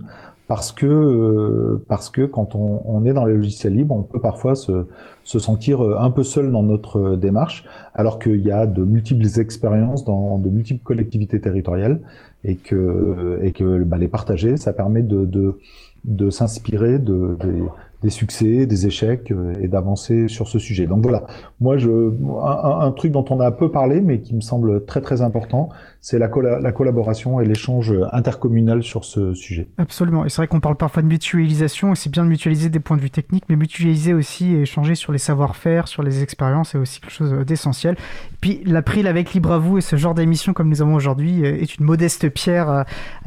parce 0.49 0.73
que 0.73 0.87
euh, 0.87 1.85
parce 1.89 2.11
que 2.11 2.23
quand 2.23 2.55
on, 2.55 2.83
on, 2.85 3.05
est 3.05 3.13
dans 3.13 3.25
les 3.25 3.35
logiciels 3.35 3.75
libres, 3.75 3.95
on 3.95 4.03
peut 4.03 4.21
parfois 4.21 4.55
se, 4.55 4.87
se 5.25 5.39
sentir 5.39 5.81
un 5.81 6.11
peu 6.11 6.25
seul 6.25 6.51
dans 6.51 6.63
notre 6.63 7.17
démarche, 7.17 7.65
alors 7.95 8.19
qu'il 8.19 8.41
y 8.41 8.51
a 8.51 8.67
de 8.67 8.83
multiples 8.83 9.27
expériences 9.41 10.05
dans 10.05 10.39
de 10.39 10.49
multiples 10.49 10.83
collectivités 10.83 11.41
territoriales 11.41 12.01
et 12.45 12.57
que 12.57 13.39
et 13.43 13.53
que 13.53 13.83
bah, 13.85 13.99
les 13.99 14.09
partager, 14.09 14.57
ça 14.57 14.73
permet 14.73 15.03
de 15.03 15.25
de, 15.25 15.59
de 16.05 16.31
s'inspirer 16.31 16.99
de, 16.99 17.37
de 17.41 17.67
des 18.03 18.11
succès, 18.11 18.67
des 18.67 18.87
échecs 18.87 19.31
euh, 19.31 19.55
et 19.61 19.69
d'avancer 19.69 20.29
sur 20.29 20.49
ce 20.49 20.59
sujet. 20.59 20.87
Donc 20.87 21.03
voilà, 21.03 21.25
moi 21.61 21.77
je 21.79 22.13
un, 22.43 22.87
un, 22.87 22.93
truc 22.93 23.13
dont 23.13 23.25
on 23.31 23.41
a 23.41 23.51
peu 23.51 23.71
parlé 23.71 24.01
mais 24.01 24.21
qui 24.21 24.35
me 24.35 24.41
semble 24.41 24.85
très 24.85 25.01
très 25.01 25.23
important, 25.23 25.69
c'est 26.05 26.19
la, 26.19 26.29
la, 26.61 26.73
collaboration 26.73 27.41
et 27.41 27.45
l'échange 27.45 27.95
intercommunal 28.11 28.83
sur 28.83 29.05
ce 29.05 29.35
sujet. 29.35 29.69
Absolument, 29.79 30.25
et 30.25 30.31
c'est 30.31 30.39
vrai 30.39 30.49
qu'on 30.49 30.59
parle 30.59 30.75
parfois 30.75 31.01
de 31.01 31.07
mutualisation 31.07 31.93
et 31.93 31.95
c'est 31.95 32.11
bien 32.11 32.25
de 32.25 32.29
mutualiser 32.29 32.71
des 32.71 32.81
points 32.81 32.97
de 32.97 33.03
vue 33.03 33.11
techniques, 33.11 33.45
mais 33.49 33.55
mutualiser 33.55 34.13
aussi 34.13 34.53
et 34.53 34.63
échanger 34.63 34.97
sur 34.97 35.13
les 35.13 35.19
savoir-faire, 35.19 35.87
sur 35.87 36.03
les 36.03 36.25
expériences, 36.25 36.71
c'est 36.71 36.79
aussi 36.79 37.01
quelque 37.01 37.13
chose 37.13 37.33
d'essentiel. 37.47 37.97
Puis 38.41 38.63
l'April 38.67 39.07
avec 39.07 39.33
Libre 39.33 39.53
à 39.53 39.59
vous 39.59 39.79
et 39.79 39.81
ce 39.81 39.95
genre 39.95 40.15
d'émission 40.15 40.53
comme 40.53 40.69
nous 40.69 40.83
avons 40.83 40.97
aujourd'hui 40.97 41.45
euh, 41.45 41.55
est 41.55 41.77
une 41.77 41.85
modeste 41.85 42.29
pierre 42.31 42.69
euh, 42.69 42.83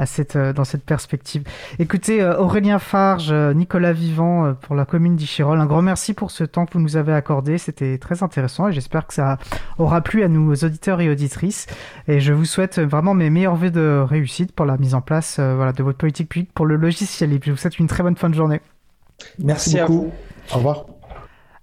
cette, 0.05 0.37
dans 0.37 0.65
cette 0.65 0.83
perspective. 0.83 1.43
Écoutez, 1.79 2.21
Aurélien 2.25 2.79
Farge, 2.79 3.31
Nicolas 3.31 3.93
Vivant, 3.93 4.53
pour 4.53 4.75
la 4.75 4.83
commune 4.83 5.15
d'Ichirol. 5.15 5.61
Un 5.61 5.65
grand 5.65 5.81
merci 5.81 6.13
pour 6.13 6.29
ce 6.29 6.43
temps 6.43 6.65
que 6.65 6.73
vous 6.73 6.81
nous 6.81 6.97
avez 6.97 7.13
accordé. 7.13 7.57
C'était 7.57 7.97
très 7.97 8.21
intéressant 8.21 8.67
et 8.67 8.73
j'espère 8.73 9.07
que 9.07 9.13
ça 9.13 9.37
aura 9.77 10.01
plu 10.01 10.23
à 10.23 10.27
nos 10.27 10.53
auditeurs 10.53 10.99
et 10.99 11.09
auditrices. 11.09 11.67
Et 12.09 12.19
je 12.19 12.33
vous 12.33 12.43
souhaite 12.43 12.64
vraiment 12.79 13.13
mes 13.13 13.29
meilleurs 13.29 13.55
vœux 13.55 13.71
de 13.71 14.03
réussite 14.07 14.51
pour 14.51 14.65
la 14.65 14.77
mise 14.77 14.95
en 14.95 15.01
place 15.01 15.39
voilà, 15.39 15.71
de 15.73 15.83
votre 15.83 15.97
politique 15.97 16.29
publique 16.29 16.51
pour 16.53 16.65
le 16.65 16.75
logiciel 16.75 17.29
libre. 17.29 17.43
Je 17.45 17.51
vous 17.51 17.57
souhaite 17.57 17.79
une 17.79 17.87
très 17.87 18.03
bonne 18.03 18.15
fin 18.15 18.29
de 18.29 18.35
journée. 18.35 18.61
Merci, 19.39 19.77
beaucoup. 19.79 20.11
Au 20.51 20.57
revoir. 20.57 20.85